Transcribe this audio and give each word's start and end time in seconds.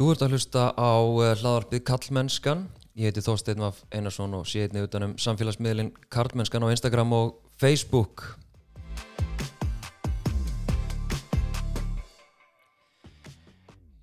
Þú 0.00 0.06
ert 0.14 0.22
að 0.24 0.32
hlusta 0.32 0.62
á 0.80 0.96
uh, 0.96 1.36
hlaðarpið 1.36 1.82
Kallmennskan. 1.84 2.72
Ég 2.96 3.10
heiti 3.10 3.20
Þorstein 3.20 3.60
Vaf 3.60 3.84
Einarsson 3.92 4.32
og 4.38 4.46
sé 4.48 4.62
einnig 4.64 4.86
utanum 4.86 5.12
samfélagsmiðlinn 5.20 5.90
Kallmennskan 6.08 6.64
á 6.64 6.72
Instagram 6.72 7.12
og 7.12 7.36
Facebook. 7.60 8.40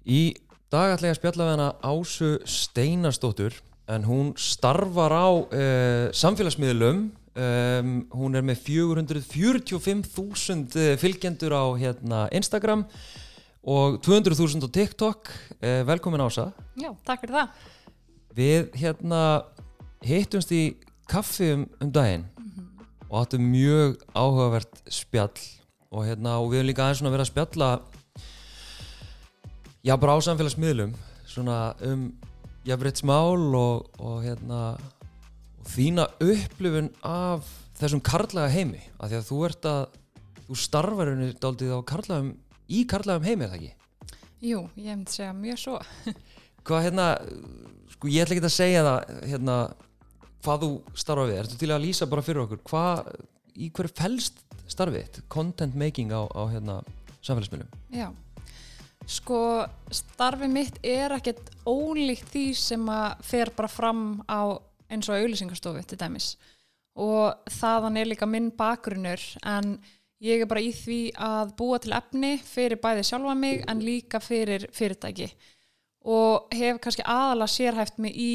Í 0.05 0.37
dag 0.69 0.93
ætla 0.93 1.09
ég 1.09 1.17
að 1.17 1.21
spjalla 1.23 1.49
við 1.49 1.53
hana 1.55 1.73
Ásu 1.81 2.45
Steinarstóttur 2.45 3.57
en 3.89 4.05
hún 4.05 4.37
starfar 4.37 5.17
á 5.17 5.33
uh, 5.33 6.13
samfélagsmiðlum. 6.13 7.09
Um, 7.33 8.05
hún 8.13 8.37
er 8.37 8.45
með 8.45 8.69
445.000 8.69 11.01
fylgjendur 11.01 11.57
á 11.57 11.73
hérna, 11.73 12.29
Instagram 12.29 12.85
og 12.85 13.25
200.000 13.67 14.63
á 14.63 14.69
TikTok. 14.71 15.31
Uh, 15.59 15.81
velkomin 15.87 16.23
Ása. 16.23 16.53
Já, 16.79 16.93
takk 17.03 17.25
fyrir 17.25 17.35
það. 17.35 17.61
Við 18.37 18.67
hérna 18.79 19.21
hittumst 20.05 20.53
í 20.55 20.63
kaffi 21.09 21.51
um, 21.55 21.67
um 21.81 21.91
daginn 21.91 22.27
og 23.07 23.21
áttum 23.21 23.43
mjög 23.47 23.97
áhugavert 24.11 24.81
spjall 24.91 25.35
og 25.91 26.03
hérna 26.07 26.37
og 26.41 26.51
við 26.51 26.59
höfum 26.59 26.69
líka 26.69 26.85
aðeins 26.85 27.03
verið 27.05 27.23
að 27.23 27.29
spjalla 27.31 27.69
já 29.87 29.93
bara 29.95 30.17
á 30.19 30.25
samfélagsmiðlum 30.27 30.95
svona 31.27 31.59
um 31.87 32.09
jafnréttsmál 32.67 33.55
og, 33.55 33.87
og 33.99 34.19
hérna 34.25 34.61
og 34.75 35.71
þína 35.71 36.09
upplifun 36.23 36.91
af 37.07 37.47
þessum 37.79 38.03
karlæga 38.03 38.51
heimi 38.51 38.83
af 38.99 39.11
því 39.11 39.19
að 39.21 39.29
þú 39.29 39.39
ert 39.47 39.69
að 39.71 39.81
þú 40.47 40.59
starfar 40.59 41.13
henni 41.13 41.31
daldið 41.39 41.73
á 41.75 41.79
karlægum 41.87 42.35
í 42.69 42.83
karlægum 42.89 43.27
heimi 43.27 43.45
er 43.45 43.51
það 43.53 43.59
ekki? 43.61 43.73
Jú, 44.47 44.61
ég 44.77 44.91
hef 44.91 44.99
myndi 44.99 45.15
segja 45.15 45.33
mjög 45.33 45.61
svo. 45.61 45.79
Hvað 46.67 46.83
hérna, 46.87 47.07
sko 47.93 48.11
ég 48.11 48.25
ætla 48.25 48.37
ekki 48.37 48.45
að 48.45 48.53
segja 48.57 48.83
það 48.85 49.15
hérna, 49.31 49.57
hvað 50.45 50.63
þú 50.65 50.71
starfa 50.99 51.25
við, 51.29 51.39
ertu 51.41 51.59
til 51.61 51.71
að 51.73 51.83
lýsa 51.85 52.09
bara 52.11 52.25
fyrir 52.25 52.43
okkur, 52.43 52.61
hvað, 52.67 53.11
í 53.57 53.71
hverju 53.73 53.95
fælst 53.97 54.43
starfið 54.67 55.21
content 55.31 55.75
making 55.79 56.11
á, 56.11 56.27
á 56.27 56.43
hérna, 56.51 56.81
samfélagsmiðlum? 57.23 57.71
Já. 57.95 58.09
Sko, 59.07 59.39
starfið 59.95 60.51
mitt 60.51 60.79
er 60.83 61.15
ekkert 61.15 61.53
ólíkt 61.63 62.27
því 62.33 62.45
sem 62.59 62.83
að 62.91 63.23
fer 63.23 63.53
bara 63.55 63.71
fram 63.71 64.19
á 64.27 64.59
eins 64.91 65.07
og 65.07 65.15
auðlýsingarstofu 65.15 65.83
til 65.87 65.99
dæmis. 66.01 66.33
Og 66.99 67.51
þaðan 67.53 67.99
er 68.01 68.09
líka 68.09 68.27
minn 68.27 68.49
bakgrunnur 68.57 69.21
en 69.47 69.77
ég 70.23 70.41
er 70.41 70.49
bara 70.49 70.63
í 70.63 70.71
því 70.73 71.01
að 71.27 71.53
búa 71.59 71.79
til 71.81 71.93
efni 71.97 72.37
fyrir 72.41 72.81
bæði 72.81 73.05
sjálfa 73.05 73.35
mig 73.37 73.63
en 73.69 73.83
líka 73.85 74.21
fyrir 74.23 74.67
fyrirtæki. 74.73 75.29
Og 76.07 76.47
hef 76.55 76.79
kannski 76.81 77.05
aðalega 77.05 77.53
sérhæft 77.53 78.01
mig 78.01 78.15
í 78.15 78.33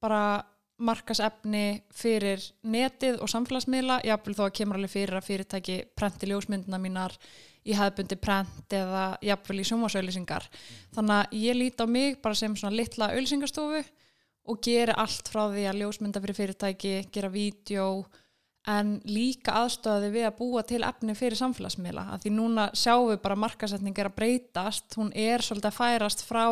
bara 0.00 0.42
markasefni 0.80 1.82
fyrir 1.92 2.40
netið 2.64 3.20
og 3.20 3.28
samfélagsmiðla, 3.28 4.00
jáfnvel 4.06 4.36
þó 4.38 4.44
að 4.46 4.54
kemur 4.60 4.78
alveg 4.78 4.92
fyrir 4.94 5.18
að 5.18 5.26
fyrirtæki 5.28 5.78
prenti 5.96 6.28
ljósmyndina 6.30 6.80
mínar 6.80 7.16
í 7.68 7.76
hefðbundi 7.76 8.16
prent 8.20 8.72
eða 8.72 9.04
jáfnvel 9.24 9.60
í 9.60 9.66
sjómasauðlýsingar. 9.68 10.46
Þannig 10.96 11.16
að 11.18 11.36
ég 11.42 11.58
líti 11.58 11.84
á 11.84 11.86
mig 11.90 12.16
bara 12.24 12.38
sem 12.38 12.56
svona 12.56 12.78
litla 12.78 13.10
auðlýsingarstofu 13.12 13.82
og 14.50 14.62
gera 14.64 14.96
allt 15.02 15.28
frá 15.28 15.44
því 15.52 15.66
að 15.68 15.82
ljósmynda 15.82 16.22
fyrir 16.24 16.38
fyrirtæki, 16.38 16.94
gera 17.12 17.28
vídeo 17.32 17.90
en 18.68 18.98
líka 19.08 19.54
aðstöði 19.62 20.10
við 20.12 20.26
að 20.28 20.36
búa 20.36 20.62
til 20.68 20.82
efni 20.84 21.14
fyrir 21.16 21.38
samfélagsmiðla. 21.40 22.04
Að 22.12 22.24
því 22.24 22.32
núna 22.36 22.66
sjáum 22.76 23.08
við 23.08 23.22
bara 23.24 23.38
markasetning 23.40 23.96
er 23.96 24.10
að 24.10 24.18
breytast, 24.18 24.96
hún 25.00 25.10
er 25.16 25.40
svolítið 25.44 25.70
að 25.70 25.78
færast 25.78 26.24
frá 26.28 26.44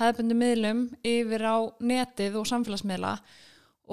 hefðbundi 0.00 0.36
miðlum 0.36 0.82
yfir 1.06 1.46
á 1.48 1.56
netið 1.80 2.38
og 2.42 2.48
samfélagsmiðla. 2.52 3.16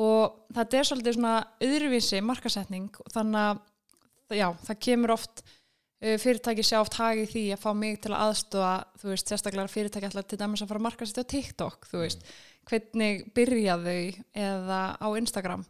Og 0.03 0.53
þetta 0.57 0.79
er 0.79 0.89
svolítið 0.89 1.17
svona 1.17 1.35
öðruvísi 1.63 2.21
markasetning 2.25 3.03
þannig 3.13 3.43
að 3.47 4.39
já, 4.41 4.47
það 4.67 4.79
kemur 4.89 5.15
oft 5.15 5.43
uh, 5.45 6.15
fyrirtæki 6.19 6.65
sjá 6.67 6.79
oft 6.81 6.97
hagi 6.99 7.27
því 7.29 7.43
að 7.55 7.63
fá 7.63 7.69
mig 7.77 7.99
til 8.03 8.11
að 8.11 8.23
aðstöða 8.27 8.77
þú 8.99 9.13
veist, 9.13 9.29
sérstaklega 9.29 9.71
fyrirtæki 9.71 10.09
alltaf 10.09 10.27
til 10.27 10.41
dæmis 10.41 10.65
að 10.65 10.73
fara 10.73 10.83
að 10.83 10.87
markasetja 10.89 11.23
á 11.23 11.31
TikTok, 11.31 11.87
þú 11.87 12.03
veist. 12.03 12.25
Hvernig 12.67 13.27
byrja 13.35 13.77
þau 13.79 14.23
eða 14.49 14.81
á 14.99 15.07
Instagram? 15.19 15.63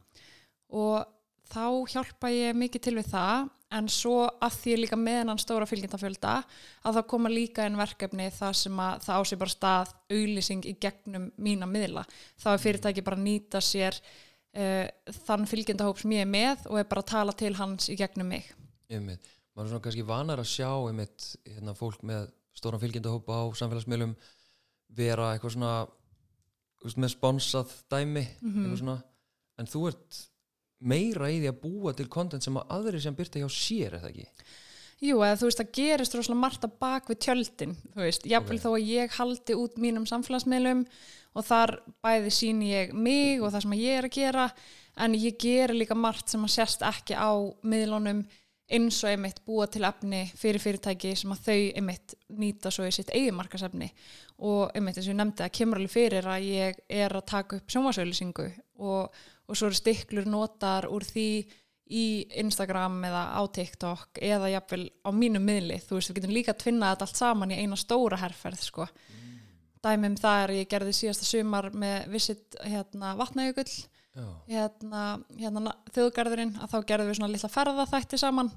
Og 0.74 1.04
þá 1.54 1.66
hjálpa 1.94 2.32
ég 2.34 2.56
mikið 2.58 2.82
til 2.88 2.96
við 2.98 3.12
það 3.14 3.50
en 3.74 3.88
svo 3.90 4.18
að 4.44 4.58
því 4.62 4.74
líka 4.84 4.98
meðan 5.00 5.40
stóra 5.42 5.66
fylgjendafjölda 5.70 6.34
að 6.86 6.98
það 7.00 7.08
koma 7.10 7.30
líka 7.34 7.64
einn 7.66 7.78
verkefni 7.80 8.28
það 8.34 8.54
sem 8.60 8.82
að 8.84 9.00
það 9.08 9.22
ásýr 9.24 9.40
bara 9.42 9.54
stað 9.56 9.94
auðlýsing 10.14 10.68
í 10.70 10.74
gegnum 10.84 11.32
mína 11.42 11.66
miðla. 11.70 12.04
Þá 12.38 12.48
er 12.54 12.62
fyrirtæki 12.62 13.04
bara 13.06 13.18
að 13.18 13.24
nýta 13.26 13.62
sér 13.66 13.98
uh, 13.98 14.86
þann 15.26 15.48
fylgjendahóp 15.50 16.04
sem 16.04 16.14
ég 16.14 16.22
er 16.28 16.30
með 16.30 16.68
og 16.70 16.78
er 16.84 16.90
bara 16.92 17.02
að 17.02 17.12
tala 17.16 17.34
til 17.40 17.54
hans 17.58 17.90
í 17.90 17.98
gegnum 17.98 18.30
mig. 18.30 18.52
Einmitt. 18.94 19.26
Maður 19.54 19.66
er 19.66 19.72
svona 19.74 19.86
kannski 19.88 20.06
vanar 20.06 20.42
að 20.42 20.50
sjá 20.54 20.70
einmitt 20.90 21.26
hérna, 21.46 21.74
fólk 21.78 22.06
með 22.06 22.30
stóran 22.54 22.82
fylgjendahóp 22.82 23.30
á 23.34 23.42
samfélagsmiðlum 23.58 24.14
vera 24.94 25.32
eitthvað 25.34 25.56
svona 25.58 25.74
með 27.00 27.14
sponsað 27.16 27.74
dæmi 27.90 28.28
Mhm. 28.42 28.78
svona. 28.78 29.04
en 29.58 29.66
þú 29.66 29.88
ert 29.88 30.18
meira 30.84 31.32
í 31.32 31.40
því 31.40 31.50
að 31.52 31.62
búa 31.64 31.94
til 31.98 32.10
content 32.12 32.46
sem 32.46 32.60
að 32.60 32.76
aðri 32.78 33.02
sem 33.04 33.16
byrta 33.18 33.42
hjá 33.42 33.50
sér 33.52 33.98
eða 34.00 34.12
ekki? 34.12 34.28
Jú, 35.04 35.18
eða 35.20 35.40
þú 35.40 35.48
veist, 35.50 35.60
það 35.60 35.72
gerist 35.76 36.14
rosalega 36.16 36.40
margt 36.40 36.64
að 36.68 36.76
bak 36.80 37.10
við 37.12 37.20
tjöldin, 37.26 37.74
þú 37.92 38.06
veist, 38.06 38.28
jáfnvel 38.30 38.60
Ok. 38.60 38.64
þó 38.64 38.70
að 38.72 38.86
ég 38.88 39.18
haldi 39.18 39.58
út 39.60 39.82
mínum 39.84 40.06
samfélagsmiðlum 40.08 40.86
og 41.34 41.48
þar 41.48 41.74
bæði 42.06 42.32
síni 42.32 42.70
ég 42.72 42.94
mig 42.96 43.42
og 43.42 43.52
það 43.52 43.66
sem 43.66 43.76
ég 43.82 43.98
er 44.00 44.08
að 44.08 44.16
gera, 44.16 44.46
en 45.04 45.18
ég 45.18 45.36
geri 45.42 45.76
líka 45.76 45.98
margt 45.98 46.32
sem 46.32 46.46
að 46.46 46.54
sérst 46.56 46.86
ekki 46.88 47.18
á 47.20 47.34
miðlunum 47.66 48.24
eins 48.74 49.02
og 49.04 49.12
einmitt 49.12 49.42
búa 49.46 49.68
til 49.68 49.84
efni 49.84 50.24
fyrir 50.40 50.62
fyrirtæki 50.64 51.12
sem 51.20 51.34
að 51.36 51.44
þau 51.50 51.58
einmitt 51.82 52.16
nýta 52.40 52.72
svo 52.72 52.88
í 52.88 52.94
sitt 52.96 53.12
eigin 53.12 53.36
markasefni 53.36 53.90
og 54.40 54.72
einmitt 54.74 54.98
eins 54.98 55.10
og 55.10 55.14
ég 55.14 55.20
nefndi 55.20 55.44
að 55.46 55.56
kemur 55.60 55.82
alveg 55.82 55.94
fyrir 55.94 56.30
að 56.32 56.48
ég 56.48 56.80
er 56.88 57.18
að 57.18 57.28
taka 57.34 57.60
upp 57.60 57.74
sjónvarsauðlýsingu 57.74 58.48
og, 58.80 59.12
og 59.48 59.58
svo 59.58 59.70
eru 59.70 59.78
stiklur 59.78 60.30
notar 60.30 60.88
úr 60.92 61.06
því 61.08 61.28
í 61.94 62.04
Instagram 62.42 63.02
eða 63.10 63.24
á 63.36 63.42
TikTok 63.54 64.22
eða 64.24 64.52
jafnvel 64.54 64.86
á 65.04 65.10
mínum 65.12 65.44
miðli. 65.46 65.80
Þú 65.84 65.98
veist, 65.98 66.12
við 66.12 66.20
getum 66.22 66.36
líka 66.36 66.56
tvinnað 66.58 66.96
þetta 66.96 67.08
allt 67.08 67.20
saman 67.20 67.54
í 67.54 67.60
eina 67.60 67.80
stóra 67.80 68.20
herferð 68.22 68.64
sko. 68.64 68.88
dæmi 69.84 70.08
um 70.08 70.16
það 70.16 70.42
er 70.44 70.52
að 70.54 70.60
ég 70.62 70.70
gerði 70.72 70.94
síðasta 70.96 71.26
sumar 71.28 71.66
með 71.76 72.06
visit 72.14 72.56
hérna 72.64 73.16
vatnajökull. 73.20 73.72
Hérna, 74.48 75.20
hérna 75.36 75.74
þjóðgarðurinn 75.92 76.54
að 76.62 76.70
þá 76.72 76.78
gerðum 76.88 77.08
við 77.10 77.16
svona 77.18 77.32
litla 77.34 77.50
ferðaþætti 77.50 78.20
saman 78.22 78.52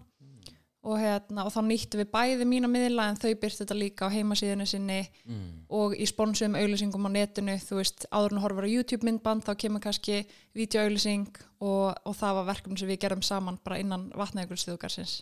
og, 0.87 0.97
hérna, 1.03 1.45
og 1.47 1.53
þá 1.55 1.61
nýttum 1.67 2.03
við 2.03 2.11
bæði 2.15 2.47
mína 2.49 2.71
miðla 2.71 3.09
en 3.11 3.19
þau 3.19 3.33
byrti 3.43 3.63
þetta 3.63 3.77
líka 3.79 4.09
á 4.09 4.15
heimasíðinu 4.15 4.67
sinni 4.71 5.01
mm. 5.27 5.47
og 5.79 5.97
í 5.99 6.07
sponsum 6.09 6.57
auðlýsingum 6.59 7.09
á 7.09 7.11
netinu 7.17 7.59
þú 7.63 7.81
veist, 7.81 8.07
áður 8.15 8.37
en 8.37 8.43
horfa 8.45 8.67
á 8.67 8.75
YouTube 8.75 9.09
myndband 9.09 9.47
þá 9.47 9.53
kemur 9.63 9.85
kannski 9.85 10.23
vídeoauðlýsing 10.57 11.31
og, 11.61 11.95
og 12.07 12.19
það 12.19 12.41
var 12.41 12.51
verkefni 12.53 12.83
sem 12.83 12.93
við 12.93 13.03
gerðum 13.05 13.25
saman 13.27 13.61
bara 13.65 13.81
innan 13.83 14.11
vatnajökulsþjóðgarsins 14.17 15.21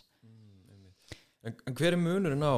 en, 1.45 1.53
en 1.53 1.77
hver 1.77 1.93
er 1.93 2.01
munurinn 2.01 2.45
á 2.45 2.55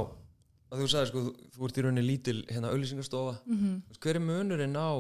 að 0.68 0.81
þú 0.81 0.89
sagði 0.91 1.12
sko, 1.12 1.24
þú, 1.24 1.51
þú 1.56 1.68
ert 1.68 1.78
í 1.78 1.85
rauninni 1.85 2.07
lítil 2.07 2.39
hérna 2.50 2.74
auðlýsingarstofa 2.74 3.38
mm 3.45 3.57
-hmm. 3.57 4.01
hver 4.03 4.19
er 4.19 4.25
munurinn 4.25 4.75
á 4.75 4.91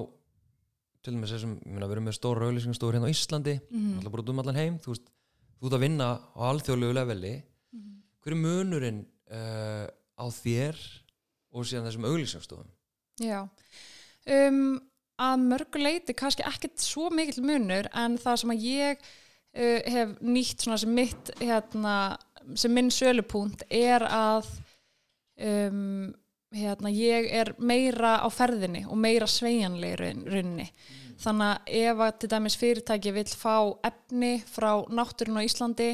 til 1.07 1.15
og 1.15 1.21
með 1.21 1.33
þessum, 1.35 1.53
við 1.63 1.91
erum 1.91 2.07
með 2.07 2.17
stóra 2.17 2.47
auðlýsingarstofur 2.47 2.97
hérna 2.97 3.07
á 3.07 3.13
Íslandi, 3.13 3.55
Mhm. 3.71 3.97
alltaf 3.97 4.11
bara 4.11 4.31
um 4.31 4.39
allan 4.39 4.59
heim 4.59 4.79
þú 4.79 4.93
veist, 4.93 5.05
þú 5.59 5.67
ert 5.67 5.77
að 5.77 5.85
vinna 5.85 6.07
á 6.35 6.41
alþjóðlegu 6.51 6.93
leveli. 6.93 7.43
Hver 8.27 8.35
er 8.35 8.41
munurinn 8.43 8.99
uh, 9.31 9.87
á 10.19 10.25
þér 10.35 10.77
og 11.55 11.63
síðan 11.65 11.87
þessum 11.87 12.07
auðlýsingarstofum 12.09 12.67
Já. 13.23 13.39
Um, 14.27 14.77
að 15.17 15.45
mörgu 15.47 15.79
leiti 15.81 16.13
kannski 16.13 16.43
ekkert 16.45 16.83
svo 16.83 17.07
mikill 17.15 17.41
munur 17.47 17.87
en 17.97 18.19
það 18.21 18.35
sem 18.43 18.51
að 18.53 18.65
ég 18.67 18.99
uh, 19.01 19.79
hef 19.95 20.11
nýtt 20.21 20.65
svona 20.67 20.77
sem 20.83 20.91
mitt 20.93 21.31
hérna, 21.39 21.95
sem 22.59 22.75
minn 22.75 22.91
sölupúnt 22.93 23.63
er 23.73 24.03
að 24.05 24.51
um, 25.41 26.11
hérna, 26.53 26.91
ég 26.93 27.31
er 27.39 27.53
meira 27.59 28.17
á 28.23 28.27
ferðinni 28.31 28.85
og 28.87 28.99
meira 29.01 29.27
sveigjanleg 29.31 29.95
í 29.95 29.99
raun- 30.03 30.25
rauninni 30.29 30.67
þannig 31.17 31.49
að 31.49 31.73
ef 31.81 32.03
að 32.05 32.13
til 32.21 32.29
dæmis 32.35 32.59
fyrirtæki 32.61 33.15
vill 33.15 33.31
fá 33.33 33.55
efni 33.89 34.35
frá 34.45 34.71
náttúrun 34.93 35.39
á 35.41 35.47
Íslandi 35.47 35.89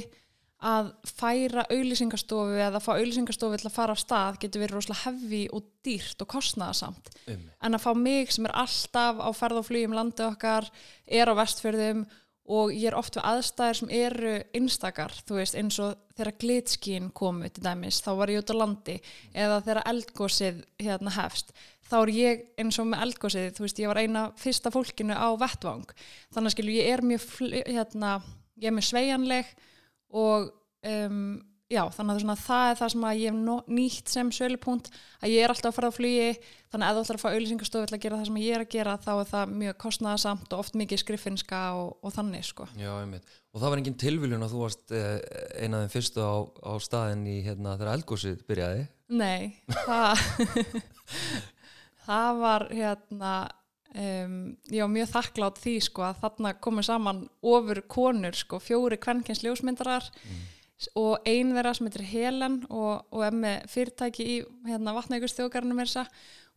að 0.64 0.90
færa 1.08 1.66
auðlýsingastofu 1.68 2.58
eða 2.64 2.82
fá 2.84 2.92
auðlýsingastofu 2.96 3.60
til 3.60 3.68
að 3.68 3.76
fara 3.76 3.96
af 3.96 4.02
stað 4.02 4.40
getur 4.44 4.64
verið 4.64 4.78
rosalega 4.78 5.04
hefði 5.04 5.44
og 5.52 5.70
dýrt 5.84 6.24
og 6.24 6.30
kostnaðasamt 6.32 7.10
um. 7.34 7.46
en 7.60 7.78
að 7.78 7.84
fá 7.84 7.92
mig 8.00 8.32
sem 8.32 8.48
er 8.48 8.56
alltaf 8.64 9.20
á 9.20 9.30
ferð 9.36 9.60
og 9.60 9.68
flugum 9.68 9.96
landi 9.98 10.24
okkar 10.26 10.70
er 11.04 11.32
á 11.32 11.34
vestfjörðum 11.42 12.06
og 12.44 12.74
ég 12.76 12.90
er 12.92 12.98
oft 12.98 13.16
við 13.16 13.28
aðstæðir 13.28 13.78
sem 13.80 13.92
eru 13.96 14.32
einstakar, 14.58 15.14
þú 15.24 15.38
veist, 15.38 15.56
eins 15.56 15.78
og 15.80 15.94
þegar 16.18 16.38
glitskín 16.42 17.12
komu 17.16 17.48
til 17.48 17.64
dæmis, 17.64 18.02
þá 18.04 18.10
var 18.20 18.34
ég 18.34 18.44
út 18.44 18.52
á 18.52 18.56
landi 18.60 18.98
eða 19.32 19.62
þegar 19.64 19.84
eldgósið 19.94 20.58
hérna 20.84 21.14
hefst, 21.16 21.54
þá 21.88 21.96
er 22.02 22.12
ég 22.18 22.44
eins 22.60 22.80
og 22.84 22.90
með 22.92 23.06
eldgósið, 23.08 23.48
þú 23.56 23.64
veist, 23.64 23.80
ég 23.80 23.92
var 23.94 24.02
eina 24.04 24.26
fyrsta 24.40 24.74
fólkinu 24.76 25.16
á 25.16 25.28
vettvang, 25.40 25.96
þannig 26.36 26.52
að 26.52 26.56
skilju, 26.58 26.76
ég 26.82 26.92
er 26.92 27.06
mjög, 27.08 27.30
hérna, 27.70 28.18
ég 28.60 28.68
er 28.68 28.76
mjög 28.76 28.90
sveianleg 28.92 29.56
og 30.14 30.52
um, 30.86 31.26
já, 31.74 31.84
þannig 31.94 32.14
að 32.14 32.24
svona, 32.24 32.36
það 32.40 32.68
er 32.70 32.78
það 32.80 32.92
sem 32.94 33.06
ég 33.18 33.34
hef 33.34 33.70
nýtt 33.78 34.12
sem 34.12 34.32
sölupunkt 34.36 34.90
að 35.24 35.34
ég 35.34 35.46
er 35.46 35.54
alltaf 35.54 35.72
að 35.72 35.78
fara 35.78 35.90
á 35.90 35.98
flugi 35.98 36.28
þannig 36.74 36.86
að 36.88 36.90
ef 36.90 36.98
þú 36.98 37.04
ætlar 37.04 37.20
að 37.20 37.24
fá 37.24 37.30
auðlýsingastofu 37.32 37.88
að 37.88 38.04
gera 38.04 38.20
það 38.20 38.28
sem 38.30 38.40
ég 38.44 38.58
er 38.58 38.66
að 38.66 38.74
gera 38.74 38.96
þá 39.04 39.12
er 39.14 39.30
það 39.32 39.56
mjög 39.62 39.78
kostnæðasamt 39.84 40.54
og 40.54 40.64
oft 40.64 40.78
mikið 40.80 41.02
skriffinska 41.04 41.62
og, 41.80 41.90
og 42.04 42.16
þannig 42.16 42.48
sko. 42.48 42.68
Já, 42.80 42.92
einmitt. 43.00 43.40
Og 43.54 43.62
það 43.62 43.74
var 43.74 43.82
engin 43.82 44.00
tilviljun 44.04 44.46
að 44.46 44.54
þú 44.54 44.62
varst 44.64 44.96
eh, 44.98 45.18
eina 45.62 45.80
af 45.80 45.86
þeim 45.86 45.96
fyrstu 45.96 46.26
á, 46.26 46.34
á 46.46 46.74
staðin 46.84 47.26
í 47.30 47.40
hérna 47.46 47.78
þegar 47.80 47.98
eldgósið 47.98 48.46
byrjaði? 48.50 48.86
Nei, 49.14 49.54
það 49.86 50.24
það 52.08 52.42
var 52.44 52.68
hérna 52.74 53.34
um, 53.94 54.38
ég 54.72 54.82
var 54.84 54.92
mjög 54.92 55.12
þakklátt 55.14 55.62
því 55.64 55.76
sko 55.88 56.08
að 56.08 56.22
þarna 56.24 56.56
komur 56.64 56.88
saman 56.88 57.24
ofur 57.42 57.84
konur 57.88 58.38
sko, 58.38 58.60
fjóri 58.64 59.00
kvennkens 59.02 59.44
ljósmyndarar 59.46 60.10
mm. 60.12 60.44
og 61.02 61.28
ein 61.30 61.54
þeirra 61.56 61.74
sem 61.78 61.90
heitir 61.90 62.08
Helen 62.12 62.62
og, 62.70 63.06
og 63.14 63.26
er 63.28 63.38
með 63.46 63.68
fyrirtæki 63.74 64.30
í 64.38 64.40
hérna, 64.70 64.96
að 64.96 66.08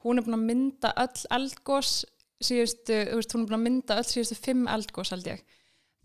hún 0.07 0.21
er 0.21 0.27
búin 0.27 0.39
að 0.39 0.47
mynda 0.47 0.93
öll 1.03 1.27
eldgós 1.35 2.05
síðustu, 2.43 2.97
þú 3.09 3.21
veist, 3.21 3.35
hún 3.35 3.45
er 3.45 3.51
búin 3.51 3.59
að 3.59 3.65
mynda 3.65 3.99
öll 4.01 4.09
síðustu 4.09 4.39
fimm 4.39 4.67
eldgós 4.71 5.13
held 5.15 5.29
ég. 5.31 5.43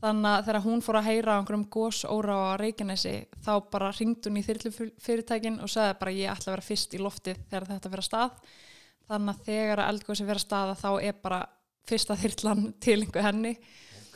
Þannig 0.01 0.31
að 0.31 0.48
þegar 0.48 0.63
hún 0.66 0.81
fór 0.81 0.98
að 0.98 1.07
heyra 1.12 1.36
á 1.38 1.38
einhverjum 1.38 1.68
gósóra 1.69 2.38
á 2.42 2.57
Reykjanesi 2.57 3.13
þá 3.45 3.51
bara 3.69 3.92
ringd 3.94 4.25
hún 4.25 4.39
í 4.39 4.45
þyrlu 4.48 4.72
fyrirtækin 5.04 5.60
og 5.62 5.69
sagði 5.69 5.98
bara 6.00 6.13
ég 6.16 6.31
ætla 6.31 6.50
að 6.50 6.56
vera 6.56 6.66
fyrst 6.66 6.95
í 6.98 7.01
loftið 7.01 7.44
þegar 7.51 7.68
þetta 7.69 7.92
að 7.92 8.07
stað 8.07 8.56
þannig 9.12 9.36
að 9.36 9.46
þegar 9.48 9.84
eldgósi 9.86 10.25
fyrir 10.28 10.42
að 10.42 10.46
staða 10.46 10.75
þá 10.80 10.90
er 11.02 11.18
bara 11.24 11.42
fyrsta 11.90 12.18
þyrlan 12.19 12.68
til 12.84 13.00
einhver 13.00 13.28
henni 13.28 13.54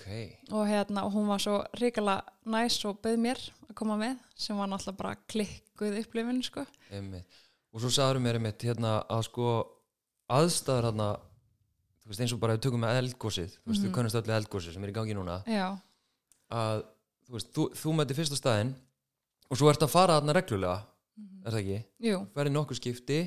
okay. 0.06 0.28
og, 0.52 0.66
hérna, 0.70 1.06
og 1.06 1.16
hún 1.16 1.30
var 1.30 1.44
svo 1.44 1.60
ríkala 1.80 2.20
næs 2.52 2.80
og 2.88 3.00
bauð 3.04 3.22
mér 3.22 3.42
að 3.70 3.76
koma 3.78 3.98
með 4.00 4.20
sem 4.38 4.58
var 4.58 4.70
náttúrulega 4.72 5.02
bara 5.02 5.16
klikkuð 5.32 6.00
upplifin 6.02 6.44
sko. 6.46 6.66
og 6.66 7.82
svo 7.82 7.92
sagður 7.92 8.22
mér 8.24 8.40
einmitt 8.40 8.68
hérna 8.68 9.00
að 9.10 9.26
sko 9.30 9.56
aðstæður 10.32 10.90
hérna 10.90 11.10
þú 12.06 12.12
veist 12.12 12.22
eins 12.22 12.34
og 12.36 12.42
bara 12.42 12.56
við 12.56 12.66
tökum 12.68 12.84
með 12.86 13.00
eldgósið 13.02 13.50
þú 13.50 13.56
veist 13.56 13.66
mm 13.66 13.74
-hmm. 13.74 13.88
við 13.88 13.96
kannast 13.96 14.20
öllu 14.20 14.34
eldgósið 14.38 14.74
sem 14.74 14.84
er 14.84 14.90
í 14.90 14.98
gangi 14.98 15.16
núna 15.18 15.44
Já. 15.48 15.78
að 16.50 16.86
þú 17.26 17.34
veist 17.34 17.50
þú, 17.54 17.64
þú 17.74 17.94
mæti 17.94 18.14
fyrsta 18.14 18.38
staðin 18.38 18.76
og 19.50 19.58
svo 19.58 19.70
ert 19.70 19.82
að 19.82 19.94
fara 19.94 20.20
þarna 20.20 20.34
reglulega 20.34 20.78
mm 20.78 21.26
-hmm. 21.26 21.48
er 21.48 21.52
það 21.52 21.60
ekki? 21.60 21.84
Jú. 22.00 22.28
Verði 22.36 22.52
nokkuð 22.52 22.78
skipti 22.78 23.20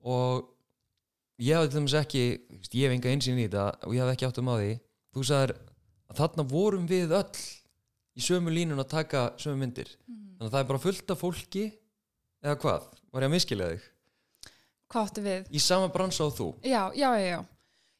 og 0.00 0.53
ég 1.42 1.58
hafði 1.58 1.70
til 1.70 1.80
dæmis 1.80 1.96
ekki 1.98 2.24
ég 2.24 2.84
hef 2.84 2.96
enga 2.96 3.12
einsinn 3.12 3.40
í 3.40 3.46
þetta 3.46 3.66
og 3.86 3.94
ég 3.96 4.04
hafði 4.04 4.16
ekki 4.16 4.28
átt 4.28 4.42
um 4.42 4.50
á 4.52 4.54
því 4.58 4.72
þú 5.14 5.24
sagðir 5.30 5.54
að 6.10 6.20
þarna 6.20 6.46
vorum 6.50 6.90
við 6.90 7.16
öll 7.18 7.44
í 8.14 8.26
sömu 8.26 8.54
línun 8.54 8.82
að 8.82 8.92
taka 8.94 9.24
sömu 9.40 9.62
myndir 9.64 9.90
mm. 10.06 10.20
þannig 10.36 10.46
að 10.46 10.54
það 10.54 10.60
er 10.60 10.70
bara 10.70 10.84
fullt 10.84 11.14
af 11.14 11.24
fólki 11.24 11.64
eða 12.44 12.60
hvað, 12.60 12.86
var 13.10 13.24
ég 13.24 13.30
að 13.30 13.34
miskila 13.34 13.72
þig? 13.72 13.90
Hvað 14.92 15.08
áttu 15.08 15.24
við? 15.24 15.50
Í 15.50 15.60
sama 15.64 15.90
bransa 15.90 16.28
á 16.28 16.30
þú? 16.30 16.48
Já, 16.62 16.82
já, 16.94 17.08
já, 17.18 17.26
já 17.32 17.40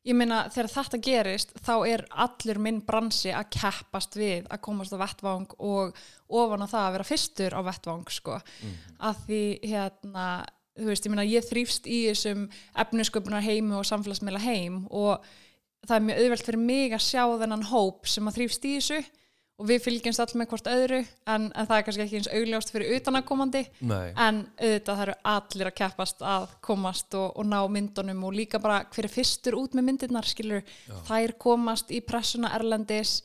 Ég 0.04 0.12
meina 0.12 0.42
þegar 0.52 0.69
þetta 0.69 0.98
gerist 1.00 1.54
þá 1.64 1.72
er 1.88 2.02
allur 2.20 2.58
minn 2.60 2.82
bransi 2.84 3.31
að 3.32 3.46
keppast 3.56 4.19
við 4.20 4.44
að 4.52 4.60
komast 4.66 4.92
á 4.92 5.00
vettvang 5.00 5.54
og 5.56 5.94
ofan 6.28 6.60
á 6.60 6.69
það 6.69 6.82
að 6.82 6.92
vera 6.96 7.06
fyrstur 7.08 7.56
á 7.56 7.60
vettvang 7.64 8.12
sko, 8.12 8.36
mm. 8.36 8.75
að 9.08 9.22
því 9.25 9.40
hérna, 9.70 10.26
þú 10.79 10.91
veist, 10.91 11.06
ég 11.06 11.12
meina 11.15 11.26
ég 11.29 11.47
þrýfst 11.47 11.87
í 11.87 12.05
þessum 12.11 12.47
efnisköpunar 12.85 13.44
heimu 13.44 13.79
og 13.81 13.88
samfélagsmiðla 13.88 14.43
heim 14.43 14.85
og 14.91 15.25
það 15.85 15.97
er 15.97 16.06
mjög 16.09 16.23
auðvelt 16.23 16.49
fyrir 16.49 16.65
mig 16.65 16.97
að 16.97 17.05
sjá 17.05 17.23
þennan 17.43 17.69
hóp 17.71 18.09
sem 18.11 18.31
að 18.31 18.41
þrýfst 18.41 18.67
í 18.67 18.73
þessu 18.79 19.05
og 19.55 19.69
við 19.69 19.85
fylgjumst 19.85 20.23
allir 20.23 20.41
með 20.41 20.49
hvort 20.50 20.69
öðru 20.71 20.99
en, 21.31 21.44
en 21.55 21.69
það 21.69 21.76
er 21.76 21.85
kannski 21.87 22.05
ekki 22.05 22.19
eins 22.19 22.31
augljóst 22.41 22.73
fyrir 22.75 22.97
utanakomandi 22.97 23.61
en 23.87 24.41
auðvitað 24.59 24.88
það 24.88 25.03
eru 25.05 25.15
allir 25.35 25.71
að 25.71 25.76
keppast 25.79 26.25
að 26.26 26.47
komast 26.67 27.15
og, 27.20 27.29
og 27.38 27.47
ná 27.47 27.61
myndunum 27.70 28.25
og 28.27 28.35
líka 28.35 28.59
bara 28.62 28.81
hver 28.91 29.06
er 29.06 29.15
fyrstur 29.15 29.59
út 29.61 29.77
með 29.79 29.87
myndirnar 29.91 30.27
skilur, 30.27 30.65
Já. 30.88 30.97
þær 31.06 31.37
komast 31.47 31.94
í 31.94 32.03
pressuna 32.03 32.50
erlendis 32.59 33.20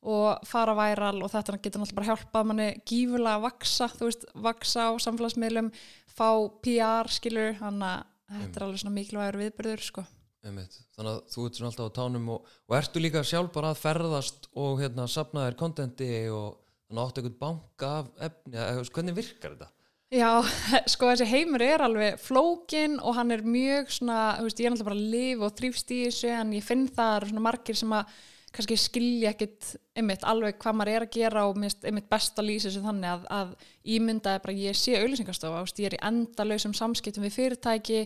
og 0.00 0.46
fara 0.48 0.76
væral 0.78 1.18
og 1.20 1.32
þetta 1.32 1.58
getur 1.58 1.82
náttúrulega 1.82 1.98
bara 1.98 2.08
hjálpað 2.08 2.46
manni 2.48 2.68
gífulega 2.88 3.34
að 3.36 3.44
vaksa, 3.48 3.90
þú 3.96 4.08
veist, 4.08 4.24
vaksa 4.46 4.86
á 4.88 4.92
samfélagsmiðlum, 5.04 5.68
fá 6.08 6.30
PR 6.64 7.12
skilur, 7.12 7.52
þannig 7.58 7.90
að 7.90 8.40
þetta 8.40 8.58
er 8.60 8.66
alveg 8.66 8.82
svona 8.84 8.96
mikilvægur 8.96 9.40
viðbyrður 9.42 9.84
sko 9.84 10.06
Einmitt. 10.40 10.78
Þannig 10.96 11.10
að 11.12 11.18
þú 11.28 11.42
ert 11.44 11.58
svona 11.58 11.70
alltaf 11.70 11.90
á 11.92 11.96
tánum 11.98 12.30
og, 12.32 12.52
og 12.70 12.76
ertu 12.78 13.02
líka 13.02 13.20
sjálf 13.28 13.52
bara 13.52 13.74
að 13.74 13.82
ferðast 13.82 14.48
og 14.56 14.80
hérna 14.80 15.04
sapna 15.10 15.44
þér 15.44 15.58
kontenti 15.60 16.08
og 16.32 16.46
þannig 16.88 17.02
áttu 17.02 17.20
eitthvað 17.20 17.36
banka 17.42 17.90
af 17.98 18.08
efni, 18.28 18.56
eða 18.56 18.86
hvernig 18.96 19.18
virkar 19.18 19.56
þetta? 19.56 19.68
Já, 20.10 20.30
sko 20.94 21.10
þessi 21.12 21.28
heimur 21.28 21.62
er 21.62 21.84
alveg 21.84 22.16
flókin 22.24 22.96
og 23.04 23.18
hann 23.18 23.34
er 23.36 23.44
mjög 23.44 23.92
svona, 23.98 24.20
þú 24.38 24.48
veist, 24.48 24.62
ég 24.62 24.70
er 24.70 24.74
alltaf 24.74 24.88
bara 24.88 24.98
að 24.98 25.12
lifa 25.12 25.46
og 25.50 25.56
þrýfst 25.60 25.92
í 25.94 26.00
þessu 26.06 26.32
en 26.38 26.56
ég 26.56 26.66
finn 26.66 26.86
það 26.88 27.28
svona 27.28 27.44
margir 27.50 27.78
sem 27.78 27.96
að 28.00 28.16
kannski 28.50 28.76
skilja 28.80 29.30
ekkit 29.30 29.74
einmitt 29.98 30.24
alveg 30.26 30.56
hvað 30.58 30.76
maður 30.78 30.92
er 30.92 31.04
að 31.06 31.12
gera 31.14 31.44
og 31.46 31.58
minnst 31.60 31.84
einmitt 31.86 32.08
besta 32.10 32.42
lýsið 32.42 32.74
sem 32.74 32.86
þannig 32.86 33.10
að, 33.12 33.26
að 33.36 33.52
ímyndaði 33.96 34.42
bara 34.44 34.56
ég 34.58 34.78
sé 34.78 34.96
auðlýsingarstofa 34.98 35.62
ég 35.78 35.90
er 35.90 35.96
í 35.98 36.02
endalösum 36.10 36.74
samskiptum 36.74 37.26
við 37.28 37.36
fyrirtæki 37.36 38.00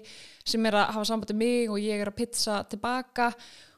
sem 0.44 0.68
er 0.68 0.80
að 0.82 0.92
hafa 0.98 1.08
sambandi 1.08 1.38
mig 1.38 1.72
og 1.72 1.80
ég 1.80 2.02
er 2.02 2.12
að 2.12 2.18
pizza 2.20 2.60
tilbaka 2.68 3.32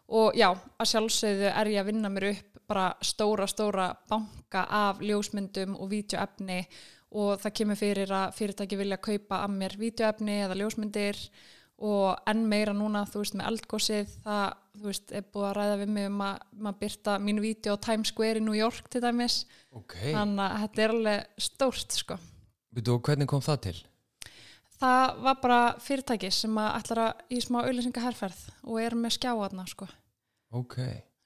og 0.07 0.37
já, 0.39 0.51
að 0.55 0.91
sjálfsögðu 0.93 1.49
er 1.53 1.73
ég 1.73 1.83
að 1.83 1.91
vinna 1.93 2.11
mér 2.11 2.31
upp 2.33 2.61
bara 2.67 2.91
stóra, 3.03 3.47
stóra 3.47 3.93
banka 4.11 4.67
af 4.67 5.03
ljósmyndum 5.03 5.77
og 5.79 5.91
vídeoefni 5.91 6.65
og 7.17 7.39
það 7.43 7.55
kemur 7.61 7.79
fyrir 7.79 8.12
að 8.12 8.33
fyrirtæki 8.41 8.79
vilja 8.81 8.99
kaupa 8.99 9.45
að 9.45 9.55
mér 9.61 9.77
vídeoefni 9.79 10.41
eða 10.45 10.59
ljósmyndir 10.59 11.21
og 11.76 12.28
enn 12.31 12.46
meira 12.49 12.73
núna, 12.73 13.05
þú 13.08 13.20
veist, 13.20 13.34
með 13.37 13.50
eldgósið 13.50 14.12
það, 14.25 14.55
þú 14.76 14.87
veist, 14.88 15.11
er 15.12 15.26
búið 15.32 15.49
að 15.49 15.56
ræða 15.58 15.75
við 15.82 15.90
mig 15.96 16.06
um 16.08 16.23
að 16.25 16.38
maður 16.52 16.78
byrta 16.84 17.16
mínu 17.26 17.45
vídeo 17.45 17.75
á 17.76 17.85
Times 17.85 18.12
Square 18.12 18.40
í 18.40 18.45
New 18.47 18.56
York 18.56 18.88
til 18.92 19.02
dæmis 19.04 19.42
okay. 19.71 20.14
þannig 20.14 20.47
að 20.47 20.62
þetta 20.64 20.87
er 20.87 20.95
alveg 20.95 21.45
stórt 21.49 21.99
sko. 21.99 22.16
Þú, 22.76 22.97
hvernig 23.09 23.28
kom 23.28 23.45
það 23.45 23.61
til? 23.68 23.76
Það 24.76 25.21
var 25.25 25.37
bara 25.42 25.61
fyrirtæki 25.80 26.30
sem 26.33 26.56
að 26.61 26.73
ætlara 26.80 27.11
í 27.33 27.42
smá 27.45 27.62
auðlýsingaherferð 27.62 28.40
og 28.64 28.80
er 28.80 28.97
með 28.97 29.16
skjáðarna 29.16 29.64
sko. 29.68 29.88
Ok, 30.56 30.80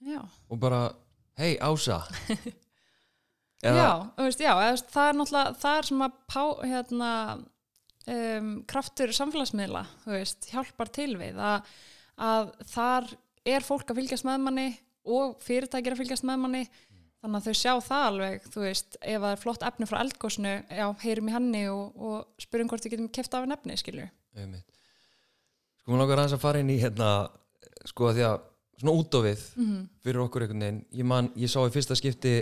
já. 0.06 0.20
og 0.22 0.60
bara 0.62 0.88
hei 1.38 1.54
Ása 1.60 2.02
Já, 3.60 4.08
veist, 4.16 4.40
já, 4.40 4.54
það 4.88 5.06
er 5.06 5.16
náttúrulega 5.18 5.56
það 5.60 5.78
er 5.78 5.88
sem 5.90 6.04
að 6.06 6.12
pá, 6.32 6.44
hérna 6.64 7.10
um, 8.06 8.52
kraftur 8.70 9.12
samfélagsmiðla 9.16 9.84
veist, 10.06 10.48
hjálpar 10.52 10.92
til 10.94 11.12
við 11.20 11.40
að, 11.40 11.66
að 12.20 12.52
þar 12.72 13.10
er 13.48 13.66
fólk 13.66 13.90
að 13.90 14.00
fylgjast 14.02 14.28
með 14.28 14.46
manni 14.46 14.68
og 15.10 15.40
fyrirtækir 15.44 15.96
að 15.96 16.02
fylgjast 16.02 16.26
með 16.28 16.42
manni. 16.44 16.64
Þannig 17.20 17.36
að 17.36 17.46
þau 17.46 17.60
sjá 17.60 17.72
það 17.84 18.02
alveg 18.08 18.44
þú 18.48 18.60
veist, 18.64 18.94
ef 19.00 19.20
það 19.20 19.32
er 19.34 19.40
flott 19.42 19.64
efni 19.68 19.88
frá 19.88 19.98
eldgósnu 20.00 20.52
já, 20.72 20.86
heyrum 21.02 21.28
í 21.28 21.34
henni 21.34 21.64
og, 21.68 21.98
og 22.00 22.40
spyrjum 22.40 22.70
hvort 22.70 22.86
við 22.86 22.94
getum 22.94 23.10
kæft 23.12 23.36
af 23.36 23.44
en 23.44 23.52
efni, 23.52 23.76
skilju 23.76 24.06
Sko 25.80 25.92
maður 25.92 26.00
langar 26.00 26.22
aðeins 26.22 26.36
að 26.38 26.44
fara 26.46 26.62
inn 26.62 26.72
í 26.72 26.78
hérna, 26.80 27.10
sko 27.90 28.08
að 28.08 28.16
því 28.16 28.24
að 28.30 28.38
svona 28.80 28.96
út 28.96 29.16
á 29.16 29.20
við 29.20 29.42
mm 29.56 29.66
-hmm. 29.66 29.84
fyrir 30.00 30.22
okkur 30.24 30.42
einhvern 30.46 30.64
veginn 30.64 30.80
ég, 30.96 31.04
man, 31.04 31.30
ég 31.36 31.52
sá 31.52 31.60
í 31.60 31.74
fyrsta 31.74 31.96
skipti 31.98 32.34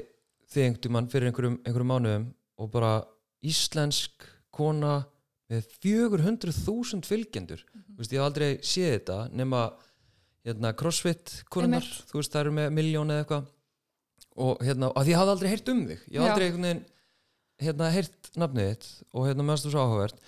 einhvern 0.55 0.93
mann 0.93 1.09
fyrir 1.11 1.27
einhverjum, 1.29 1.59
einhverjum 1.65 1.91
mánuðum 1.93 2.27
og 2.59 2.71
bara 2.71 2.93
íslensk 3.43 4.25
kona 4.51 5.05
með 5.49 5.69
400.000 5.83 7.07
fylgjendur. 7.09 7.63
Mm 7.65 7.81
-hmm. 7.81 7.97
veist, 8.01 8.13
ég 8.13 8.21
haf 8.21 8.29
aldrei 8.29 8.51
séð 8.63 8.91
þetta 8.99 9.19
nema 9.33 9.63
hérna, 10.45 10.75
crossfit 10.77 11.43
konunar, 11.53 11.87
þú 12.09 12.21
veist 12.21 12.35
það 12.35 12.45
eru 12.45 12.53
með 12.59 12.75
miljón 12.77 13.13
eða 13.13 13.25
eitthvað. 13.25 13.49
Og 14.39 14.61
hérna, 14.63 14.93
að 14.95 15.11
ég 15.11 15.19
hafði 15.19 15.35
aldrei 15.35 15.51
heyrt 15.51 15.73
um 15.73 15.81
þig. 15.89 16.03
Ég 16.13 16.21
haf 16.21 16.31
aldrei 16.31 16.47
einhvern 16.47 16.69
veginn 16.69 16.85
hérna, 17.59 17.89
heyrt 17.91 18.31
nafnið 18.39 18.69
þitt 18.69 18.87
og 19.13 19.27
hérna 19.27 19.47
meðan 19.47 19.65
þú 19.65 19.73
svo 19.73 19.87
áhugavert. 19.87 20.21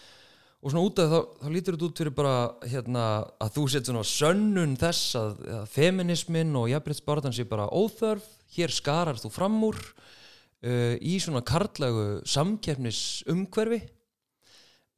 Og 0.60 0.72
svona 0.72 0.84
út 0.84 0.98
af 1.00 1.12
þá, 1.12 1.20
þá 1.40 1.48
lítur 1.54 1.76
þetta 1.76 1.86
út 1.86 2.00
fyrir 2.02 2.14
bara 2.16 2.34
hérna, 2.68 3.04
að 3.40 3.52
þú 3.54 3.62
set 3.70 3.86
svona 3.86 4.02
sönnun 4.04 4.74
þess 4.80 5.14
að, 5.16 5.38
að 5.60 5.70
feminismin 5.72 6.58
og 6.58 6.68
jafnbryttsbarðan 6.68 7.36
sé 7.36 7.46
bara 7.48 7.70
óþörf. 7.70 8.26
Hér 8.50 8.74
skarar 8.74 9.20
þú 9.20 9.30
fram 9.32 9.56
úr 9.62 9.78
uh, 9.78 10.96
í 11.00 11.16
svona 11.22 11.40
karlægu 11.46 12.20
samkjæfnisumhverfi 12.28 13.80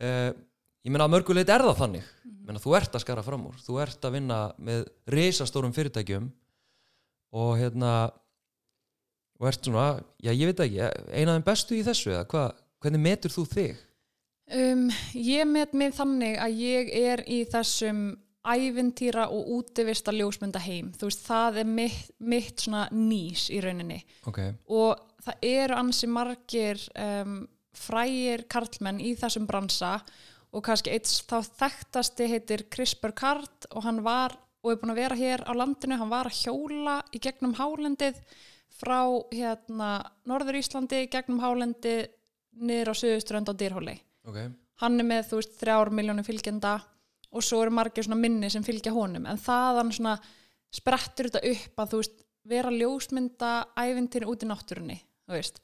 Uh, 0.03 0.31
ég 0.83 0.91
menna 0.91 1.07
að 1.07 1.15
mörguleit 1.17 1.51
er 1.53 1.65
það 1.67 1.79
þannig 1.83 2.07
mm. 2.07 2.39
menna, 2.47 2.63
þú 2.63 2.77
ert 2.79 2.97
að 2.97 3.05
skara 3.05 3.25
fram 3.27 3.45
úr 3.51 3.61
þú 3.63 3.79
ert 3.85 4.09
að 4.09 4.17
vinna 4.17 4.41
með 4.59 4.87
reysastórum 5.15 5.75
fyrirtækjum 5.77 6.31
og 7.39 7.53
hérna 7.61 7.93
og 9.43 9.49
ert 9.51 9.67
svona, 9.67 9.87
já 10.23 10.31
ég 10.31 10.51
veit 10.51 10.61
ekki 10.63 10.83
eina 11.11 11.33
af 11.33 11.39
þeim 11.39 11.47
bestu 11.47 11.79
í 11.79 11.87
þessu 11.87 12.13
eða 12.13 12.27
hvað, 12.31 12.59
hvernig 12.83 13.03
metur 13.03 13.35
þú 13.35 13.47
þig? 13.51 13.81
Um, 14.53 14.85
ég 15.17 15.49
met 15.49 15.73
mig 15.75 15.95
þannig 15.97 16.37
að 16.43 16.61
ég 16.61 16.93
er 16.99 17.23
í 17.31 17.41
þessum 17.51 18.05
ævintýra 18.43 19.29
og 19.31 19.49
útivista 19.57 20.13
ljósmynda 20.15 20.61
heim, 20.63 20.91
þú 20.99 21.09
veist, 21.09 21.25
það 21.27 21.61
er 21.63 21.73
mitt, 21.79 22.13
mitt 22.19 22.65
svona 22.65 22.89
nýs 22.91 23.49
í 23.55 23.61
rauninni 23.63 24.01
Okay. 24.27 24.55
og 24.67 24.99
það 25.23 25.47
eru 25.47 25.79
ansi 25.79 26.11
margir 26.11 26.83
um, 26.99 27.43
frægir 27.77 28.47
karlmenn 28.53 29.01
í 29.01 29.15
þessum 29.19 29.47
bransa 29.49 29.99
og 30.53 30.65
kannski 30.67 30.93
eitt 30.93 31.09
þá 31.09 31.41
þekktasti 31.63 32.29
heitir 32.29 32.67
Chris 32.73 32.95
Burkhardt 33.01 33.69
og 33.73 33.87
hann 33.87 34.03
var 34.05 34.37
og 34.63 34.71
er 34.71 34.79
búin 34.79 34.95
að 34.95 35.01
vera 35.01 35.19
hér 35.19 35.43
á 35.49 35.53
landinu, 35.59 35.97
hann 35.99 36.13
var 36.13 36.29
að 36.31 36.39
hjóla 36.45 37.01
í 37.11 37.19
gegnum 37.23 37.57
hálendið 37.59 38.21
frá 38.79 39.01
hérna 39.33 39.91
Norður 40.29 40.61
Íslandi 40.61 41.07
gegnum 41.11 41.43
hálendið 41.43 42.07
niður 42.63 42.93
á 42.93 42.95
Suðuströnd 42.95 43.51
á 43.51 43.55
Dýrhóli 43.57 43.99
Okay. 44.23 44.53
hann 44.79 45.01
er 45.03 45.07
með 45.09 45.25
þú 45.33 45.39
veist 45.41 45.55
þrjár 45.59 45.89
miljónum 45.91 46.23
fylgjenda 46.23 46.77
og 47.33 47.43
svo 47.43 47.63
eru 47.65 47.73
margir 47.75 48.05
svona 48.07 48.21
minni 48.21 48.51
sem 48.53 48.63
fylgja 48.63 48.93
honum. 48.95 49.25
En 49.27 49.41
þaðan 49.41 49.91
svona 49.97 50.13
sprettur 50.73 51.27
þetta 51.27 51.43
upp 51.49 51.83
að 51.83 51.91
þú 51.91 52.03
veist 52.03 52.21
vera 52.53 52.71
ljósmynda 52.75 53.53
ævintýri 53.79 54.29
út 54.31 54.45
í 54.45 54.49
náttúrunni 54.51 54.99
þú 55.27 55.35
veist 55.37 55.59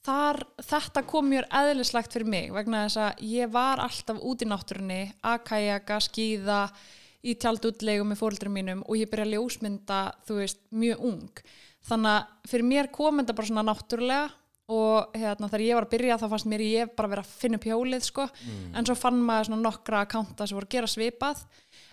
Þar, 0.00 0.38
þetta 0.64 1.02
kom 1.04 1.26
mjög 1.28 1.46
eðlislegt 1.52 2.14
fyrir 2.14 2.28
mig 2.32 2.52
vegna 2.54 2.86
þess 2.86 3.00
að 3.04 3.24
ég 3.28 3.50
var 3.52 3.82
alltaf 3.84 4.22
út 4.24 4.40
í 4.40 4.48
náttúrunni 4.48 5.00
að 5.28 5.42
kajaka, 5.50 5.98
skýða 6.06 6.60
í 7.20 7.34
tjaldútlegu 7.36 8.06
með 8.08 8.22
fóröldurum 8.22 8.56
mínum 8.56 8.80
og 8.86 8.96
ég 8.96 9.10
byrja 9.12 9.26
að 9.28 9.34
ljósmynda, 9.34 9.98
þú 10.24 10.38
veist, 10.38 10.62
mjög 10.72 11.04
ung. 11.10 11.42
Þannig 11.90 12.14
að 12.14 12.48
fyrir 12.48 12.68
mér 12.70 12.88
kom 12.96 13.20
þetta 13.20 13.36
bara 13.36 13.50
svona 13.50 13.66
náttúrulega 13.68 14.24
og 14.70 15.20
hérna, 15.20 15.50
þegar 15.50 15.66
ég 15.66 15.76
var 15.76 15.88
að 15.88 15.92
byrja 15.92 16.18
þá 16.22 16.26
fannst 16.30 16.48
mér 16.48 16.64
ég 16.64 16.96
bara 16.96 17.12
vera 17.12 17.26
að 17.26 17.36
finna 17.42 17.58
upp 17.58 17.68
hjólið 17.68 18.04
sko. 18.06 18.28
en 18.72 18.86
svo 18.86 18.96
fann 18.96 19.20
maður 19.20 19.50
svona 19.50 19.62
nokkra 19.66 20.04
akkánta 20.06 20.46
sem 20.46 20.56
voru 20.56 20.68
að 20.70 20.76
gera 20.78 20.92
svipað. 20.94 21.44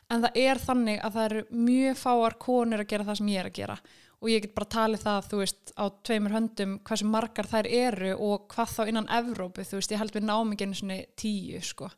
En 0.08 0.24
það 0.24 0.38
er 0.48 0.58
þannig 0.64 1.00
að 1.04 1.16
það 1.18 1.26
eru 1.26 1.46
mjög 1.52 1.98
fáar 1.98 2.38
konur 2.40 2.80
að 2.80 2.92
gera 2.94 3.04
það 3.04 3.18
sem 3.20 3.32
ég 3.34 3.40
er 3.42 3.50
að 3.50 3.58
gera 3.58 3.82
og 4.18 4.30
ég 4.32 4.46
get 4.46 4.56
bara 4.58 4.70
talið 4.74 5.04
það, 5.06 5.28
þú 5.32 5.40
veist, 5.42 5.74
á 5.78 5.86
tveimur 6.10 6.34
höndum 6.34 6.78
hversu 6.88 7.10
margar 7.10 7.50
þær 7.50 7.68
eru 7.70 8.14
og 8.28 8.48
hvað 8.54 8.72
þá 8.74 8.82
innan 8.92 9.12
Evrópu, 9.20 9.66
þú 9.68 9.82
veist, 9.82 9.94
ég 9.94 10.02
held 10.02 10.16
við 10.16 10.30
einu 10.30 10.78
svona 10.78 11.02
tíu, 11.20 11.60
sko. 11.62 11.90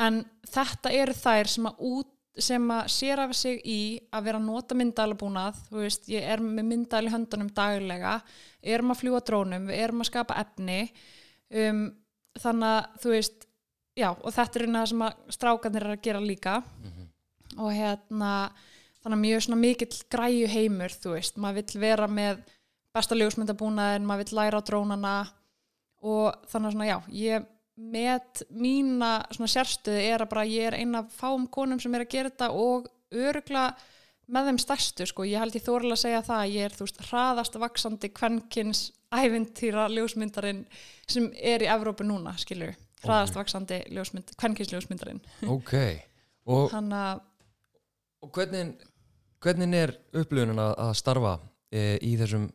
En 0.00 0.24
þetta 0.48 0.92
eru 0.94 1.14
þær 1.14 1.52
sem 1.52 1.68
að 1.70 1.84
út 1.90 2.16
sem 2.40 2.68
að 2.72 2.90
sér 2.94 3.20
af 3.24 3.32
sig 3.34 3.58
í 3.66 3.80
að 4.14 4.26
vera 4.28 4.38
að 4.38 4.46
nota 4.46 4.76
myndalabúnað 4.78 5.58
þú 5.66 5.80
veist, 5.82 6.06
ég 6.08 6.24
er 6.24 6.40
með 6.40 6.68
myndal 6.68 7.02
í 7.04 7.12
höndunum 7.12 7.50
daglega, 7.52 8.20
erum 8.62 8.94
að 8.94 9.00
fljúa 9.02 9.20
drónum 9.26 9.66
við 9.68 9.82
erum 9.82 10.04
að 10.04 10.08
skapa 10.12 10.38
efni 10.40 10.78
um, 11.50 11.82
þannig 12.38 12.68
að 12.70 13.02
þú 13.02 13.12
veist 13.16 13.48
já, 13.98 14.10
og 14.14 14.34
þetta 14.34 14.58
er 14.58 14.66
eina 14.66 14.82
það 14.82 14.90
sem 14.92 15.04
að 15.06 15.36
strákanir 15.36 15.86
er 15.86 15.94
að 15.94 16.04
gera 16.06 16.22
líka. 16.24 16.56
Og 17.58 17.72
hérna 17.74 18.32
þannig 19.00 19.16
að 19.16 19.22
mjög 19.24 19.44
svona 19.44 19.60
mikill 19.60 20.00
græju 20.12 20.48
heimur, 20.52 20.96
þú 21.02 21.14
veist, 21.16 21.38
maður 21.40 21.62
vill 21.62 21.80
vera 21.84 22.08
með 22.10 22.42
besta 22.94 23.16
ljósmyndabúnaðin, 23.16 24.06
maður 24.08 24.24
vill 24.24 24.38
læra 24.40 24.60
á 24.60 24.66
drónana. 24.66 25.14
Og 26.00 26.34
þannig 26.50 26.70
að 26.70 26.74
svona 26.76 26.88
já, 26.88 26.98
ég 27.12 27.48
með 27.80 28.42
mína 28.52 29.10
svona 29.32 29.52
sérstöðu 29.52 30.02
er 30.04 30.24
að 30.24 30.32
bara 30.32 30.48
ég 30.48 30.68
er 30.68 30.76
eina 30.80 31.04
af 31.04 31.14
fáum 31.16 31.46
konum 31.52 31.80
sem 31.80 31.94
er 31.96 32.04
að 32.04 32.12
gera 32.12 32.32
þetta 32.32 32.50
og 32.56 32.90
örugla 33.10 33.70
með 34.30 34.50
þeim 34.50 34.60
stærstu 34.62 35.06
sko, 35.08 35.24
ég 35.26 35.40
held 35.42 35.56
ég 35.56 35.64
þórilega 35.64 35.96
að 35.96 36.02
segja 36.04 36.20
það 36.26 36.42
að 36.42 36.52
ég 36.54 36.66
er 36.68 36.76
þú 36.76 36.86
veist 36.86 37.00
hraðast 37.08 37.56
vaksandi 37.58 38.10
kvenkins 38.14 38.82
ævintýra 39.10 39.88
ljósmyndarinn 39.90 40.60
sem 41.10 41.26
er 41.34 41.64
í 41.64 41.70
Evrópu 41.72 42.06
núna, 42.06 42.36
skilur 42.38 42.76
hraðast 43.00 43.34
Ok. 43.34 43.40
vaksandi 43.40 43.80
ljósmynd, 43.96 44.30
kvenkins 44.38 44.70
ljósmyndarinn. 44.74 45.20
Ok, 45.48 45.74
og, 46.46 46.68
hann 46.74 46.92
að 46.92 47.24
og 48.20 48.32
hvernig, 48.36 48.74
hvernig 49.40 49.76
er 49.78 49.94
upplifunin 50.16 50.60
að, 50.60 50.92
starfa 50.98 51.36
e, 51.72 51.96
í 52.04 52.16
þessum 52.20 52.48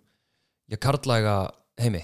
já, 0.69 0.77
karlæga 0.81 1.37
heimi? 1.81 2.03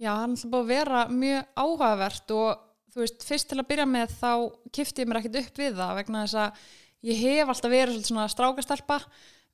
Já, 0.00 0.14
hann 0.22 0.34
er 0.34 0.50
búið 0.50 0.62
að 0.62 0.70
vera 0.72 1.04
mjög 1.12 1.48
áhugavert 1.60 2.34
og 2.36 2.62
þú 2.90 3.02
veist, 3.04 3.26
fyrst 3.26 3.50
til 3.50 3.60
að 3.60 3.68
byrja 3.70 3.86
með 3.88 4.14
þá 4.18 4.32
kifti 4.74 5.04
ég 5.04 5.10
mér 5.10 5.20
ekkert 5.20 5.40
upp 5.42 5.60
við 5.60 5.76
það 5.78 5.98
vegna 6.00 6.24
þess 6.24 6.38
að 6.44 6.64
ég 7.10 7.22
hef 7.24 7.52
alltaf 7.52 7.74
verið 7.74 8.02
svona 8.08 8.26
strákastelpa, 8.32 8.98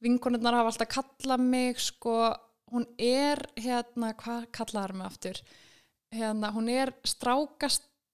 vinkonurnar 0.05 0.61
hafa 0.61 0.73
alltaf 0.73 0.93
kallað 0.95 1.45
mig, 1.45 1.83
sko, 1.83 2.17
hún 2.73 2.87
er 2.99 3.43
hérna, 3.59 4.15
hvað 4.19 4.49
kallaðar 4.55 4.97
mig 4.97 5.11
aftur? 5.11 5.43
Hérna, 6.15 6.53
hún 6.55 6.71
er 6.73 6.95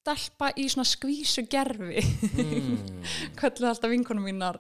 strákastelpa 0.03 0.51
í 0.59 0.67
svona 0.69 0.85
skvísu 0.87 1.45
gerfi, 1.51 2.03
Mm. 2.33 3.03
kölluð 3.39 3.69
alltaf 3.71 3.91
vinkonum 3.91 4.25
mínar, 4.27 4.59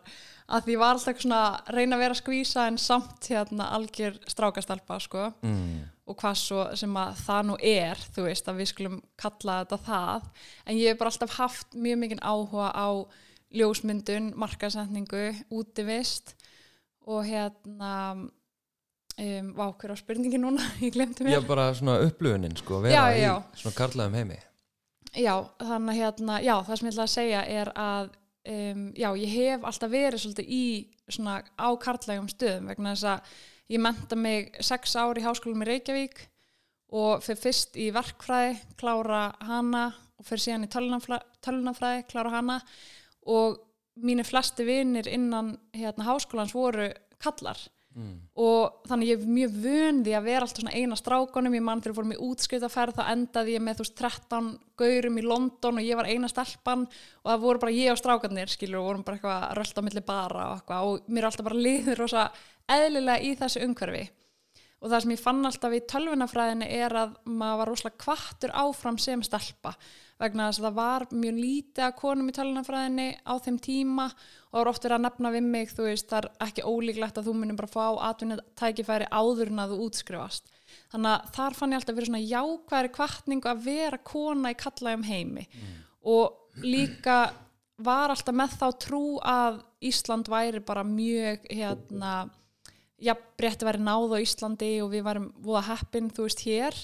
að 0.48 0.66
því 0.68 0.76
var 0.78 0.94
alltaf 0.94 1.20
svona 1.22 1.40
reyna 1.74 1.96
að 1.96 2.02
vera 2.04 2.14
skvísa 2.18 2.66
en 2.68 2.78
samt 2.78 3.26
hérna 3.30 3.70
algjör 3.74 4.18
strákastelpa, 4.30 5.00
sko 5.00 5.32
Mm. 5.42 5.88
og 6.06 6.16
hvað 6.20 6.36
svo 6.38 6.76
sem 6.76 6.94
að 6.94 7.16
það 7.26 7.46
nú 7.46 7.56
er 7.62 7.96
þú 8.14 8.26
veist 8.28 8.46
að 8.48 8.56
við 8.60 8.70
skulum 8.72 9.02
kalla 9.18 9.64
þetta 9.64 9.78
það 9.86 10.22
en 10.66 10.76
ég 10.76 10.88
hef 10.92 10.98
bara 10.98 11.10
alltaf 11.10 11.36
haft 11.38 11.74
mjög 11.74 11.98
mikinn 11.98 12.22
áhuga 12.22 12.70
á 12.74 12.88
ljósmyndun 13.52 14.32
markasetningu, 14.36 15.34
útivist 15.50 16.34
og 17.06 17.24
hérna 17.26 18.14
um, 19.18 19.52
vá, 19.58 19.66
hver 19.74 19.90
á 19.92 19.96
spurningi 19.98 20.38
núna 20.38 20.62
ég 20.80 20.92
glemti 20.94 21.24
Já, 21.26 21.40
mér 21.40 21.46
bara 21.48 21.72
svona 21.74 21.98
upplifunin, 22.06 22.54
sko, 22.56 22.80
vera 22.80 23.10
Já, 23.10 23.18
já. 23.18 23.34
í 23.42 23.58
svona 23.64 23.74
karlægum 23.76 24.14
heimi. 24.14 24.38
Já, 25.16 25.34
þannig 25.60 25.92
að 25.92 26.00
hérna, 26.00 26.40
já, 26.42 26.54
það 26.66 26.78
sem 26.78 26.88
ég 26.88 26.92
ætla 26.92 27.06
að 27.06 27.14
segja 27.14 27.44
er 27.60 27.70
að 27.78 28.12
um, 28.52 28.84
já, 28.96 29.08
ég 29.20 29.34
hef 29.36 29.66
alltaf 29.68 29.92
verið 29.92 30.22
svolítið 30.22 30.52
í 30.52 30.66
svona 31.12 31.40
á 31.58 31.68
karlægum 31.82 32.30
stöðum 32.30 32.70
vegna 32.72 32.94
þess 32.94 33.08
að 33.12 33.34
ég 33.72 33.82
menta 33.82 34.18
mig 34.18 34.52
sex 34.64 34.96
ár 34.96 35.18
í 35.18 35.24
háskólum 35.24 35.64
í 35.64 35.68
Reykjavík 35.68 36.24
og 36.92 37.22
fyrir 37.24 37.40
fyrst 37.40 37.76
í 37.80 37.88
verkfræði, 37.94 38.56
klára 38.80 39.26
hana 39.44 39.86
og 40.20 40.26
fyrir 40.28 40.44
síðan 40.46 40.66
í 40.66 40.72
tölunafræði, 40.72 42.06
klára 42.10 42.34
hana 42.34 42.58
og 43.32 43.60
mínir 44.02 44.28
flesti 44.28 44.64
vinir 44.66 45.08
innan 45.10 45.54
hérna, 45.76 46.08
háskólans 46.08 46.54
voru 46.56 46.88
kallar 47.22 47.60
Mm. 47.92 48.12
og 48.40 48.86
þannig 48.88 49.10
ég 49.10 49.18
er 49.20 49.32
mjög 49.36 49.56
vön 49.60 49.98
því 50.00 50.12
að 50.16 50.28
vera 50.30 50.46
alltaf 50.46 50.62
svona 50.62 50.76
eina 50.78 50.96
strákonum, 50.96 51.56
ég 51.58 51.64
mann 51.66 51.82
þegar 51.84 51.96
fórum 51.98 52.14
í 52.14 52.20
útskrifaferð 52.24 52.96
þá 52.96 53.02
endaði 53.12 53.56
ég 53.58 53.64
með 53.66 53.76
þú 53.76 53.84
veist 53.84 53.98
13 54.00 54.48
gaurum 54.80 55.18
í 55.20 55.24
London 55.26 55.80
og 55.82 55.84
ég 55.84 56.00
var 56.00 56.08
eina 56.08 56.30
stelpan 56.32 56.86
og 56.86 57.28
það 57.28 57.44
voru 57.44 57.62
bara 57.66 57.76
ég 57.76 57.92
og 57.92 58.00
strákarnir 58.00 58.54
skilur 58.54 58.80
og 58.80 58.88
vorum 58.88 59.04
bara 59.04 59.20
eitthvað 59.20 59.44
að 59.44 59.54
rölda 59.60 59.84
á 59.84 59.86
milli 59.90 60.04
bara 60.08 60.48
og 60.48 60.56
eitthvað 60.56 60.88
og 60.88 61.12
mér 61.12 61.20
er 61.20 61.28
alltaf 61.28 61.48
bara 61.50 61.62
liður 61.68 62.00
rosa 62.00 62.26
eðlilega 62.78 63.28
í 63.28 63.36
þessu 63.42 63.64
umhverfi 63.66 64.04
og 64.82 64.90
það 64.90 65.04
sem 65.04 65.14
ég 65.14 65.22
fann 65.22 65.46
alltaf 65.46 65.76
í 65.76 65.84
tölvunafræðinni 65.92 66.68
er 66.74 66.96
að 66.98 67.12
maður 67.28 67.60
var 67.60 67.70
rosalega 67.70 68.02
kvattur 68.02 68.54
áfram 68.56 68.98
sem 68.98 69.20
stelpa 69.22 69.76
vegna 70.22 70.48
þess 70.48 70.62
að 70.62 70.66
það 70.70 70.78
var 70.80 71.04
mjög 71.12 71.42
lítið 71.44 71.86
að 71.86 71.98
konum 72.00 72.30
í 72.30 72.34
tölvunafræðinni 72.38 73.08
á 73.22 73.34
þeim 73.44 73.60
tíma 73.62 74.08
og 74.52 74.58
það 74.58 74.60
var 74.60 74.68
oft 74.68 74.84
verið 74.84 74.98
að 74.98 75.04
nefna 75.06 75.30
við 75.32 75.46
mig 75.48 75.70
þú 75.72 75.84
veist, 75.86 76.08
það 76.10 76.18
er 76.18 76.26
ekki 76.46 76.64
ólíklegt 76.68 77.18
að 77.18 77.28
þú 77.28 77.32
munum 77.38 77.56
bara 77.56 77.72
fá 77.72 77.86
atvinnið 78.10 78.42
tækifæri 78.60 79.06
áður 79.08 79.52
en 79.52 79.62
að 79.62 79.72
þú 79.72 79.86
útskrifast. 79.86 80.52
Þannig 80.92 81.12
að 81.14 81.30
þar 81.38 81.56
fann 81.56 81.72
ég 81.72 81.80
alltaf 81.80 81.96
fyrir 81.96 82.10
svona 82.10 82.26
jákværi 82.28 82.90
kvartningu 82.92 83.48
að 83.48 83.64
vera 83.64 84.00
kona 84.12 84.52
í 84.52 84.58
kallægum 84.60 85.06
heimi. 85.08 85.46
Og 86.04 86.60
líka 86.60 87.16
var 87.80 88.12
alltaf 88.12 88.36
með 88.36 88.58
þá 88.60 88.68
trú 88.84 89.04
að 89.24 89.62
Ísland 89.88 90.28
væri 90.30 90.60
bara 90.60 90.84
mjög 90.84 91.48
hérna 91.48 92.12
já, 93.02 93.16
rétti 93.40 93.66
væri 93.66 93.82
náð 93.82 94.14
á 94.14 94.18
Íslandi 94.22 94.72
og 94.84 94.92
við 94.92 95.06
værum 95.08 95.32
voða 95.42 95.64
heppin, 95.72 96.12
þú 96.12 96.28
veist, 96.28 96.44
hér. 96.44 96.76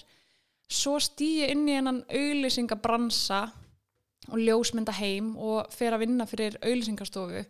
Svo 0.68 0.96
stýi 1.00 1.50
inn 1.52 1.68
í 1.68 1.76
hennan 1.76 2.02
auðlýsingabransa 2.08 3.44
og 4.28 4.42
ljósmynda 4.42 4.94
heim 4.98 5.32
og 5.36 5.72
fer 5.74 5.94
að 5.94 6.04
vinna 6.04 6.26
fyrir 6.28 6.58
auðlýsingastofu 6.62 7.42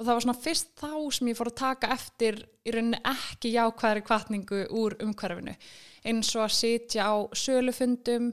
og 0.00 0.06
það 0.06 0.14
var 0.14 0.24
svona 0.24 0.40
fyrst 0.40 0.70
þá 0.80 0.92
sem 1.12 1.28
ég 1.28 1.36
fór 1.36 1.50
að 1.50 1.58
taka 1.60 1.90
eftir 1.92 2.38
í 2.64 2.72
rauninni 2.72 3.00
ekki 3.10 3.52
jákvæðri 3.52 4.04
kvartningu 4.06 4.60
úr 4.80 4.96
umhverfinu. 5.04 5.52
Eins 6.08 6.30
og 6.38 6.46
að 6.46 6.54
sitja 6.56 7.10
á 7.12 7.16
sölufundum 7.36 8.30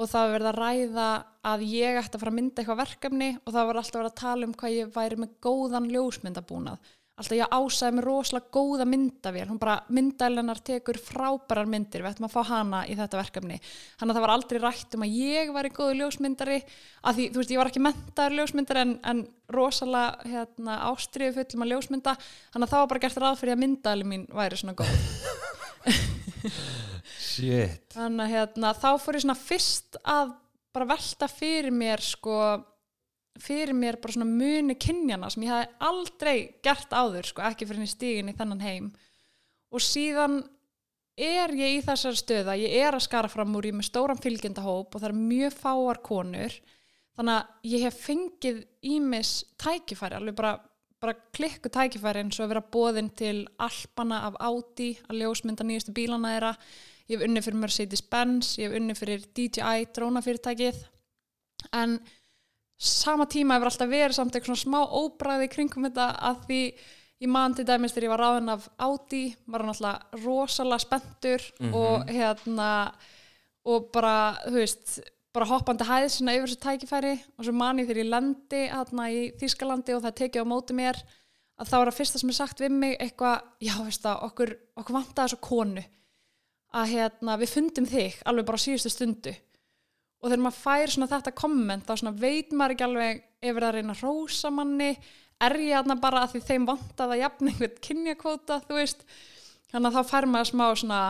og 0.00 0.08
það 0.08 0.32
verið 0.32 0.48
að 0.48 0.60
ræða 0.62 1.08
að 1.52 1.64
ég 1.68 1.98
ætti 2.00 2.16
að 2.16 2.22
fara 2.22 2.32
að 2.32 2.38
mynda 2.38 2.62
eitthvað 2.62 2.80
verkefni 2.80 3.30
og 3.42 3.52
það 3.52 3.68
var 3.68 3.80
alltaf 3.82 3.98
verið 3.98 4.10
að 4.12 4.20
tala 4.22 4.48
um 4.48 4.56
hvað 4.62 4.76
ég 4.78 4.94
væri 4.96 5.20
með 5.20 5.34
góðan 5.44 5.90
ljósmyndabúnað 5.92 6.92
alltaf 7.20 7.36
ég 7.36 7.52
ásaði 7.52 7.96
með 7.96 8.06
rosalega 8.06 8.52
góða 8.54 8.86
myndavél. 8.88 9.44
Hún 9.50 9.60
bara 9.60 9.76
myndælennar 9.92 10.60
tekur 10.64 10.98
frábærar 11.00 11.68
myndir. 11.68 12.02
Við 12.02 12.14
ættum 12.14 12.28
að 12.28 12.34
fá 12.34 12.42
hana 12.48 12.82
í 12.88 12.96
þetta 12.98 13.20
verkefni. 13.20 13.58
Þannig 14.00 14.12
að 14.12 14.18
það 14.18 14.26
var 14.26 14.34
aldrei 14.36 14.60
rætt 14.62 14.96
um 14.96 15.04
að 15.06 15.16
ég 15.20 15.52
væri 15.54 15.72
góðu 15.76 15.98
ljósmyndari 16.00 16.58
að 17.02 17.18
því, 17.18 17.28
þú 17.28 17.42
veist, 17.42 17.52
ég 17.52 17.62
var 17.62 17.70
ekki 17.72 17.84
mentaður 17.84 18.38
ljósmyndari 18.40 18.84
en, 18.86 18.94
en 19.12 19.24
rosalega 19.52 20.32
hérna, 20.32 20.78
ástriðu 20.88 21.36
fullum 21.38 21.66
að 21.66 21.74
ljósmynda. 21.74 22.16
Þannig 22.54 22.68
að 22.68 22.74
það 22.74 22.84
var 22.84 22.92
bara 22.94 23.04
gert 23.06 23.22
ráð 23.22 23.40
fyrir 23.42 23.56
að 23.56 23.64
myndæli 23.66 24.08
mín 24.08 24.28
væri 24.32 24.62
svona 24.62 24.78
góð. 24.80 24.92
Shit. 27.32 27.94
þannig 27.94 28.26
að 28.26 28.34
hérna, 28.34 28.72
þá 28.76 28.90
fór 29.00 29.16
ég 29.16 29.24
svona 29.24 29.38
fyrst 29.38 29.96
að 30.02 30.34
bara 30.72 30.88
velta 30.92 31.28
fyrir 31.30 31.72
mér 31.74 32.02
sko 32.04 32.36
fyrir 33.40 33.72
mér 33.76 33.96
bara 34.02 34.14
svona 34.14 34.28
muni 34.28 34.76
kynjana 34.80 35.30
sem 35.32 35.46
ég 35.46 35.52
hafði 35.52 35.70
aldrei 35.88 36.36
gert 36.64 36.92
áður 36.92 37.28
sko, 37.28 37.44
ekki 37.48 37.68
fyrir 37.68 37.80
henni 37.80 37.92
stígin 37.92 38.32
í 38.32 38.36
þennan 38.36 38.64
heim. 38.64 38.90
Og 39.72 39.80
síðan 39.80 40.42
er 41.16 41.52
ég 41.56 41.78
í 41.78 41.82
þessari 41.84 42.18
stöða, 42.18 42.56
ég 42.60 42.76
er 42.82 42.96
að 42.96 43.06
skara 43.06 43.30
fram 43.32 43.54
úr 43.56 43.68
ég 43.68 43.74
er 43.74 43.80
með 43.80 43.88
stóran 43.88 44.20
fylgjendahóp 44.20 44.94
og 44.94 45.00
það 45.02 45.08
er 45.10 45.18
mjög 45.18 45.56
fáar 45.60 46.02
konur. 46.04 46.58
Þannig 47.16 47.38
að 47.38 47.72
ég 47.72 47.82
hef 47.86 47.98
fengið 48.06 48.62
ímis 48.88 49.32
tækifæri, 49.60 50.16
alveg 50.16 50.36
bara, 50.38 50.54
bara 51.02 51.16
klikku 51.36 51.68
tækifæri 51.72 52.22
eins 52.22 52.38
og 52.40 52.46
að 52.46 52.54
vera 52.54 52.64
bóðin 52.72 53.10
til 53.16 53.36
alpana 53.60 54.22
af 54.30 54.38
Audi 54.40 54.94
að 55.08 55.20
ljósmynda 55.20 55.66
nýjustu 55.68 55.92
bílana 55.96 56.32
þeirra. 56.32 56.54
Ég 57.10 57.18
hef 57.18 57.26
unnið 57.26 57.46
fyrir 57.48 57.60
Mercedes-Benz, 57.60 58.56
ég 58.60 58.70
hef 58.70 58.80
unnið 58.80 59.00
fyrir 59.02 59.28
DJI 59.36 59.88
drónafyrirtækið. 59.92 60.80
En 61.76 61.98
sama 62.78 63.26
tíma 63.30 63.56
hefur 63.56 63.70
alltaf 63.70 63.90
verið 63.90 64.16
samt 64.16 64.36
eitthvað 64.36 64.62
smá 64.62 64.80
óbræði 64.82 65.48
kringum 65.52 65.86
þetta 65.86 66.08
að 66.30 66.44
því 66.48 66.60
ég 67.22 67.30
man 67.30 67.54
til 67.54 67.66
dæmis 67.68 67.94
þegar 67.94 68.08
ég 68.08 68.12
var 68.12 68.22
ráðin 68.24 68.52
af 68.54 68.68
Audi 68.82 69.24
var 69.46 69.62
hann 69.62 69.74
alltaf 69.74 70.22
rosalega 70.24 70.82
spenntur 70.82 71.48
og 71.70 72.10
hérna 72.10 72.70
og 73.62 73.90
bara, 73.94 74.16
þú 74.48 74.56
veist 74.58 74.96
bara 75.32 75.48
hoppandi 75.48 75.86
hæð 75.86 76.08
sinna 76.12 76.34
yfir 76.36 76.50
þessu 76.50 76.62
tækifæri 76.64 77.12
og 77.38 77.46
svo 77.46 77.54
man 77.56 77.78
ég 77.80 77.88
þegar 77.88 78.02
ég 78.02 78.10
lendi 78.10 78.62
hérna 78.68 79.08
í 79.12 79.20
Þýskalandi 79.40 79.96
og 79.96 80.02
það 80.04 80.18
tekið 80.18 80.44
á 80.44 80.52
móti 80.52 80.76
mér 80.76 80.98
að 81.62 81.70
þá 81.70 81.76
er 81.78 81.90
það 81.90 81.98
fyrsta 82.00 82.20
sem 82.20 82.32
er 82.32 82.36
sagt 82.36 82.60
við 82.60 82.74
mig 82.74 82.96
eitthvað, 82.98 83.46
já 83.62 83.74
veist 83.84 84.02
það, 84.02 84.24
okkur, 84.26 84.52
okkur 84.82 84.96
vantaði 84.96 85.22
þessu 85.22 85.40
konu. 85.46 85.84
Að 86.72 86.92
hérna, 86.96 87.36
við 87.38 87.52
fundum 87.52 87.86
þig 87.88 88.20
alveg 88.26 88.48
bara 88.48 88.62
síðustu 88.64 88.92
stundu 88.92 89.34
og 90.22 90.30
þegar 90.30 90.42
maður 90.44 90.60
fær 90.62 90.92
svona 90.94 91.08
þetta 91.10 91.32
komment 91.34 91.86
þá 91.88 91.92
svona 91.98 92.14
veit 92.22 92.52
maður 92.54 92.76
ekki 92.76 92.86
alveg 92.86 93.22
ef 93.42 93.52
það 93.52 93.58
er 93.58 93.66
að 93.68 93.74
reyna 93.78 93.96
að 93.96 94.02
rósa 94.06 94.50
manni? 94.54 94.90
Er 95.42 95.56
ég 95.58 95.74
aðna 95.80 95.96
bara 95.98 96.22
að 96.22 96.36
því 96.36 96.40
þeim 96.46 96.66
vantaði 96.68 97.16
að 97.16 97.22
jafna 97.24 97.50
einhvern 97.50 97.78
kynjakvóta, 97.82 98.60
þú 98.68 98.76
veist? 98.78 99.00
Þannig 99.72 99.88
að 99.88 99.96
þá 99.96 100.10
fær 100.12 100.26
maður 100.30 100.50
smá 100.52 100.64
svona 100.78 101.00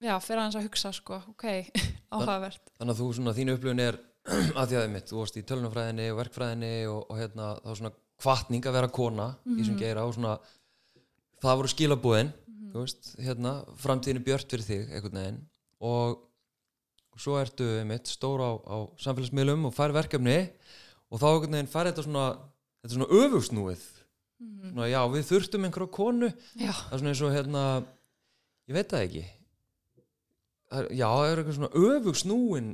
já, 0.00 0.14
fyrir 0.24 0.40
aðeins 0.40 0.56
að 0.56 0.64
hugsa 0.70 0.92
sko, 0.96 1.18
ok 1.34 1.44
áhugavert. 2.14 2.62
Þannig 2.80 2.94
að 2.94 3.02
þú 3.02 3.08
svona 3.18 3.34
þínu 3.36 3.56
upplifun 3.58 3.82
er 3.84 3.98
að 4.60 4.70
því 4.70 4.78
að 4.78 4.84
þið 4.86 4.94
mitt, 4.94 5.10
þú 5.10 5.18
varst 5.20 5.36
í 5.36 5.44
tölunafræðinni 5.50 6.06
og 6.14 6.18
verkfræðinni 6.22 6.72
og, 6.88 7.02
og 7.10 7.20
hérna 7.20 7.50
þá 7.60 7.70
svona 7.82 7.92
kvartning 8.20 8.66
að 8.68 8.76
vera 8.78 8.88
kona 8.92 9.28
í 9.44 9.52
Mhm. 9.58 9.64
sem 9.68 9.76
geira 9.80 10.06
og 10.08 10.16
svona 10.16 10.38
það 11.40 11.60
voru 11.60 11.70
skilabúðin 11.72 12.32
þú 12.70 12.82
veist, 12.84 13.12
hérna, 13.20 13.52
framtíðinu 13.82 14.24
björt 14.24 14.52
fyrir 14.52 14.66
þig 14.66 14.90
einhvern 14.94 15.16
veginn. 15.20 15.38
Og 15.84 16.18
svo 17.18 17.38
ertu 17.40 17.66
mitt 17.88 18.06
stór 18.06 18.38
á, 18.44 18.50
á 18.62 18.76
samfélagsmiðlum 19.02 19.66
og 19.66 19.74
fær 19.74 19.92
verkefni 19.96 20.36
og 21.10 21.18
þá 21.18 21.26
einhvern 21.32 21.56
veginn 21.56 21.72
fær 21.72 21.88
þetta 21.90 22.04
svona 22.06 22.26
þetta 22.84 22.94
svona 22.94 23.10
öfugsnúið 23.20 23.82
svona, 24.70 24.86
já, 24.88 25.00
við 25.12 25.26
þurftum 25.28 25.64
einhverja 25.66 25.90
konu. 25.92 26.28
Já, 26.56 26.70
það 26.72 26.94
er 26.94 27.00
svona 27.02 27.10
eins 27.12 27.20
og 27.26 27.34
hérna 27.34 27.64
ég 28.70 28.76
veit 28.78 28.88
það 28.94 29.02
ekki. 29.08 29.24
Það, 30.70 30.78
er- 30.84 30.92
já, 30.96 31.06
það 31.10 31.26
er 31.32 31.40
eitthvað 31.42 31.58
svona 31.58 31.72
öfugsnúin 31.90 32.70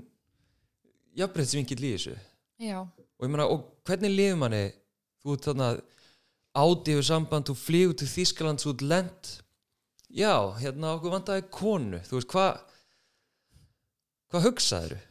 jafnbreytsvingill 1.16 1.80
í 1.88 1.92
þessu. 1.96 2.14
Já, 2.62 2.78
og 2.84 3.24
ég 3.26 3.32
meina, 3.32 3.46
og 3.50 3.64
hvernig 3.88 4.12
lifir 4.14 4.38
manni? 4.40 4.62
Þú 5.24 5.34
ert 5.34 5.48
þarna 5.48 5.68
ádífur 6.56 7.06
samband, 7.08 7.48
þú 7.50 7.56
flýgur 7.58 7.96
til 7.98 8.08
Þískaland 8.12 8.62
þú 8.62 8.74
ert 8.74 8.84
lent. 8.92 9.32
Já, 10.16 10.32
hérna 10.60 10.94
okkur 10.96 11.12
vantaði 11.16 11.46
konu. 11.52 11.98
Þú 12.06 12.18
veist, 12.20 12.30
hvað 12.30 12.60
hvað 14.32 14.49
hugsaður 14.49 15.04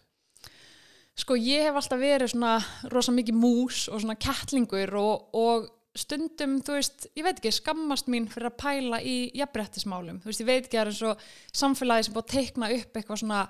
sko 1.15 1.37
ég 1.39 1.69
hef 1.69 1.79
alltaf 1.79 2.01
verið 2.01 2.33
svona 2.33 2.57
rosa 2.91 3.13
mikið 3.15 3.39
mús 3.39 3.85
og 3.87 4.03
svona 4.03 4.17
kettlingur 4.19 4.91
og, 4.99 5.29
og 5.37 5.69
stundum, 5.95 6.57
þú 6.59 6.75
veist, 6.75 7.05
ég 7.15 7.23
veit 7.23 7.37
ekki, 7.39 7.53
skammast 7.55 8.09
mín 8.11 8.27
fyrir 8.27 8.49
að 8.49 8.59
pæla 8.59 8.99
í 8.99 9.15
jafnbrettismálum 9.39 10.19
þú 10.23 10.31
veist, 10.31 10.43
ég 10.43 10.49
veit 10.49 10.65
ekki, 10.65 10.75
það 10.75 10.81
er 10.81 10.91
eins 10.91 11.05
og 11.07 11.29
samfélagi 11.55 12.07
sem 12.07 12.17
búið 12.17 12.25
að 12.25 12.33
teikna 12.35 12.71
upp 12.75 12.99
eitthvað 12.99 13.21
svona 13.21 13.45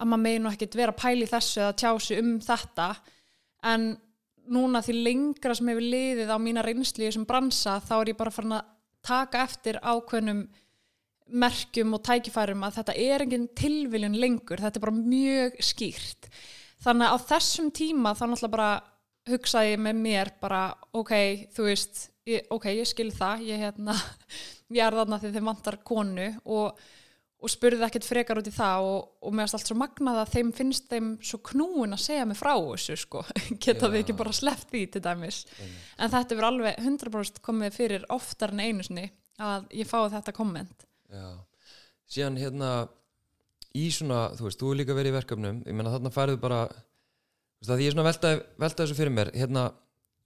að 0.00 0.08
maður 0.08 0.22
megi 0.24 0.40
nú 0.40 0.50
ekkit 0.50 0.78
vera 0.78 0.94
að 0.94 1.02
pæla 1.02 1.26
í 1.26 1.30
þessu 1.30 1.60
eða 1.60 1.76
tjá 1.82 1.90
sig 2.00 2.22
um 2.22 2.30
þetta. 2.44 2.88
En 3.70 3.86
núna 4.50 4.82
því 4.84 4.96
lengra 5.04 5.56
sem 5.56 5.70
hefur 5.70 5.86
liðið 5.94 6.32
á 6.32 6.38
mína 6.40 6.64
reynslu 6.64 7.04
í 7.04 7.08
þessum 7.08 7.26
bransa 7.28 7.76
þá 7.84 7.94
er 7.98 8.12
ég 8.12 8.20
bara 8.20 8.34
farin 8.34 8.56
að 8.56 8.70
taka 9.04 9.44
eftir 9.44 9.80
ákveðnum 9.82 10.44
merkjum 11.32 11.96
og 11.96 12.04
tækifærum 12.06 12.64
að 12.66 12.80
þetta 12.80 12.96
er 12.98 13.24
engin 13.24 13.48
tilviljun 13.58 14.18
lengur, 14.20 14.62
þetta 14.62 14.80
er 14.80 14.84
bara 14.86 14.96
mjög 14.96 15.58
skýrt. 15.64 16.30
Þannig 16.80 17.10
að 17.10 17.16
á 17.16 17.26
þessum 17.34 17.68
tíma 17.76 18.14
þá 18.16 18.24
náttúrulega 18.26 18.54
bara 18.54 18.70
hugsaði 19.28 19.74
ég 19.74 19.82
með 19.84 20.00
mér 20.00 20.32
bara 20.40 20.62
ok, 20.96 21.12
þú 21.54 21.66
veist, 21.66 22.06
ég, 22.28 22.46
ok, 22.52 22.70
ég 22.78 22.88
skil 22.88 23.10
það 23.14 23.44
ég, 23.50 23.60
hérna, 23.66 23.96
ég 24.76 24.82
er 24.86 24.96
þarna 24.96 25.20
því 25.20 25.34
þeim 25.36 25.50
vantar 25.50 25.78
konu 25.86 26.26
og, 26.56 26.80
og 27.40 27.52
spurði 27.52 27.84
ekkert 27.86 28.08
frekar 28.08 28.40
út 28.40 28.48
í 28.48 28.54
það 28.54 28.88
og, 28.88 28.98
og 29.20 29.36
mér 29.36 29.52
allt 29.52 29.70
svo 29.70 29.78
magnað 29.78 30.22
að 30.22 30.34
þeim 30.34 30.52
finnst 30.56 30.90
þeim 30.90 31.14
svo 31.30 31.40
knúin 31.50 31.96
að 31.96 32.04
segja 32.06 32.26
mig 32.28 32.40
frá 32.40 32.54
þessu 32.56 32.98
sko, 33.04 33.24
geta 33.62 33.90
þið 33.90 34.02
ekki 34.02 34.18
bara 34.20 34.36
sleppt 34.40 34.72
því 34.72 34.84
til 34.94 35.04
dæmis, 35.04 35.42
en 35.98 36.12
þetta 36.12 36.36
verður 36.36 36.50
alveg 36.52 36.84
100% 36.84 37.42
komið 37.44 37.76
fyrir 37.76 38.08
oftar 38.12 38.56
en 38.56 38.64
einu 38.64 38.86
sinni 38.86 39.10
að 39.40 39.68
ég 39.76 39.88
fái 39.88 40.08
þetta 40.12 40.36
komment 40.36 40.89
já, 41.10 41.28
síðan 42.10 42.38
hérna 42.40 42.70
í 43.76 43.86
svona, 43.94 44.30
þú 44.38 44.48
veist, 44.48 44.60
þú 44.60 44.72
er 44.72 44.80
líka 44.80 44.96
verið 44.96 45.12
í 45.12 45.18
verkefnum 45.18 45.60
ég 45.66 45.76
meina 45.76 45.92
þarna 45.94 46.14
færðu 46.14 46.40
bara 46.42 46.64
þú 46.70 47.62
veist, 47.62 47.72
að 47.74 47.84
ég 47.84 47.90
er 47.90 47.96
svona 47.96 48.08
velta, 48.08 48.32
velta 48.64 48.84
þessu 48.84 48.98
fyrir 48.98 49.14
mér 49.14 49.32
hérna, 49.36 49.66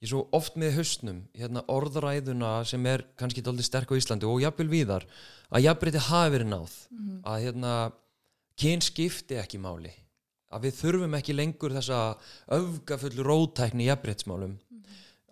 ég 0.00 0.08
er 0.08 0.12
svo 0.14 0.22
oft 0.36 0.56
með 0.60 0.78
haustnum 0.78 1.20
hérna 1.36 1.64
orðræðuna 1.72 2.54
sem 2.68 2.88
er 2.90 3.04
kannski 3.20 3.44
dálítið 3.44 3.68
sterk 3.68 3.92
á 3.92 3.98
Íslandi 3.98 4.28
og 4.28 4.40
jafnvel 4.44 4.70
víðar 4.72 5.08
að 5.50 5.66
jafnbreytti 5.68 6.06
hafi 6.08 6.34
verið 6.34 6.50
náð. 6.50 6.72
Að 7.24 7.44
hérna 7.46 7.74
kyn 8.60 8.82
skipti 8.84 9.38
ekki 9.40 9.60
máli. 9.62 9.92
Að 10.54 10.68
við 10.68 10.76
þurfum 10.80 11.16
ekki 11.18 11.34
lengur 11.34 11.74
þessa 11.74 12.00
öfgafullu 12.54 13.24
rótækni 13.26 13.86
í 13.86 13.88
jafnbreyttsmálum 13.88 14.58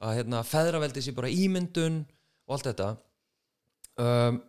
að 0.03 0.17
hérna 0.19 0.41
feðraveldi 0.47 1.05
sér 1.05 1.15
bara 1.15 1.31
ímyndun 1.31 2.01
og 2.49 2.57
allt 2.57 2.69
þetta. 2.71 2.89
Um, 4.03 4.41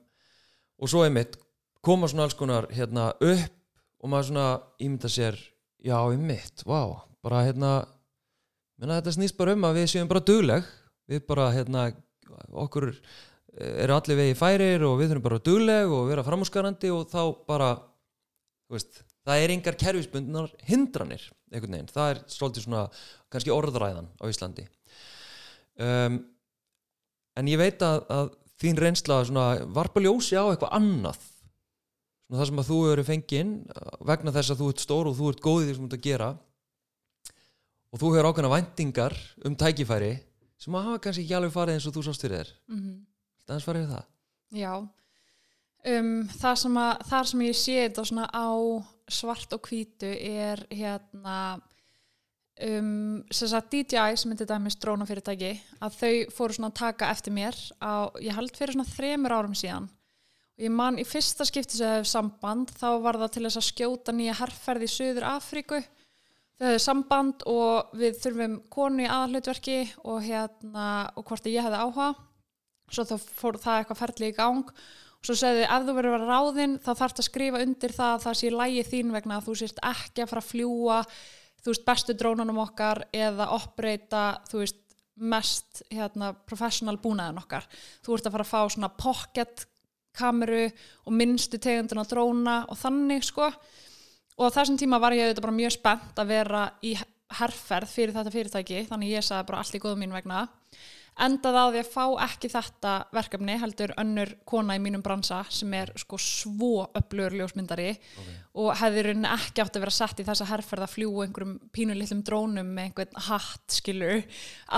og 0.83 0.91
svo 0.91 1.05
einmitt 1.07 1.37
koma 1.83 2.09
svona 2.11 2.27
alls 2.27 2.35
konar 2.35 2.67
hérna 2.75 3.13
upp 3.15 4.03
og 4.03 4.11
maður 4.11 4.29
svona 4.29 4.47
ímynda 4.83 5.11
sér 5.11 5.39
já 5.83 5.95
einmitt, 5.95 6.65
vá, 6.67 6.99
bara 7.23 7.45
hérna 7.47 7.73
menna 8.79 8.99
þetta 8.99 9.13
snýst 9.15 9.37
bara 9.39 9.55
um 9.55 9.67
að 9.67 9.79
við 9.79 9.91
séum 9.93 10.09
bara 10.11 10.23
dugleg. 10.27 10.67
Við 11.07 11.23
bara 11.27 11.49
hérna 11.51 11.87
okkur 12.63 12.89
eru 13.53 13.95
allir 13.95 14.19
vegi 14.19 14.35
færir 14.39 14.83
og 14.87 14.97
við 14.99 15.11
þurfum 15.11 15.25
bara 15.27 15.41
dugleg 15.45 15.91
og 15.93 16.07
vera 16.09 16.25
framúskarandi 16.25 16.91
og 16.93 17.09
þá 17.11 17.21
bara 17.47 17.71
veist, 18.71 19.03
það 19.23 19.43
er 19.43 19.53
engar 19.53 19.77
kerfisbundnar 19.79 20.53
hindranir 20.67 21.25
einhvern 21.53 21.75
veginn, 21.75 21.91
það 21.91 22.13
er 22.13 22.21
svolítið 22.33 22.65
svona 22.65 22.85
kannski 23.31 23.53
orðræðan 23.53 24.07
á 24.17 24.25
Íslandi. 24.25 24.65
Um, 25.77 26.17
en 27.37 27.51
ég 27.51 27.59
veit 27.61 27.83
að, 27.85 27.99
að 28.09 28.31
þín 28.63 28.79
reynsla 28.79 29.19
varpa 29.75 30.01
ljósi 30.03 30.39
á 30.39 30.47
eitthvað 30.47 30.75
annað. 30.79 31.21
Svona 32.23 32.39
það 32.39 32.49
sem 32.49 32.61
að 32.63 32.69
þú 32.69 32.79
eru 32.91 33.03
fenginn 33.07 33.53
vegna 34.07 34.33
þess 34.33 34.53
að 34.53 34.61
þú 34.61 34.69
ert 34.71 34.83
stór 34.83 35.09
og 35.09 35.17
þú 35.17 35.31
ert 35.31 35.43
góð 35.43 35.61
í 35.61 35.65
því 35.67 35.75
sem 35.75 35.83
þú 35.83 35.89
ert 35.89 35.97
að 35.97 36.07
gera. 36.07 36.29
Og 37.93 38.01
þú 38.01 38.13
hefur 38.13 38.29
ákveðna 38.29 38.53
væntingar 38.53 39.17
um 39.45 39.57
tækifæri 39.59 40.13
sem 40.63 40.77
að 40.77 40.87
hafa 40.87 41.03
kannski 41.03 41.25
ekki 41.25 41.35
alveg 41.37 41.53
farið 41.53 41.77
eins 41.77 41.87
og 41.89 41.95
þú 41.97 42.05
sást 42.07 42.23
fyrir 42.23 42.39
þér. 42.39 42.53
Mm 42.71 42.79
-hmm. 42.79 42.97
Þannig 43.47 43.65
farið 43.67 43.83
við 43.83 43.93
það? 43.93 44.05
Já, 44.53 44.73
um, 45.91 46.29
það, 46.29 46.55
sem 46.55 46.77
að, 46.77 47.05
þar 47.09 47.27
sem 47.27 47.41
ég 47.41 47.55
sé 47.55 47.75
þetta 47.89 48.27
á 48.31 48.49
svart 49.09 49.53
og 49.53 49.61
hvítu 49.67 50.11
er 50.13 50.65
hérna 50.71 51.37
um, 52.61 53.23
sem 53.33 53.49
sagt 53.49 53.73
DJI 53.73 54.19
sem 54.19 54.35
til 54.37 54.47
dæmis 54.49 54.77
drónafyrirtæki 54.81 55.51
að 55.83 55.97
þau 55.99 56.13
fóru 56.35 56.57
svona 56.57 56.71
að 56.71 56.79
taka 56.81 57.11
eftir 57.13 57.35
mér 57.35 57.57
á, 57.81 58.09
ég 58.21 58.35
held 58.37 58.55
fyrir 58.57 58.77
svona 58.77 58.89
þremur 58.89 59.37
árum 59.39 59.57
síðan. 59.57 59.89
Og 60.53 60.67
ég 60.67 60.73
man 60.73 60.99
í 61.01 61.05
fyrsta 61.07 61.47
skipti 61.49 61.79
sem 61.79 61.89
þau 61.89 61.97
hefur 61.97 62.11
samband 62.11 62.73
þá 62.77 62.89
var 63.01 63.17
það 63.23 63.35
til 63.35 63.45
þess 63.47 63.61
að 63.61 63.69
skjóta 63.71 64.15
nýja 64.15 64.37
herrferð 64.37 64.85
í 64.85 64.91
Suður 64.93 65.29
Afríku 65.33 65.81
þau 66.59 66.67
hefðu 66.67 66.81
samband 66.83 67.45
og 67.49 67.95
við 67.99 68.19
þurfum 68.23 68.59
konu 68.71 69.03
í 69.03 69.09
aðalhlutverki 69.09 69.79
og 70.05 70.21
hérna 70.23 70.89
og 71.17 71.25
hvort 71.27 71.49
ég 71.49 71.65
hefði 71.65 71.81
áhuga. 71.81 72.11
Svo 72.93 73.05
þá 73.09 73.15
fór 73.17 73.57
það 73.57 73.79
eitthvað 73.79 74.01
ferli 74.03 74.29
í 74.29 74.35
gang. 74.37 74.73
Og 75.23 75.27
svo 75.27 75.35
segði 75.39 75.63
ef 75.65 75.85
þú 75.87 75.95
verður 75.97 76.13
að 76.13 76.17
vera 76.19 76.37
ráðinn 76.37 76.75
þá 76.83 76.91
þarf 76.91 77.15
að 77.17 77.27
skrifa 77.29 77.63
undir 77.63 77.95
það 77.95 78.13
að 78.13 78.25
það 78.25 78.39
sé 78.39 78.51
lægi 78.53 78.83
þín 78.91 79.13
vegna 79.15 79.39
að 79.39 79.47
þú 79.47 79.55
sést 79.61 79.79
ekki 79.89 80.23
að 80.23 80.31
fara 80.33 80.43
að 80.43 80.49
fljúa 80.51 80.97
þú 81.63 81.73
veist 81.73 81.85
bestu 81.87 82.15
drónunum 82.19 82.59
okkar 82.63 83.05
eða 83.15 83.51
oppreita 83.55 84.23
þú 84.49 84.63
veist 84.63 84.81
mest 85.15 85.83
hérna 85.93 86.31
professional 86.47 86.97
búnaðin 87.01 87.41
okkar. 87.43 87.67
Þú 88.03 88.17
ert 88.17 88.27
að 88.27 88.35
fara 88.35 88.45
að 88.47 88.51
fá 88.51 88.73
svona 88.73 88.89
pocket 88.97 89.65
kameru 90.17 90.65
og 91.05 91.15
minnstu 91.15 91.59
tegunduna 91.61 92.05
dróna 92.09 92.57
og 92.69 92.77
þannig 92.77 93.25
sko. 93.25 93.49
Og 94.33 94.49
á 94.49 94.55
þessum 94.55 94.79
tíma 94.81 94.99
var 95.01 95.13
ég 95.13 95.27
auðvitað 95.27 95.45
bara 95.45 95.59
mjög 95.59 95.75
spennt 95.75 96.21
að 96.21 96.33
vera 96.33 96.63
í 96.81 96.95
herrferð 97.33 97.89
fyrir 97.89 98.15
þetta 98.15 98.33
fyrirtæki 98.33 98.83
þannig 98.89 99.15
ég 99.15 99.25
sagði 99.25 99.49
bara 99.49 99.61
allt 99.63 99.77
í 99.77 99.81
góðum 99.81 100.03
mín 100.03 100.13
vegna 100.13 100.43
endað 101.21 101.57
á 101.57 101.65
því 101.69 101.81
að 101.83 101.89
fá 101.93 102.05
ekki 102.25 102.49
þetta 102.49 102.91
verkefni 103.13 103.55
heldur 103.61 103.93
önnur 104.01 104.31
kona 104.49 104.77
í 104.77 104.81
mínum 104.81 105.03
bransa 105.05 105.43
sem 105.53 105.73
er 105.77 105.91
sko 105.99 106.17
svo 106.21 106.87
öflugur 106.97 107.35
ljósmyndari 107.37 107.91
okay. 107.93 108.37
og 108.57 108.71
hefði 108.79 109.03
rauninni 109.07 109.33
ekki 109.35 109.61
átt 109.61 109.77
að 109.77 109.85
vera 109.85 109.93
sett 109.93 110.23
í 110.23 110.25
þessa 110.27 110.47
herrferð 110.49 110.87
að 110.87 110.95
fljúa 110.95 111.27
einhverjum 111.27 111.59
pínulillum 111.75 112.23
drónum 112.25 112.71
með 112.73 112.89
einhvern 112.89 113.21
hatt 113.27 113.77
skilur 113.77 114.23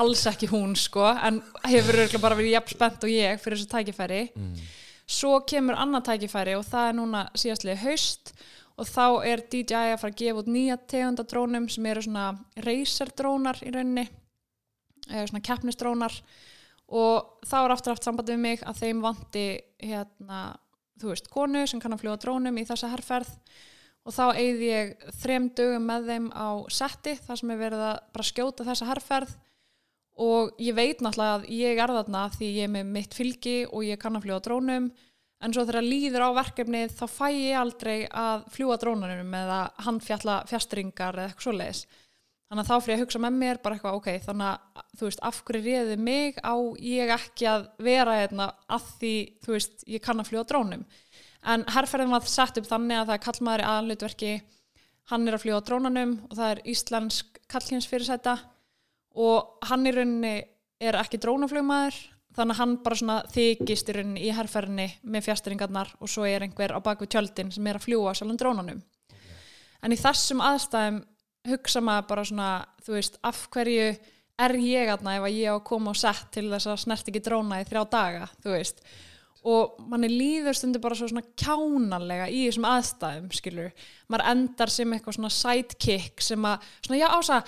alls 0.01 0.25
ekki 0.31 0.51
hún 0.51 0.75
sko 0.79 1.07
en 1.13 1.39
hefur 1.63 2.01
auðvitað 2.01 2.25
bara 2.27 2.39
verið 2.41 2.57
jafn 2.57 2.75
spennt 2.75 3.07
og 3.07 3.15
ég 3.15 3.41
fyrir 3.43 3.61
þessu 3.61 3.71
tækifæri 3.71 4.21
mm. 4.35 4.67
svo 5.07 5.39
kemur 5.47 5.79
annað 5.79 6.09
tækifæri 6.11 6.57
og 6.59 6.67
það 6.67 6.91
er 6.91 6.99
núna 6.99 7.23
síðastlega 7.31 7.83
haust 7.85 8.35
og 8.75 8.91
þá 8.91 9.05
er 9.23 9.47
DJI 9.47 9.93
að 9.93 10.01
fara 10.01 10.11
að 10.11 10.19
gefa 10.19 10.41
út 10.41 10.51
nýja 10.51 10.75
tegundadrónum 10.91 11.71
sem 11.71 11.85
eru 11.87 12.03
svona 12.03 12.27
racerdrónar 12.65 13.63
í 13.63 13.71
rauninni 13.71 14.09
svona 15.05 15.43
keppnistrónar 15.45 16.19
og 16.85 17.45
þá 17.45 17.55
er 17.63 17.73
aftur 17.73 17.95
haft 17.95 18.05
sambandi 18.05 18.35
við 18.35 18.43
mig 18.43 18.65
að 18.65 18.81
þeim 18.83 19.01
vanti 19.05 19.45
hérna, 19.81 20.41
þú 21.01 21.11
veist, 21.11 21.31
konu 21.33 21.63
sem 21.67 21.81
kann 21.81 21.95
að 21.95 22.03
fljúa 22.03 22.19
drónum 22.21 22.59
í 22.61 22.65
þessa 22.67 22.91
herrferð 22.93 23.31
og 24.05 24.13
þá 24.13 24.25
eigði 24.37 24.69
ég 24.69 24.93
þrem 25.21 25.49
dögum 25.57 25.89
með 25.89 26.11
þeim 26.11 26.29
á 26.29 26.47
setti 26.73 27.15
þar 27.25 27.41
sem 27.41 27.55
er 27.55 27.61
verið 27.61 27.87
að 27.87 27.97
bara 28.13 28.29
skjóta 28.29 28.67
þessa 28.67 28.89
herrferð 28.91 29.33
og 30.25 30.61
ég 30.61 30.77
veit 30.77 31.01
náttúrulega 31.03 31.39
að 31.39 31.49
ég 31.51 31.81
er 31.81 31.91
þarna 31.97 32.27
því 32.37 32.51
ég 32.53 32.67
er 32.67 32.71
með 32.71 32.93
mitt 32.95 33.17
fylgi 33.17 33.57
og 33.65 33.83
ég 33.83 33.99
kann 33.99 34.15
að 34.15 34.27
fljúa 34.27 34.43
drónum 34.45 34.87
en 35.43 35.53
svo 35.53 35.65
þegar 35.65 35.85
líður 35.89 36.27
á 36.31 36.37
verkefnið 36.37 36.93
þá 36.95 37.05
fæ 37.11 37.27
ég 37.33 37.59
aldrei 37.59 37.97
að 38.07 38.45
fljúa 38.53 38.77
drónunum 38.79 39.35
eða 39.41 39.59
handfjalla 39.87 40.37
fjastringar 40.49 41.17
eða 41.17 41.33
eitthvað 41.33 41.47
svo 41.47 41.55
leiðis 41.57 41.83
þannig 42.49 42.61
að 42.61 42.69
þá 42.69 42.85
fyrir 42.85 42.97
að 42.97 43.03
hugsa 43.03 43.21
með 43.23 43.37
mér 43.41 43.61
bara 43.63 43.77
eitthvað 43.77 43.99
ok, 43.99 44.09
þannig 44.25 44.49
að 44.51 44.83
þú 44.99 45.07
veist, 45.07 45.23
af 45.25 45.39
hverju 45.47 45.63
réði 45.65 45.95
mig? 45.97 46.41
Á 46.45 46.55
ég 46.85 47.13
ekki 47.15 47.47
að 47.49 47.69
vera 47.83 48.17
hérna 48.21 48.49
að 48.69 48.89
því, 48.99 49.15
þú 49.45 49.55
veist, 49.55 49.85
ég 49.89 50.03
kann 50.05 50.21
að 50.21 50.29
fljúa 50.31 50.45
drónum? 50.49 50.85
En 51.45 51.65
herrferðin 51.75 52.13
var 52.13 52.27
sett 52.29 52.57
upp 52.61 52.69
þannig 52.69 52.99
að 52.99 53.09
það 53.09 53.15
er 53.17 53.25
kallmaður 53.25 53.63
í 53.63 53.69
aðanlutverki 53.69 54.33
hann 55.11 55.27
er 55.27 55.37
að 55.37 55.45
fljúa 55.45 55.61
drónanum 55.65 56.17
og 56.29 56.35
það 56.37 56.51
er 56.51 56.61
íslensk 56.73 57.39
kallkynnsfyrirsæta 57.51 58.35
og 59.21 59.65
hann 59.69 59.85
í 59.85 59.93
rauninni 59.93 60.35
er 60.81 60.97
ekki 60.99 61.19
drónaflugmaður 61.21 61.99
þannig 62.35 62.55
að 62.55 62.61
hann 62.61 62.73
bara 62.83 62.99
svona 62.99 63.17
þykist 63.31 63.91
í 63.91 63.95
rauninni 63.95 64.25
í 64.25 64.33
herrferðinni 64.35 64.87
með 65.05 65.27
fjastringarnar 65.29 65.93
og 65.99 66.11
svo 66.11 66.25
er 66.27 66.45
einhver 66.45 66.73
á 66.75 66.79
baku 66.83 67.07
tjöldin 67.07 67.53
sem 67.53 67.67
er 67.69 67.79
að 67.79 67.85
fljúa 67.87 68.15
svolítið 68.17 68.41
drónanum 68.41 68.81
hugsa 71.49 71.81
maður 71.83 72.07
bara 72.11 72.27
svona, 72.27 72.51
þú 72.85 72.95
veist, 72.97 73.17
af 73.25 73.47
hverju 73.53 73.89
er 74.45 74.55
ég 74.59 74.91
aðna 74.91 75.17
ef 75.17 75.27
að 75.27 75.37
ég 75.37 75.51
á 75.51 75.55
að 75.55 75.65
koma 75.69 75.93
og 75.93 75.99
sett 75.99 76.31
til 76.35 76.47
þess 76.51 76.69
að 76.71 76.81
snert 76.83 77.11
ekki 77.11 77.23
dróna 77.23 77.61
í 77.61 77.67
þrjá 77.67 77.83
daga, 77.91 78.29
þú 78.43 78.55
veist? 78.55 78.81
Og 79.45 79.77
manni 79.91 80.09
líður 80.09 80.57
stundur 80.57 80.81
bara 80.81 80.97
svo 80.97 81.07
svona 81.11 81.27
kjánalega 81.37 82.27
í 82.33 82.47
þessum 82.47 82.65
aðstæðum 82.65 83.29
skilur, 83.37 83.87
maður 84.09 84.31
endar 84.31 84.73
sem 84.73 84.95
eitthvað 84.95 85.19
svona 85.19 85.33
sidekick 85.37 86.23
sem 86.25 86.47
að, 86.49 86.65
svona 86.87 87.01
já 87.03 87.07
ása 87.13 87.41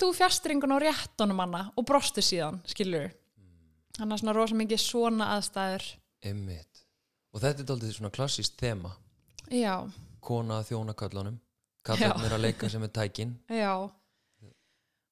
þú 0.00 0.12
fjastringun 0.16 0.72
á 0.72 0.78
réttunum 0.80 1.36
manna 1.36 1.66
og 1.76 1.84
brostu 1.84 2.24
síðan, 2.24 2.62
skilur 2.64 3.10
þannig 4.00 4.16
að 4.16 4.22
svona 4.22 4.36
rosa 4.36 4.56
mikið 4.56 4.82
svona 4.82 5.30
aðstæður. 5.36 5.86
Einmitt. 6.24 6.84
og 7.32 7.42
þetta 7.44 7.62
er 7.62 7.72
aldrei 7.74 7.92
svona 7.94 8.12
klassíst 8.14 8.56
þema. 8.60 8.94
Já, 9.50 9.76
kona 10.20 10.60
að 10.60 10.70
kallarnir 11.86 12.36
að 12.36 12.44
leika 12.46 12.70
sem 12.72 12.84
er 12.86 12.92
tækin. 12.94 13.36
Já. 13.62 13.74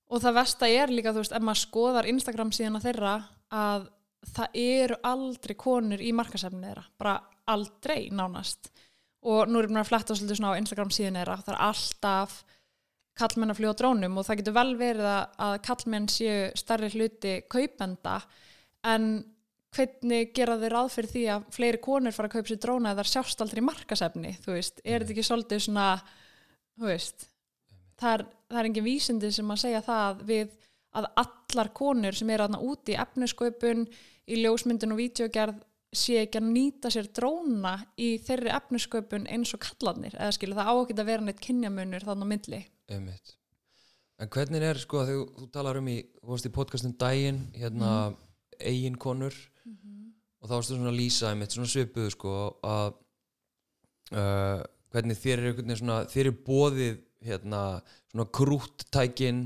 Og 0.08 0.24
það 0.24 0.38
versta 0.40 0.68
er 0.72 0.92
líka, 0.92 1.12
þú 1.12 1.22
veist, 1.22 1.36
ef 1.36 1.44
maður 1.44 1.62
skoðar 1.62 2.08
Instagram 2.08 2.52
síðan 2.56 2.78
að 2.78 2.88
þeirra 2.88 3.14
að 3.52 3.88
það 4.34 4.60
eru 4.60 4.98
aldrei 5.06 5.54
konur 5.58 6.02
í 6.02 6.12
markasefni 6.16 6.64
þeirra, 6.64 6.84
bara 7.00 7.16
aldrei 7.48 8.08
nánast. 8.12 8.70
Og 9.28 9.50
nú 9.50 9.60
erum 9.60 9.76
við 9.76 9.82
að 9.82 9.90
fletta 9.90 10.16
svolítið 10.16 10.40
svona 10.40 10.54
á 10.56 10.60
Instagram 10.60 10.92
síðan 10.94 11.18
þeirra, 11.20 11.40
það 11.44 11.54
er 11.54 11.62
alltaf 11.68 12.38
kallmenn 13.18 13.52
að 13.52 13.58
fljúa 13.58 13.74
drónum 13.78 14.20
og 14.20 14.26
það 14.28 14.40
getur 14.40 14.56
vel 14.56 14.70
verið 14.78 15.08
að, 15.10 15.24
að 15.46 15.56
kallmenn 15.66 16.06
séu 16.12 16.36
starri 16.58 16.90
hluti 16.94 17.34
kaupenda. 17.50 18.20
En 18.86 19.08
hvernig 19.74 20.32
gera 20.36 20.56
þeir 20.60 20.74
ráð 20.74 20.92
fyrir 20.94 21.12
því 21.12 21.24
að 21.34 21.48
fleiri 21.54 21.80
konur 21.82 22.14
fara 22.14 22.30
að 22.30 22.36
kaupa 22.36 22.52
sér 22.52 22.60
dróna 22.62 22.94
eða 22.94 23.06
sjást 23.10 23.42
aldrei 23.44 23.60
í 23.60 23.66
markasefni, 23.66 24.32
þú 24.44 24.54
veist, 24.54 24.80
er 24.84 25.02
þetta 25.02 25.14
ekki 25.16 25.26
svolítið 25.28 25.64
svona 25.66 25.88
það 27.98 28.14
er, 28.14 28.26
það 28.48 28.60
er 28.60 28.70
engin 28.70 28.86
vísindi 28.86 29.32
sem 29.34 29.50
að 29.50 29.62
segja 29.64 29.84
það 29.86 30.22
við 30.28 30.56
að 30.98 31.08
allar 31.22 31.72
konur 31.76 32.16
sem 32.16 32.30
er 32.32 32.44
aðna 32.44 32.60
úti 32.64 32.94
í 32.94 33.00
efnisköpun 33.00 33.86
í 34.28 34.42
ljósmyndin 34.42 34.94
og 34.94 35.00
vídeogerð 35.00 35.64
sé 35.94 36.18
ekki 36.22 36.40
að 36.40 36.48
nýta 36.52 36.90
sér 36.92 37.08
dróna 37.16 37.74
í 37.96 38.10
þeirri 38.20 38.52
efnisköpun 38.52 39.26
eins 39.32 39.54
og 39.56 39.62
kallarnir 39.64 40.16
eða 40.18 40.34
skilur 40.36 40.58
það 40.58 40.70
ákveð 40.72 41.02
að 41.02 41.10
vera 41.10 41.24
neitt 41.24 41.42
kynjamunur 41.44 42.04
þannig 42.04 42.28
á 42.28 42.32
milli 42.32 42.60
Einmitt. 42.92 43.34
en 44.20 44.32
hvernig 44.34 44.66
er 44.68 44.80
sko 44.82 45.02
að 45.02 45.12
þú, 45.12 45.48
talar 45.54 45.80
um 45.80 45.88
í, 45.88 45.98
í 46.04 46.52
podcastum 46.52 46.96
daginn 47.00 47.46
hérna 47.56 47.92
mm. 48.10 48.18
eigin 48.60 48.98
konur 49.00 49.32
mm 49.64 49.76
-hmm. 49.76 50.10
og 50.40 50.50
þá 50.50 50.54
varstu 50.54 50.76
svona 50.76 50.92
að 50.92 51.00
lýsa 51.00 51.30
einmitt 51.30 51.56
svona 51.56 51.72
svipuðu 51.72 52.10
sko 52.10 52.34
að 52.62 52.92
uh, 54.12 54.62
hvernig 54.92 55.18
þér 55.20 55.38
er 55.38 55.50
einhvern 55.50 55.68
veginn 55.68 55.80
svona 55.82 55.98
þér 56.12 56.30
er 56.30 56.38
bóðið 56.46 57.00
hérna 57.28 57.62
svona 58.10 58.28
krúttækin 58.38 59.42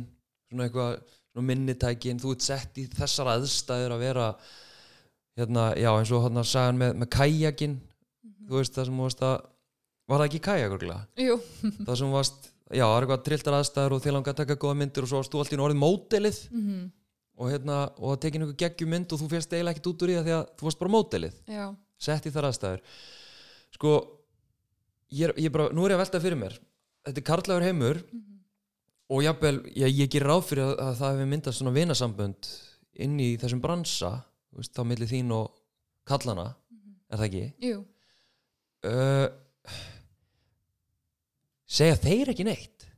svona 0.51 0.69
eitthvað 0.69 0.93
svona 1.33 1.49
minnitækin 1.49 2.21
þú 2.23 2.35
ert 2.37 2.45
sett 2.45 2.79
í 2.79 2.87
þessar 2.93 3.33
aðstæður 3.37 3.97
að 3.97 4.05
vera 4.05 4.29
hérna 5.39 5.67
já 5.81 5.91
eins 5.95 6.13
og 6.13 6.27
hérna 6.27 6.45
sagan 6.47 6.81
með, 6.81 6.95
með 7.01 7.11
kajakin 7.17 7.77
mm 7.79 8.31
-hmm. 8.31 8.49
þú 8.49 8.61
veist 8.61 8.77
það 8.77 8.89
sem 8.91 9.03
varst 9.05 9.23
að 9.23 9.37
var 10.09 10.19
það 10.21 10.29
ekki 10.29 10.43
kajak 10.47 10.75
orðlega? 10.77 11.07
Jú 11.17 11.37
það 11.87 11.95
sem 11.99 12.17
varst, 12.17 12.51
já 12.71 12.85
það 12.85 12.97
er 12.97 13.03
eitthvað 13.07 13.25
trilltar 13.29 13.59
aðstæður 13.59 13.93
og 13.97 14.03
þér 14.03 14.17
langar 14.17 14.35
að 14.35 14.41
taka 14.43 14.61
góða 14.61 14.79
myndir 14.81 15.07
og 15.07 15.09
svo 15.09 15.23
varst 15.23 15.33
þú 15.33 15.39
alltaf 15.39 15.59
í 15.59 15.63
orðið 15.67 15.83
mótelið 15.83 16.39
mm 16.51 16.63
-hmm. 16.67 16.91
og 17.37 17.51
hérna 17.51 17.77
og 17.99 18.09
það 18.11 18.21
tekið 18.21 18.41
einhver 18.41 18.61
geggjumynd 18.63 19.13
og 19.13 19.21
þú 19.21 19.29
férst 19.29 19.53
eiginlega 19.53 19.73
ekkert 19.73 19.91
út 19.91 20.03
úr 20.03 20.11
í 20.11 20.17
það 20.17 20.27
því 20.27 20.35
að 20.39 20.45
þú 20.57 20.65
varst 20.67 20.79
bara 20.79 20.95
mótelið 20.97 21.35
sett 21.99 22.27
í 22.27 22.31
þar 22.31 22.49
aðstæður 22.49 22.81
sko 23.73 23.91
ég 25.13 25.39
ég 25.41 25.53
bara, 25.55 25.71
nú 25.75 25.85
er 25.87 25.95
ég 25.95 25.99
að 25.99 26.05
velta 26.05 26.23
fyrir 26.25 26.41
mér 26.41 26.59
þetta 27.07 27.21
er 27.23 27.29
karlægur 27.29 27.67
heimur 27.67 28.03
mm 28.03 28.19
-hmm. 28.19 28.39
og 29.09 29.23
jábel, 29.23 29.57
ég, 29.77 29.97
ég 30.03 30.11
ger 30.11 30.27
ráð 30.27 30.45
fyrir 30.49 30.65
að, 30.65 30.75
að 30.79 30.99
það 31.01 31.13
hefur 31.13 31.33
myndast 31.33 31.59
svona 31.59 31.77
vinasambönd 31.77 32.53
inn 32.93 33.21
í 33.21 33.31
þessum 33.41 33.61
bransa 33.61 34.13
veist, 34.53 34.75
þá 34.77 34.83
millir 34.85 35.09
þín 35.09 35.33
og 35.33 35.53
kallana 36.05 36.55
mm 36.55 36.79
-hmm. 36.79 36.95
er 37.11 37.19
það 37.19 37.29
ekki? 37.29 37.53
Jú 37.59 37.85
uh, 38.87 39.29
segja 41.67 41.97
þeir 41.97 42.33
ekki 42.33 42.47
neitt? 42.47 42.89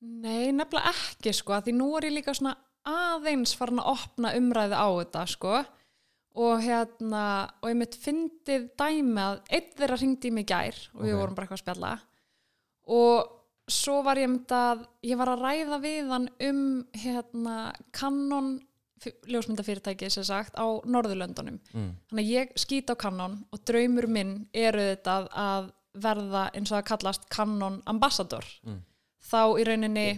Nei, 0.00 0.52
nefnilega 0.52 0.92
ekki 0.94 1.32
sko, 1.36 1.58
því 1.60 1.76
nú 1.76 1.90
er 1.98 2.08
ég 2.08 2.16
líka 2.16 2.34
svona 2.34 2.56
aðeins 2.88 3.52
farin 3.56 3.82
að 3.82 3.92
opna 3.92 4.32
umræði 4.38 4.76
á 4.76 4.88
þetta 4.88 5.26
sko 5.28 5.58
og 6.38 6.62
hérna 6.62 7.24
og 7.60 7.72
ég 7.72 7.78
mitt 7.80 7.96
fyndið 7.98 8.70
dæmi 8.78 9.22
að 9.24 9.42
einn 9.50 9.76
þeirra 9.78 9.98
ringdi 9.98 10.30
í 10.30 10.34
mig 10.34 10.46
gær 10.48 10.78
og 10.94 11.04
við 11.04 11.18
vorum 11.18 11.36
bara 11.36 11.46
eitthvað 11.48 11.58
að 11.58 11.64
spjalla. 11.64 11.92
Og 12.90 13.36
svo 13.70 14.00
var 14.06 14.18
ég 14.18 14.30
myndið 14.30 14.56
að 14.56 14.82
ég 15.10 15.20
var 15.20 15.32
að 15.32 15.44
ræða 15.44 15.78
við 15.82 16.10
hann 16.14 16.28
um 16.46 16.64
hérna 17.02 17.56
kannon 17.96 18.58
ljósmyndafyrirtæki 19.00 20.10
sem 20.12 20.26
sagt 20.28 20.58
á 20.60 20.66
Norðurlöndunum. 20.84 21.58
Mm. 21.72 21.90
þannig 22.10 22.24
að 22.24 22.32
ég 22.34 22.54
skýt 22.60 22.92
á 22.92 22.94
kannon 23.00 23.38
og 23.50 23.62
draumur 23.64 24.06
minn 24.06 24.34
eru 24.52 24.90
þetta 24.92 25.16
að 25.32 25.70
verða 26.00 26.44
eins 26.54 26.70
og 26.70 26.78
að 26.78 26.88
kallast 26.92 27.26
kannon 27.32 27.80
ambassador. 27.90 28.44
Mm. 28.62 28.82
þá 29.30 29.42
í 29.60 29.64
rauninni 29.66 30.08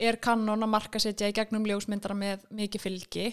er 0.00 0.16
kannon 0.16 0.64
að 0.64 0.72
marka 0.72 1.00
setja 1.02 1.28
í 1.28 1.34
gegnum 1.36 1.66
ljósmyndara 1.68 2.16
með 2.16 2.46
mikið 2.50 2.82
fylgi 2.86 3.26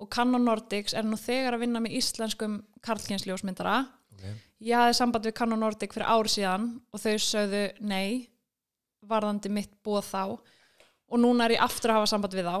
og 0.00 0.08
Canon 0.12 0.44
Nordics 0.48 0.94
er 0.96 1.06
nú 1.06 1.18
þegar 1.20 1.56
að 1.56 1.66
vinna 1.66 1.82
með 1.84 1.96
íslenskum 2.00 2.60
karlkynsljósmyndara 2.84 3.78
okay. 4.16 4.36
ég 4.64 4.80
hafði 4.80 4.96
samband 4.96 5.28
við 5.28 5.36
Canon 5.40 5.60
Nordic 5.60 5.94
fyrir 5.94 6.08
ár 6.08 6.30
síðan 6.30 6.70
og 6.90 7.02
þau 7.02 7.16
sögðu 7.20 7.64
nei 7.84 8.30
varðandi 9.10 9.52
mitt 9.52 9.72
búið 9.84 10.10
þá. 10.10 10.22
Og 11.10 11.18
núna 11.20 11.46
er 11.46 11.56
ég 11.56 11.64
aftur 11.64 11.92
að 11.92 12.00
hafa 12.00 12.10
samband 12.12 12.36
við 12.36 12.48
þá. 12.48 12.56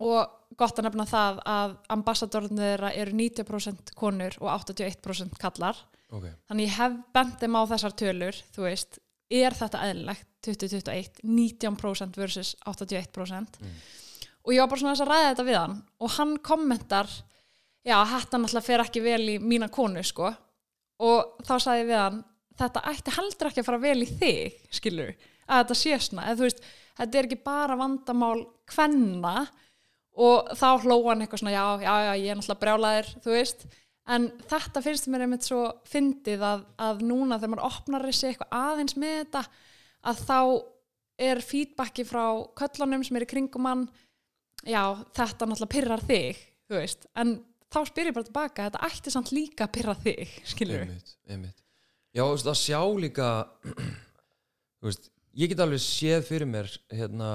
Og 0.00 0.56
gott 0.60 0.80
að 0.80 0.86
nefna 0.86 1.06
það 1.08 1.40
að 1.48 1.76
ambassadornir 1.94 2.64
þeirra 2.64 2.90
eru 3.00 3.14
90% 3.16 3.94
konur 3.98 4.36
og 4.40 4.50
81% 4.52 5.38
kallar 5.40 5.78
okay. 6.10 6.34
þannig 6.50 6.68
ég 6.68 6.76
hef 6.76 6.98
bendið 7.14 7.52
má 7.54 7.60
þessar 7.70 7.96
tölur 7.98 8.38
þú 8.54 8.66
veist, 8.66 9.00
er 9.30 9.56
þetta 9.56 9.86
eðlilegt? 9.88 10.26
2021, 10.40 11.18
19% 11.20 12.16
versus 12.16 12.54
81% 12.64 13.58
mm 13.60 13.74
og 14.44 14.54
ég 14.54 14.62
var 14.62 14.70
bara 14.70 14.82
svona 14.82 14.96
að 14.96 15.10
ræða 15.10 15.28
þetta 15.30 15.46
við 15.48 15.58
hann. 15.58 15.76
Og 16.00 16.14
hann 16.16 16.36
kommentar 16.44 17.10
já, 17.86 17.96
þetta 18.12 18.40
náttúrulega 18.40 18.66
fer 18.66 18.84
ekki 18.84 19.04
vel 19.04 19.22
í 19.34 19.38
mína 19.42 19.70
konu, 19.72 20.02
sko. 20.06 20.30
Og 21.00 21.44
þá 21.46 21.54
sagði 21.56 21.84
ég 21.84 21.90
við 21.90 22.00
hann 22.00 22.20
þetta 22.60 22.84
ætti 22.90 23.16
heldur 23.16 23.50
ekki 23.50 23.62
að 23.62 23.68
fara 23.70 23.82
vel 23.82 23.98
í 24.04 24.08
þig 24.08 24.56
skilur, 24.76 25.12
að 25.48 25.62
þetta 25.62 25.78
sé 25.80 25.98
svona. 26.04 26.26
Eða 26.28 26.40
þú 26.40 26.48
veist, 26.48 26.64
þetta 27.00 27.20
er 27.20 27.28
ekki 27.28 27.42
bara 27.46 27.78
vandamál 27.80 28.38
kvenna. 28.70 29.36
Og 30.20 30.50
þá 30.58 30.66
hlóa 30.82 31.12
hann 31.12 31.22
eitthvað 31.24 31.44
svona, 31.44 31.54
já, 31.54 31.64
já, 31.84 31.94
já, 32.08 32.12
ég 32.18 32.32
er 32.32 32.40
náttúrulega 32.40 32.64
brjálæðir, 32.64 33.14
þú 33.24 33.36
veist. 33.36 33.64
En 34.10 34.26
þetta 34.50 34.82
finnst 34.82 35.08
mér 35.12 35.24
einmitt 35.24 35.46
svo 35.46 35.62
fyndið 35.86 36.42
að, 36.42 36.62
að 36.82 37.02
núna 37.06 37.38
þegar 37.38 37.52
maður 37.52 37.66
opnar 37.68 38.06
þessi 38.08 38.30
eitthvað 38.30 38.54
aðeins 38.58 38.96
með 38.98 39.16
þetta 39.20 39.42
að 40.10 40.22
þá 40.26 40.38
er 41.20 41.42
feedbacki 41.44 42.06
frá 42.08 42.24
köllunum 42.58 43.04
sem 43.06 43.18
er 43.20 43.26
í 43.26 43.28
kringum 43.30 43.68
hann 43.68 43.84
já, 44.66 44.82
þetta 45.16 45.48
náttúrulega 45.48 45.74
pyrrar 45.74 46.04
þig 46.08 46.42
þú 46.70 46.78
veist, 46.78 47.06
en 47.18 47.38
þá 47.70 47.80
spyr 47.88 48.10
ég 48.10 48.16
bara 48.16 48.28
tilbaka 48.28 48.66
þetta 48.68 48.90
ætti 48.90 49.14
samt 49.14 49.32
líka 49.34 49.66
að 49.66 49.74
pyrra 49.78 49.94
þig 50.00 50.34
skilur 50.52 50.84
einmitt, 50.84 51.14
einmitt. 51.30 51.62
Já, 52.10 52.24
þú 52.24 52.34
veist, 52.34 52.50
að 52.50 52.60
sjá 52.60 52.80
líka 53.04 53.30
þú 54.80 54.90
veist, 54.90 55.08
ég 55.38 55.52
get 55.52 55.62
alveg 55.64 55.82
séð 55.84 56.26
fyrir 56.28 56.50
mér 56.50 56.70
hérna, 56.90 57.30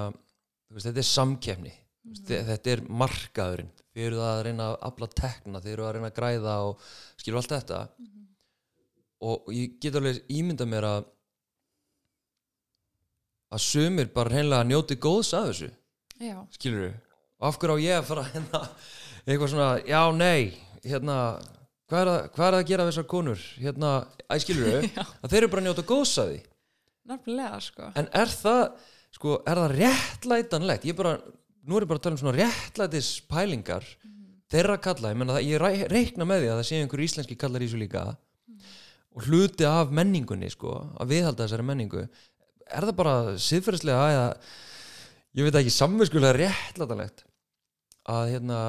þú 0.68 0.78
veist, 0.78 0.88
þetta 0.90 1.02
er 1.02 1.10
samkefni 1.10 1.72
mm 1.72 2.12
-hmm. 2.12 2.46
þetta 2.52 2.70
er 2.70 2.84
markaðurinn. 2.88 3.72
Þið 3.96 4.06
eru 4.06 4.20
að 4.20 4.42
reyna 4.44 4.64
að 4.70 4.78
afla 4.90 5.06
tekna 5.08 5.60
þið 5.60 5.72
eru 5.72 5.84
að 5.86 5.92
reyna 5.94 6.08
að 6.10 6.16
græða 6.18 6.54
og 6.68 6.80
skilur 7.16 7.38
allt 7.38 7.54
þetta. 7.56 7.88
Mm 7.98 8.06
-hmm. 8.06 8.26
og 9.20 9.52
ég 9.52 9.80
get 9.80 9.94
alveg 9.94 10.22
ímynda 10.28 10.66
mér 10.66 10.84
að 10.84 11.04
að 13.50 13.60
sumir 13.62 14.12
bara 14.12 14.30
reynlega 14.30 14.64
njóti 14.64 14.96
góðs 14.96 15.32
að 15.32 15.48
þessu. 15.48 15.70
Já, 16.20 16.46
skilur 16.50 16.88
og 16.88 17.05
af 17.40 17.58
hverju 17.60 17.76
á 17.76 17.84
ég 17.84 17.98
að 18.00 18.08
fara 18.08 18.24
hérna, 18.32 18.62
eitthvað 19.26 19.52
svona, 19.52 19.70
já, 19.84 20.00
nei 20.16 20.54
hérna, 20.86 21.16
hvað 21.90 22.00
er, 22.02 22.10
að, 22.12 22.28
hvað 22.36 22.48
er 22.48 22.58
að 22.58 22.68
gera 22.70 22.86
þessar 22.88 23.08
konur, 23.10 23.46
hérna 23.60 23.92
æ, 24.30 24.34
skilur 24.42 24.68
við, 24.70 24.86
Já. 24.96 25.02
að 25.04 25.32
þeir 25.32 25.40
eru 25.42 25.50
bara 25.52 25.64
að 25.64 25.68
njóta 25.68 25.86
góðs 25.90 26.14
að 26.22 26.30
því, 26.32 26.38
nefnilega 27.12 27.62
sko. 27.66 27.90
En 28.00 28.08
er 28.22 28.32
það 28.32 28.62
sko, 29.16 29.38
er 29.46 29.60
það 29.62 29.74
réttlætanlegt? 29.80 30.86
Ég 30.88 30.98
bara, 30.98 31.16
nú 31.66 31.78
er 31.78 31.86
ég 31.86 31.90
bara 31.90 32.00
að 32.00 32.06
tala 32.06 32.16
um 32.18 32.22
svona 32.22 32.36
réttlætis 32.38 33.10
pælingar 33.30 33.86
þeirra 34.52 34.78
kalla, 34.82 35.10
ég 35.10 35.18
menna 35.18 35.40
ég 35.42 35.58
reikna 35.90 36.26
með 36.28 36.44
því 36.44 36.50
að 36.52 36.60
það 36.60 36.68
séu 36.70 36.84
einhver 36.84 37.02
íslenski 37.06 37.36
kallar 37.38 37.64
í 37.64 37.68
þessu 37.68 37.80
líka 37.82 38.06
og 39.16 39.24
hluti 39.26 39.64
af 39.66 39.90
menningunni 39.96 40.50
sko, 40.52 40.74
að 41.00 41.14
viðhalda 41.14 41.46
þessari 41.46 41.64
menningu. 41.66 42.02
Er 42.66 42.84
það 42.84 42.96
bara 42.98 43.14
siðferðislega 43.40 44.08
eða 44.12 44.26
ég 45.36 45.46
veit 45.46 45.58
ekki 45.60 45.72
samvinskulega 45.74 46.36
réttlætanlegt 46.38 47.26
að 48.08 48.30
hérna 48.34 48.60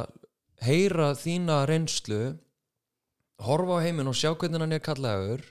heyra 0.65 1.11
þína 1.15 1.61
reynslu 1.69 2.21
horfa 3.45 3.77
á 3.79 3.85
heiminn 3.85 4.09
og 4.09 4.17
sjá 4.17 4.33
hvernig 4.33 4.63
hann 4.63 4.75
er 4.75 4.83
kallaður 4.83 5.45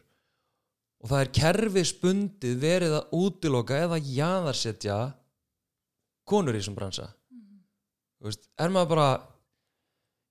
og 1.03 1.11
það 1.11 1.23
er 1.23 1.33
kerfisbundið 1.39 2.57
verið 2.61 2.97
að 2.99 3.17
útiloka 3.17 3.79
eða 3.87 4.01
jaðarsetja 4.03 4.97
konur 6.27 6.57
í 6.57 6.61
þessum 6.61 6.77
bransa. 6.77 7.11
Þú 8.19 8.31
veist, 8.31 8.49
er 8.59 8.73
maður 8.75 8.93
bara 8.95 9.11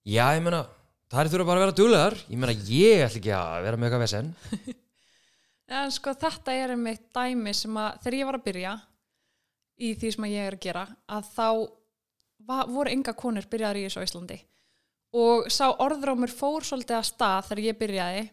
já, 0.03 0.25
ég 0.35 0.41
meina 0.43 0.65
það 1.13 1.21
er 1.21 1.31
þurfa 1.31 1.47
bara 1.47 1.61
að 1.61 1.65
vera 1.65 1.77
duglegar. 1.79 2.17
Ég 2.27 2.41
meina, 2.41 2.57
ég 2.67 3.05
ætla 3.05 3.21
ekki 3.21 3.35
að 3.37 3.61
vera 3.67 3.79
með 3.79 3.87
eitthvað 3.89 4.05
vesen. 4.05 4.33
En 5.65 5.89
sko 5.89 6.11
þetta 6.13 6.53
er 6.53 6.75
einmitt 6.75 7.07
dæmi 7.09 7.49
sem 7.57 7.77
að 7.81 7.95
þegar 8.03 8.15
ég 8.19 8.27
var 8.27 8.35
að 8.37 8.43
byrja 8.45 8.73
í 9.79 9.93
því 9.99 10.11
sem 10.15 10.27
ég 10.31 10.47
er 10.49 10.55
að 10.57 10.63
gera 10.65 10.85
að 11.11 11.29
þá 11.35 11.47
va- 12.47 12.65
voru 12.69 12.91
enga 12.93 13.13
konur 13.17 13.47
byrjaðar 13.51 13.79
í 13.81 13.85
þessu 13.87 14.01
á 14.01 14.07
Íslandi. 14.07 14.39
Og 15.15 15.47
sá 15.51 15.69
orðrámur 15.71 16.31
fór 16.31 16.63
svolítið 16.67 16.97
að 16.99 17.07
stað 17.09 17.45
þegar 17.49 17.63
ég 17.65 17.77
byrjaði. 17.79 18.23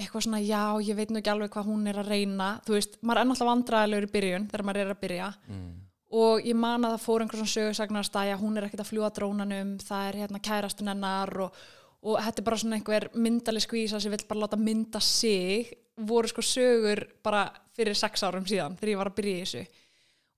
Eitthvað 0.00 0.22
svona 0.24 0.40
já, 0.40 0.62
ég 0.86 0.96
veit 0.96 1.10
nú 1.12 1.18
ekki 1.20 1.30
alveg 1.32 1.50
hvað 1.52 1.66
hún 1.68 1.86
er 1.90 1.98
að 2.00 2.08
reyna. 2.08 2.60
Þú 2.64 2.72
veist, 2.76 2.94
maður 3.02 3.20
er 3.20 3.26
náttúrulega 3.28 3.50
vandræðilegur 3.50 4.06
í 4.06 4.12
byrjun 4.14 4.46
þegar 4.48 4.64
maður 4.68 4.80
er 4.86 4.94
að 4.94 5.00
byrja. 5.04 5.30
Mm. 5.48 5.70
og 6.10 6.40
ég 6.42 6.56
man 6.58 6.82
að 6.82 6.96
það 6.96 7.02
fór 7.04 7.22
einhver 7.22 7.38
svona 7.38 7.50
sögursagnar 7.52 8.02
að 8.02 8.06
stæja, 8.08 8.38
hún 8.40 8.56
er 8.58 8.64
ekkert 8.66 8.80
að 8.82 8.88
fljúa 8.88 9.10
drónanum 9.14 9.68
það 9.78 10.06
er 10.08 10.16
hérna 10.18 10.40
kærastun 10.42 10.88
hennar 10.90 11.30
og, 11.44 11.58
og 12.02 12.16
þetta 12.18 12.40
er 12.42 12.46
bara 12.48 12.56
svona 12.58 12.78
einhver 12.80 13.04
myndalig 13.14 13.62
skvísa 13.62 14.00
sem 14.02 14.10
vill 14.10 14.24
bara 14.26 14.40
láta 14.42 14.58
mynda 14.58 14.98
sig. 15.00 15.70
Voru 15.94 16.26
sko 16.32 16.42
sögur 16.42 17.04
bara 17.22 17.44
fyrir 17.76 17.94
sex 17.94 18.24
árum 18.26 18.42
síðan 18.42 18.74
þegar 18.80 18.90
ég 18.90 18.98
var 19.04 19.10
að 19.12 19.18
byrja 19.20 19.36
í 19.36 19.44
þessu 19.44 19.62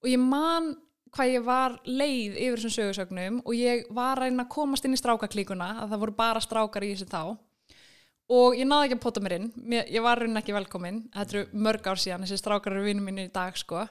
og 0.03 0.11
ég 0.11 0.21
man 0.21 0.73
hvað 1.13 1.33
ég 1.35 1.45
var 1.45 1.75
leið 1.85 2.37
yfir 2.41 2.59
þessum 2.59 2.75
sögursögnum 2.77 3.41
og 3.45 3.57
ég 3.57 3.85
var 3.93 4.17
að 4.17 4.27
reyna 4.27 4.47
að 4.47 4.53
komast 4.55 4.87
inn 4.89 4.97
í 4.97 5.01
strákaklíkuna 5.01 5.69
að 5.83 5.93
það 5.93 6.03
voru 6.05 6.15
bara 6.17 6.43
strákar 6.43 6.87
í 6.87 6.93
þessu 6.95 7.09
þá. 7.11 7.23
Og 8.33 8.57
ég 8.57 8.65
náði 8.65 8.89
ekki 8.89 8.97
að 8.97 9.03
pota 9.03 9.21
mér 9.21 9.35
inn. 9.37 9.49
Ég 9.69 10.05
var 10.05 10.23
raunin 10.23 10.41
ekki 10.41 10.55
velkomin. 10.57 11.03
Þetta 11.13 11.37
eru 11.37 11.65
mörg 11.67 11.89
ár 11.91 12.01
síðan, 12.01 12.25
þessi 12.25 12.41
strákar 12.41 12.73
eru 12.73 12.87
vinnum 12.87 13.05
minni 13.11 13.27
í 13.29 13.33
dag 13.35 13.59
sko. 13.61 13.85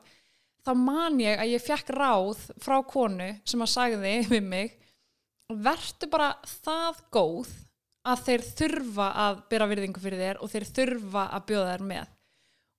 Þá 0.66 0.72
man 0.78 1.20
ég 1.22 1.42
að 1.42 1.52
ég 1.54 1.62
fekk 1.66 1.92
ráð 1.94 2.42
frá 2.62 2.80
konu 2.90 3.30
sem 3.46 3.62
að 3.62 3.74
sagði 3.76 4.16
við 4.34 4.48
mig 4.48 4.78
vertu 5.52 6.10
bara 6.10 6.32
það 6.48 7.04
góð 7.14 7.54
að 8.08 8.26
þeir 8.26 8.48
þurfa 8.58 9.08
að 9.28 9.42
byrja 9.52 9.70
virðingu 9.70 10.02
fyrir 10.02 10.22
þér 10.24 10.42
og 10.42 10.50
þeir 10.50 10.68
þurfa 10.80 11.26
að 11.38 11.48
bjóða 11.52 11.74
þér 11.76 11.88
með 11.92 12.11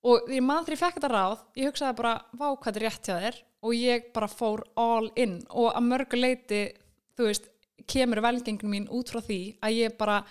og 0.02 0.28
ég 0.32 0.42
man 0.42 0.64
þegar 0.66 0.74
ég 0.74 0.82
fekk 0.82 0.98
þetta 0.98 1.10
ráð 1.12 1.42
ég 1.58 1.70
hugsaði 1.70 1.98
bara, 2.00 2.12
vá 2.34 2.46
hvað 2.50 2.66
þetta 2.66 2.80
er 2.80 2.86
rétt 2.88 3.08
hjá 3.08 3.16
þér. 3.22 3.40
Og 3.62 3.74
ég 3.78 4.06
bara 4.14 4.26
fór 4.26 4.64
all 4.80 5.08
in. 5.22 5.36
Og 5.54 5.68
að 5.70 5.84
mörgu 5.86 6.18
leiti, 6.18 6.62
þú 7.14 7.28
veist 7.28 7.44
kemur 7.90 8.22
velgengin 8.24 8.70
mín 8.70 8.88
út 8.90 9.12
frá 9.12 9.20
því 9.22 9.40
að 9.62 9.76
ég 9.78 9.96
bara 9.98 10.22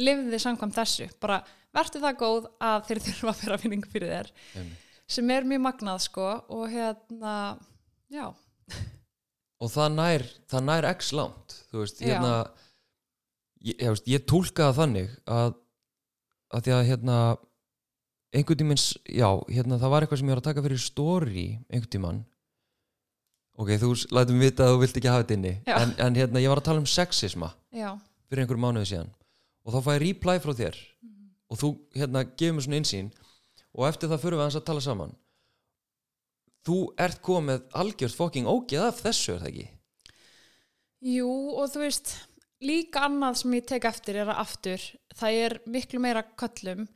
lifði 0.00 0.40
samkvæmt 0.42 0.78
þessu. 0.78 1.06
Bara 1.22 1.40
vertu 1.76 2.02
það 2.02 2.18
góð 2.18 2.48
að 2.58 2.88
þeir 2.88 3.02
þurfa 3.06 3.32
að 3.32 3.42
byrja 3.44 3.58
virðingu 3.64 3.92
fyrir 3.92 4.14
þér. 4.16 4.32
Einmitt. 4.58 4.88
sem 5.10 5.30
er 5.34 5.46
mjög 5.52 5.62
magnað 5.68 6.02
sko. 6.08 6.26
Og 6.56 6.64
hérna, 6.74 7.36
já. 8.10 8.26
Og 9.60 9.70
það 9.70 9.94
nær, 9.94 10.26
það 10.50 10.66
nær 10.66 10.88
x 10.94 11.12
langt. 11.14 11.56
Þú 11.70 11.84
veist, 11.84 12.02
hérna 12.02 12.34
ég, 13.62 13.76
ég, 13.76 14.02
ég 14.16 14.26
túlkaði 14.26 14.66
það 14.72 14.78
þannig 14.80 15.14
að, 15.30 15.54
að 16.50 16.66
því 16.66 16.76
að 16.76 16.86
hérna 16.90 17.20
einhvern 18.34 18.58
tíminn, 18.60 18.78
s- 18.78 18.98
já, 19.10 19.26
hérna 19.50 19.78
það 19.80 19.90
var 19.94 20.02
eitthvað 20.06 20.20
sem 20.20 20.28
ég 20.30 20.34
var 20.36 20.42
að 20.42 20.48
taka 20.50 20.62
fyrir 20.66 20.78
story 20.82 21.46
einhvern 21.70 21.90
tímann. 21.94 22.20
Ok, 23.60 23.74
þú 23.82 23.90
lætum 24.16 24.38
vita 24.40 24.64
að 24.64 24.74
þú 24.76 24.80
vilt 24.84 24.96
ekki 25.00 25.10
hafa 25.10 25.24
þetta 25.24 25.36
inni. 25.36 25.54
En, 25.68 25.90
en 26.06 26.14
hérna 26.16 26.40
ég 26.40 26.48
var 26.48 26.60
að 26.62 26.68
tala 26.70 26.80
um 26.80 26.86
sexisma 26.88 27.50
já, 27.76 27.90
fyrir 28.30 28.44
einhverjum 28.44 28.62
mánuði 28.64 28.88
síðan. 28.92 29.10
Og 29.66 29.74
þá 29.74 29.80
fæ 29.84 29.90
ég 29.98 30.02
reply 30.06 30.36
frá 30.40 30.54
þér. 30.56 30.78
Og 31.50 31.58
þú 31.60 31.68
hérna 31.98 32.22
gefur 32.30 32.56
mér 32.56 32.64
svona 32.64 32.78
einsýn 32.80 33.10
og 33.74 33.84
eftir 33.90 34.08
það 34.08 34.22
fyrir 34.22 34.38
við 34.38 34.44
hans 34.46 34.56
að 34.60 34.64
tala 34.70 34.80
saman. 34.86 35.12
Þú 36.64 36.76
ert 37.00 37.20
komið 37.24 37.62
algjört 37.82 38.16
fokking 38.16 38.48
ógeð 38.48 38.86
af 38.86 39.02
þessu 39.04 39.34
er 39.34 39.42
það 39.42 39.50
ekki? 39.50 39.66
Jú 41.10 41.28
og 41.56 41.70
þú 41.72 41.82
veist 41.84 42.10
líka 42.64 43.06
annað 43.08 43.38
sem 43.40 43.54
ég 43.56 43.66
tek 43.70 43.86
eftir 43.88 44.18
er 44.20 44.28
að 44.32 44.42
aftur 44.42 44.82
það 45.16 45.38
er 45.44 45.54
miklu 45.72 46.00
meira 46.04 46.22
köllum. 46.40 46.86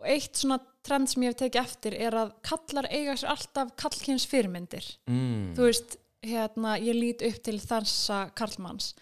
Og 0.00 0.06
eitt 0.08 0.36
svona 0.40 0.56
trend 0.86 1.10
sem 1.10 1.24
ég 1.24 1.32
hef 1.32 1.40
tekið 1.40 1.62
eftir 1.62 1.96
er 1.98 2.16
að 2.16 2.34
kallar 2.46 2.88
eiga 2.90 3.16
sér 3.18 3.32
alltaf 3.34 3.74
kallkins 3.80 4.26
fyrirmyndir. 4.30 4.86
Mm. 5.10 5.52
þú 5.56 5.66
veist, 5.68 5.96
hérna, 6.24 6.76
ég 6.80 6.96
lít 6.96 7.24
upp 7.24 7.40
til 7.44 7.58
þessa 7.60 8.26
karlmanns. 8.36 8.94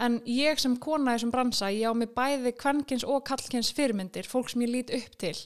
En 0.00 0.20
ég 0.24 0.58
sem 0.60 0.74
kona 0.80 1.12
í 1.12 1.18
þessum 1.18 1.32
bransa 1.34 1.68
ég 1.72 1.84
á 1.84 1.92
mig 1.92 2.14
bæði 2.16 2.54
kvenkins 2.56 3.04
og 3.04 3.26
kallkins 3.28 3.72
fyrirmyndir 3.76 4.28
fólk 4.28 4.48
sem 4.50 4.64
ég 4.64 4.72
lít 4.72 4.92
upp 4.96 5.18
til. 5.20 5.36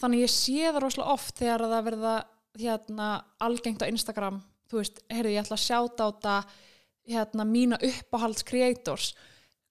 Þannig 0.00 0.26
ég 0.26 0.32
sé 0.32 0.58
það 0.68 0.82
rosalega 0.84 1.14
oft 1.16 1.40
þegar 1.40 1.64
það 1.64 1.86
verða 1.88 2.14
hérna, 2.60 3.08
algengt 3.40 3.82
á 3.84 3.88
Instagram. 3.88 4.42
Þú 4.70 4.82
veist, 4.82 5.00
heyrðu, 5.10 5.32
ég 5.32 5.42
ætla 5.42 5.56
að 5.56 5.64
sjáta 5.64 6.04
á 6.04 6.08
þetta 6.10 6.36
hérna, 7.10 7.44
mína 7.48 7.80
uppáhalds 7.80 8.44
creators 8.46 9.14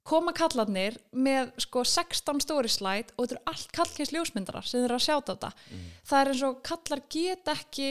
koma 0.10 0.34
kallarnir 0.36 0.98
með 1.13 1.52
sko 1.65 1.84
16 1.86 2.43
story 2.45 2.72
slide 2.72 3.13
og 3.15 3.28
þetta 3.28 3.38
eru 3.38 3.54
allt 3.54 3.74
kallkins 3.78 4.13
ljósmyndarar 4.15 4.67
sem 4.67 4.80
þeir 4.80 4.88
eru 4.89 5.00
að 5.00 5.06
sjáta 5.06 5.36
á 5.36 5.36
þetta 5.36 5.52
það 6.10 6.22
er 6.22 6.32
eins 6.34 6.45
og 6.50 6.62
kallar 6.69 7.04
get 7.15 7.52
ekki 7.54 7.89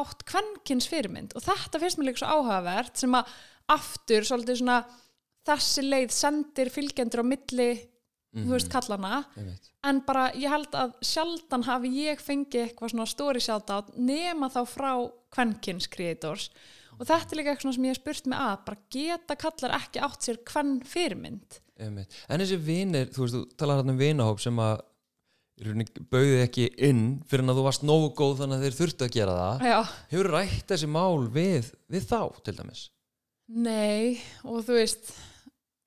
átt 0.00 0.24
kvenkins 0.28 0.88
fyrirmynd 0.90 1.36
og 1.38 1.46
þetta 1.46 1.82
finnst 1.82 1.98
mér 1.98 2.10
líka 2.10 2.22
svo 2.22 2.34
áhugavert 2.34 3.00
sem 3.00 3.14
að 3.18 3.30
aftur 3.70 4.26
svolítið 4.26 4.60
svona 4.62 4.80
þessi 5.48 5.86
leið 5.86 6.12
sendir 6.14 6.70
fylgjendur 6.74 7.22
á 7.22 7.30
milli 7.30 7.70
þú 8.30 8.52
veist 8.54 8.70
kallana 8.70 9.24
Einmitt. 9.34 9.70
en 9.82 10.02
bara 10.06 10.28
ég 10.38 10.52
held 10.52 10.74
að 10.78 10.92
sjaldan 11.02 11.66
hafi 11.66 11.90
ég 12.06 12.20
fengið 12.22 12.68
eitthvað 12.68 12.92
svona 12.92 13.08
story 13.10 13.42
shoutout 13.42 13.90
nema 13.96 14.50
þá 14.52 14.60
frá 14.70 14.92
kvenkins 15.34 15.88
creators 15.90 16.50
og 17.00 17.08
þetta 17.08 17.32
er 17.32 17.40
líka 17.40 17.54
eitthvað 17.54 17.76
sem 17.76 17.88
ég 17.88 17.94
hef 17.94 18.00
spurt 18.02 18.30
mig 18.30 18.44
að 18.44 18.54
bara 18.68 18.80
geta 18.92 19.36
kallar 19.40 19.76
ekki 19.80 20.04
átt 20.04 20.28
sér 20.28 20.40
kvenn 20.46 20.76
fyrirmynd? 20.86 21.58
Einmitt. 21.80 22.14
en 22.28 22.42
þessi 22.42 22.60
vinir, 22.60 23.08
þú 23.14 23.24
veist, 23.24 23.36
þú 23.38 23.58
talar 23.60 23.80
hann 23.80 23.94
um 23.94 24.00
vinahóp 24.00 24.42
sem 24.42 24.58
að 24.60 24.82
bauði 26.12 26.38
ekki 26.44 26.68
inn 26.88 27.02
fyrir 27.28 27.48
að 27.48 27.58
þú 27.60 27.64
varst 27.66 27.82
nógu 27.84 28.12
góð 28.16 28.38
þannig 28.42 28.60
að 28.60 28.66
þeir 28.66 28.76
þurftu 28.78 29.06
að 29.06 29.16
gera 29.16 29.34
það. 29.36 29.64
Já, 29.68 29.80
hefur 30.12 30.30
rætt 30.34 30.72
þessi 30.72 30.88
mál 30.88 31.26
við, 31.34 31.72
við 31.92 32.06
þá 32.08 32.20
til 32.46 32.54
dæmis? 32.56 32.84
Nei 33.50 34.20
og 34.46 34.62
þú 34.64 34.76
veist 34.78 35.10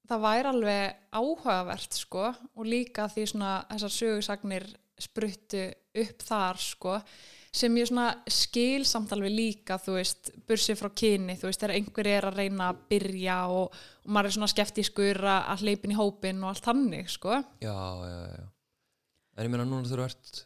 það 0.10 0.26
væri 0.26 0.52
alveg 0.52 0.97
áhugavert 1.15 1.97
sko 1.97 2.26
og 2.30 2.67
líka 2.67 3.08
því 3.12 3.28
svona 3.32 3.54
þessar 3.71 3.95
sögursagnir 3.97 4.67
spruttu 5.02 5.63
upp 6.04 6.26
þar 6.28 6.62
sko 6.62 6.97
sem 7.54 7.76
ég 7.78 7.89
svona 7.89 8.08
skil 8.26 8.86
samt 8.89 9.12
alveg 9.13 9.34
líka 9.34 9.78
þú 9.82 9.98
veist, 10.00 10.32
bursið 10.50 10.80
frá 10.80 10.89
kyni 10.98 11.36
þú 11.38 11.50
veist, 11.50 11.62
þegar 11.62 11.76
einhver 11.76 12.10
er 12.10 12.28
að 12.30 12.39
reyna 12.42 12.72
að 12.72 12.82
byrja 12.89 13.38
og, 13.54 13.84
og 14.04 14.10
maður 14.10 14.32
er 14.32 14.38
svona 14.38 14.54
skeftiskur 14.54 15.22
að 15.36 15.68
hleypin 15.68 15.94
í 15.94 16.00
hópin 16.00 16.42
og 16.42 16.54
allt 16.54 16.66
þannig 16.66 17.13
sko. 17.13 17.38
Já, 17.62 17.78
já, 18.10 18.20
já 18.34 18.44
en 19.34 19.48
ég 19.48 19.54
meina 19.54 19.66
núna 19.66 19.89
þú 19.89 20.02
ert 20.06 20.44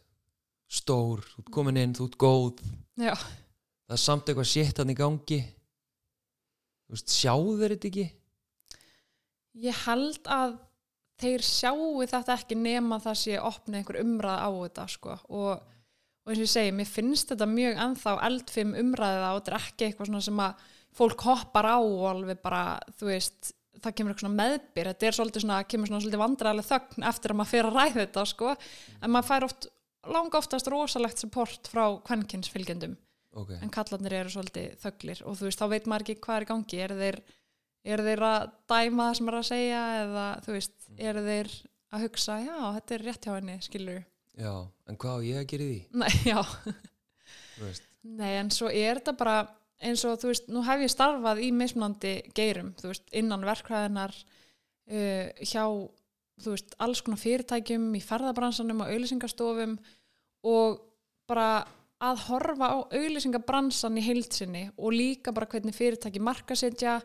stór, 0.68 1.24
þú 1.24 1.44
ert 1.44 1.52
komin 1.56 1.80
inn, 1.80 1.96
þú 1.96 2.08
ert 2.10 2.20
góð. 2.22 2.62
Já, 3.00 3.14
það 3.16 3.96
er 3.98 4.04
samt 4.04 4.30
eitthvað 4.30 4.52
sétt 4.52 4.82
hann 4.82 4.94
í 4.94 4.98
gangi. 4.98 5.42
Þú 6.88 6.96
veist, 6.96 7.12
sjáu 7.12 7.58
þeir 7.60 7.76
þetta 7.76 7.90
ekki? 7.92 8.08
Ég 9.68 9.82
held 9.88 10.30
að 10.32 10.58
þeir 11.20 11.44
sjáu 11.44 12.06
þetta 12.06 12.38
ekki 12.38 12.60
nema 12.60 13.00
það 13.04 13.20
sé 13.24 13.40
opnið 13.42 13.80
einhver 13.82 14.00
umræð 14.04 14.44
á 14.48 14.50
þetta 14.62 14.88
sko. 14.94 15.18
Og, 15.36 15.74
og 16.28 16.34
eins 16.34 16.42
og 16.42 16.44
ég 16.44 16.52
segi, 16.52 16.74
mér 16.76 16.90
finnst 16.92 17.32
þetta 17.32 17.48
mjög 17.50 17.80
ennþá 17.86 18.16
eldfim 18.28 18.74
umræða 18.82 19.30
og 19.32 19.40
þetta 19.40 19.54
er 19.54 19.60
ekki 19.62 19.88
eitthvað 19.88 20.12
svona 20.12 20.26
sem 20.28 20.44
að 20.44 20.68
fólk 20.98 21.24
hoppar 21.24 21.70
á 21.72 21.78
og 21.80 22.04
alveg 22.12 22.44
bara, 22.44 22.62
þú 23.00 23.10
veist 23.12 23.54
það 23.78 23.96
kemur 23.96 24.14
eitthvað 24.14 24.26
svona 24.26 24.42
meðbyr, 24.42 24.92
þetta 24.92 25.08
er 25.08 25.18
svolítið 25.18 25.46
svona 25.46 25.64
kemur 25.70 25.90
svona 25.92 26.04
svolítið 26.04 26.24
vandræðileg 26.24 26.68
þögn 26.68 27.10
eftir 27.12 27.34
að 27.34 27.40
maður 27.40 27.52
fer 27.54 27.70
að 27.70 27.78
ræða 27.78 28.00
þetta 28.02 28.26
sko, 28.34 28.54
en 29.00 29.14
maður 29.14 29.30
fær 29.32 29.48
oft 29.48 29.68
langa 30.08 30.40
oftast 30.40 30.72
rosalegt 30.72 31.22
support 31.22 31.70
frá 31.72 31.84
kvenkinsfylgjendum 32.08 32.98
ok, 33.38 33.54
en 33.62 33.74
kallarnir 33.74 34.16
eru 34.22 34.34
svolítið 34.34 34.76
þöglir 34.82 35.24
og 35.28 35.40
þú 35.40 35.48
veist, 35.48 35.62
þá 35.62 35.74
veit 35.74 35.90
maður 35.90 36.06
ekki 36.06 36.22
hvað 36.26 36.40
er 36.40 36.46
í 36.46 36.50
gangi. 36.52 36.82
Er 36.84 36.94
þeir, 37.02 37.18
er 37.94 38.04
þeir 38.10 38.26
að 38.28 38.52
dæma 38.74 39.08
það 39.10 39.18
sem 39.20 39.32
er 39.32 39.40
að 39.40 39.50
segja 39.52 39.82
eða 40.04 40.28
þú 40.46 40.56
veist, 40.58 40.78
eru 41.10 41.26
þeir 41.28 41.56
að 41.88 42.06
hugsa 42.08 42.38
já, 42.44 42.56
þetta 42.78 42.96
er 42.98 43.06
rétt 43.08 43.28
hjá 43.28 43.34
henni, 43.36 43.58
skilur 43.64 44.02
já, 44.38 44.54
en 44.88 45.00
hvað 45.02 45.18
á 45.18 45.26
ég 45.28 45.42
að 45.42 45.50
gera 45.52 45.70
því? 45.70 45.80
Nei, 46.02 46.12
já, 46.32 46.40
nei, 48.08 48.34
en 48.38 48.52
svo 48.54 48.72
er 48.72 49.02
þetta 49.02 49.18
bara 49.20 49.38
eins 49.84 50.04
og 50.08 50.18
þú 50.22 50.32
veist, 50.32 50.50
nú 50.50 50.64
hef 50.66 50.84
ég 50.86 50.94
starfað 50.94 51.44
í 51.46 51.52
mismunandi 51.54 52.16
geirum, 52.38 52.74
þú 52.80 52.92
veist, 52.92 53.06
innan 53.18 53.46
verkræðinar 53.46 54.16
uh, 54.18 55.26
hjá 55.44 55.64
þú 56.44 56.54
veist, 56.54 56.76
alls 56.84 57.02
konar 57.06 57.22
fyrirtækjum 57.22 57.90
í 57.98 58.04
ferðabransanum 58.04 58.84
og 58.86 58.92
auðlýsingastofum 58.94 59.78
og 60.48 60.80
bara 61.30 61.66
að 61.98 62.24
horfa 62.28 62.70
á 62.70 62.78
auðlýsingabransan 62.94 63.98
í 63.98 64.06
heilsinni 64.06 64.64
og 64.78 64.94
líka 64.94 65.34
bara 65.34 65.50
hvernig 65.50 65.76
fyrirtæki 65.76 66.22
markasetja, 66.22 67.00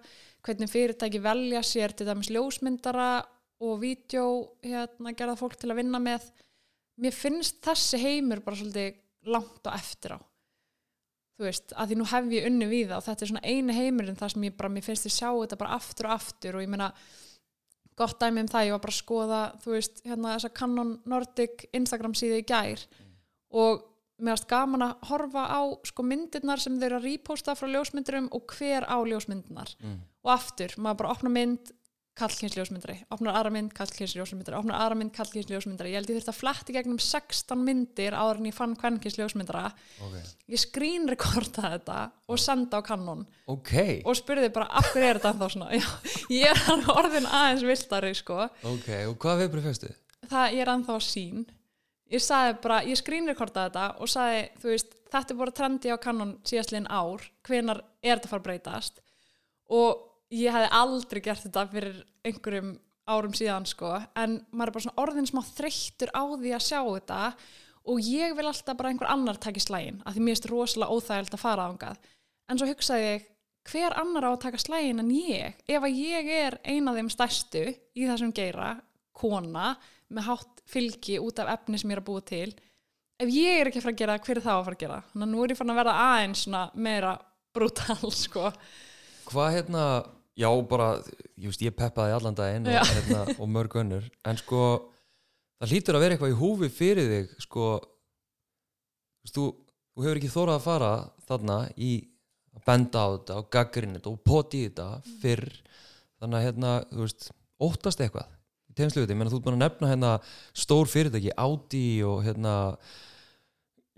hvernig 0.45 0.71
fyrirtæki 0.71 1.23
velja 1.25 1.63
sér 1.65 1.95
til 1.97 2.09
dæmis 2.09 2.29
ljósmyndara 2.33 3.23
og 3.63 3.79
vídeo 3.81 4.27
hérna 4.65 5.15
gerða 5.17 5.39
fólk 5.41 5.57
til 5.57 5.71
að 5.73 5.81
vinna 5.81 6.01
með 6.03 6.29
mér 7.01 7.17
finnst 7.17 7.63
þessi 7.65 8.01
heimur 8.03 8.43
bara 8.45 8.59
svolítið 8.59 9.01
langt 9.33 9.69
á 9.69 9.71
eftir 9.77 10.17
á 10.17 10.21
þú 11.39 11.47
veist, 11.49 11.73
að 11.75 11.91
því 11.93 11.99
nú 11.99 12.09
hef 12.11 12.33
ég 12.37 12.49
unni 12.49 12.69
við 12.71 12.91
það 12.91 12.99
og 12.99 13.07
þetta 13.09 13.25
er 13.25 13.31
svona 13.33 13.45
eini 13.49 13.77
heimurinn 13.77 14.19
þar 14.19 14.35
sem 14.35 14.47
ég 14.47 14.57
bara, 14.59 14.73
mér 14.73 14.87
finnst 14.87 15.09
ég 15.09 15.15
sjá 15.15 15.29
þetta 15.31 15.61
bara 15.63 15.79
aftur 15.79 16.09
og 16.09 16.17
aftur 16.17 16.59
og 16.59 16.65
ég 16.65 16.73
meina 16.73 16.91
gott 17.99 18.19
dæmi 18.21 18.45
um 18.45 18.51
það, 18.51 18.67
ég 18.69 18.77
var 18.77 18.83
bara 18.85 18.95
að 18.95 19.01
skoða 19.01 19.41
þú 19.63 19.73
veist, 19.77 20.03
hérna 20.07 20.37
þessa 20.37 20.53
Canon 20.59 20.93
Nordic 21.09 21.67
Instagram 21.77 22.15
síðu 22.19 22.41
í 22.41 22.47
gær 22.49 22.85
og 23.53 23.89
mér 24.23 24.37
varst 24.37 24.49
gaman 24.51 24.87
að 24.87 25.07
horfa 25.11 25.45
á 25.51 25.61
sko 25.89 26.05
myndirnar 26.07 26.63
sem 26.63 26.79
þau 26.79 26.87
eru 26.89 27.01
að 27.01 27.09
reposta 27.09 27.57
frá 27.59 27.69
ljósmyndurum 27.71 28.29
og 28.37 28.55
hver 28.55 28.87
á 28.87 28.97
ljósmyndirnar 29.09 29.73
mm. 29.81 29.97
og 30.25 30.35
aftur, 30.37 30.75
maður 30.79 31.03
bara 31.03 31.15
opna 31.17 31.33
mynd 31.33 31.73
kallkynsljósmyndari, 32.19 32.99
opnar 33.15 33.39
aðra 33.39 33.51
mynd 33.55 33.73
kallkynsljósmyndari, 33.77 34.57
opnar 34.59 34.83
aðra 34.85 34.99
mynd 35.01 35.15
kallkynsljósmyndari 35.17 35.95
ég 35.95 36.01
held 36.01 36.11
ég 36.13 36.19
þurfti 36.19 36.33
að 36.33 36.41
fletti 36.43 36.75
gegnum 36.77 36.99
16 37.01 37.63
myndir 37.65 38.17
áður 38.17 38.43
en 38.43 38.49
ég 38.51 38.57
fann 38.57 38.75
kvennkynsljósmyndara 38.83 39.63
ok, 40.05 40.19
ég 40.53 40.61
skrínrekorda 40.61 41.71
þetta 41.73 41.97
og 42.29 42.43
senda 42.43 42.83
á 42.83 42.83
kannon 42.85 43.25
ok, 43.49 43.73
og 44.05 44.19
spurði 44.21 44.53
bara 44.53 44.69
af 44.69 44.93
hverju 44.93 45.09
er 45.09 45.23
þetta 45.23 45.33
ennþá 45.33 45.51
svona? 45.57 45.71
Já, 45.81 45.89
ég 46.37 46.63
er 46.77 46.85
orðin 46.93 47.31
aðeins 47.33 47.65
viltari 47.71 48.13
sko. 48.21 48.43
ok, 48.75 48.93
og 49.09 49.17
hvað 49.25 49.45
viðbröð 49.47 49.69
fyrstu? 49.71 49.93
það 50.29 50.57
ég 50.59 50.65
er 50.67 50.75
ennþá 50.77 51.01
sín 51.09 51.43
ég 52.13 52.21
sagði 52.23 52.61
bara, 52.63 52.83
ég 52.85 53.01
skrínrekorda 53.01 53.69
þetta 53.71 53.89
og 54.05 54.11
sagði, 54.13 54.45
þú 54.61 54.73
veist, 54.75 54.97
þetta 55.13 55.33
er 55.33 55.39
bara 55.41 55.57
trendi 55.57 55.93
á 55.93 55.97
kannon 55.97 56.37
síðastliðin 56.45 56.91
ár, 56.93 57.25
hvenar 57.49 57.81
er 58.03 58.19
þetta 58.19 58.33
fara 58.33 58.45
breytast? 58.45 59.01
Og 59.73 60.12
ég 60.33 60.55
hefði 60.55 60.71
aldrei 60.79 61.21
gert 61.25 61.45
þetta 61.47 61.67
fyrir 61.73 61.99
einhverjum 62.27 62.73
árum 63.13 63.35
síðan 63.37 63.67
sko, 63.69 63.97
en 64.17 64.39
maður 64.53 64.71
er 64.71 64.77
bara 64.77 64.85
svona 64.87 65.03
orðin 65.03 65.29
smá 65.29 65.43
þreyttur 65.47 66.13
á 66.15 66.23
því 66.23 66.55
að 66.55 66.65
sjá 66.69 66.79
þetta 66.81 67.21
og 67.93 68.07
ég 68.07 68.37
vil 68.39 68.47
alltaf 68.47 68.79
bara 68.79 68.93
einhver 68.93 69.11
annar 69.11 69.41
taki 69.43 69.61
slægin, 69.63 70.01
af 70.07 70.15
því 70.15 70.23
mér 70.23 70.37
finnst 70.37 70.49
rosalega 70.53 70.97
óþægild 70.97 71.37
að 71.37 71.43
fara 71.43 71.67
ángað, 71.69 71.99
en 72.49 72.61
svo 72.61 72.69
hugsaði 72.71 73.09
ég 73.09 73.29
hver 73.73 73.95
annar 73.99 74.27
á 74.27 74.31
að 74.33 74.43
taka 74.47 74.61
slægin 74.63 75.03
en 75.03 75.11
ég? 75.15 75.59
Ef 75.71 75.85
að 75.87 75.99
ég 75.99 76.31
er 76.35 76.59
eina 76.67 76.93
af 76.93 76.99
þeim 76.99 77.11
stærstu 77.13 77.65
í 77.71 78.07
þessum 78.09 78.33
geira, 78.35 78.77
kona 79.15 79.75
með 80.13 80.29
hátt 80.29 80.63
fylgi 80.69 81.19
út 81.23 81.41
af 81.43 81.51
efni 81.57 81.79
sem 81.81 81.91
ég 81.91 81.99
er 81.99 82.03
að 82.03 82.09
búa 82.09 82.25
til 82.27 82.49
ef 83.23 83.31
ég 83.31 83.61
er 83.61 83.71
ekki 83.71 83.81
að 83.81 83.87
fara 83.87 83.95
að 83.95 84.01
gera, 84.03 84.17
hver 84.25 84.39
er 84.39 84.45
þá 84.45 84.53
að 84.55 84.65
fara 84.67 84.77
að 84.77 84.83
gera 84.83 84.99
þannig 85.11 85.27
að 85.27 85.33
nú 85.33 85.45
er 85.45 85.53
ég 85.53 85.61
fann 85.61 85.73
að 85.73 85.79
verða 85.81 85.95
aðeins 86.07 86.43
meira 86.75 87.13
brútal 87.53 88.13
sko. 88.25 88.51
Hvað 89.29 89.57
hérna, 89.57 89.85
já 90.39 90.49
bara 90.69 90.89
ég 91.37 91.51
veist, 91.51 91.65
ég 91.65 91.75
peppaði 91.77 92.17
allan 92.17 92.37
daginn 92.37 92.69
og, 92.71 92.93
hérna, 92.97 93.25
og 93.37 93.51
mörg 93.53 93.77
önnur, 93.83 94.07
en 94.25 94.39
sko 94.41 94.63
það 95.61 95.75
hlýtur 95.75 95.99
að 95.99 96.05
vera 96.05 96.17
eitthvað 96.17 96.33
í 96.33 96.39
húfi 96.41 96.71
fyrir 96.73 97.11
þig 97.11 97.35
sko 97.45 97.67
þú, 99.29 99.45
þú, 99.53 100.05
hefur 100.05 100.21
ekki 100.21 100.33
þórað 100.33 100.57
að 100.57 100.67
fara 100.67 100.93
þarna 101.29 101.59
í 101.77 101.93
að 102.53 102.67
benda 102.69 103.05
á 103.05 103.09
þetta 103.15 103.39
og 103.39 103.51
gaggrinni 103.53 103.99
þetta 103.99 104.13
og 104.13 104.23
poti 104.27 104.67
þetta 104.67 104.89
fyrr. 105.23 105.47
Þannig 106.23 106.39
að 106.39 106.47
hérna, 106.47 106.73
þú 106.91 107.07
veist, 107.07 107.29
óttast 107.63 108.03
eitthvað 108.03 108.29
í 108.73 108.77
tegnslu 108.79 109.03
þetta, 109.03 109.15
ég 109.15 109.21
meina 109.21 109.33
þú 109.33 109.39
ert 109.39 109.47
búin 109.47 109.57
að 109.59 109.65
nefna 109.65 109.91
hérna 109.93 110.13
stór 110.65 110.91
fyrirtæki, 110.91 111.33
Audi 111.41 111.87
og 112.07 112.23
hérna 112.27 112.55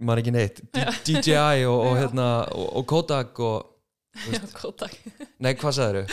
maður 0.05 0.23
ekki 0.23 0.35
neitt, 0.35 0.63
DJI 1.07 1.67
og, 1.71 1.79
og 1.79 1.99
hérna 2.01 2.29
og, 2.59 2.83
Kodak 2.91 3.39
og 3.45 3.74
Já, 4.15 4.27
veist, 4.31 4.53
Kodak. 4.55 4.95
Nei, 5.43 5.53
hvað 5.59 5.75
sagður 5.75 6.13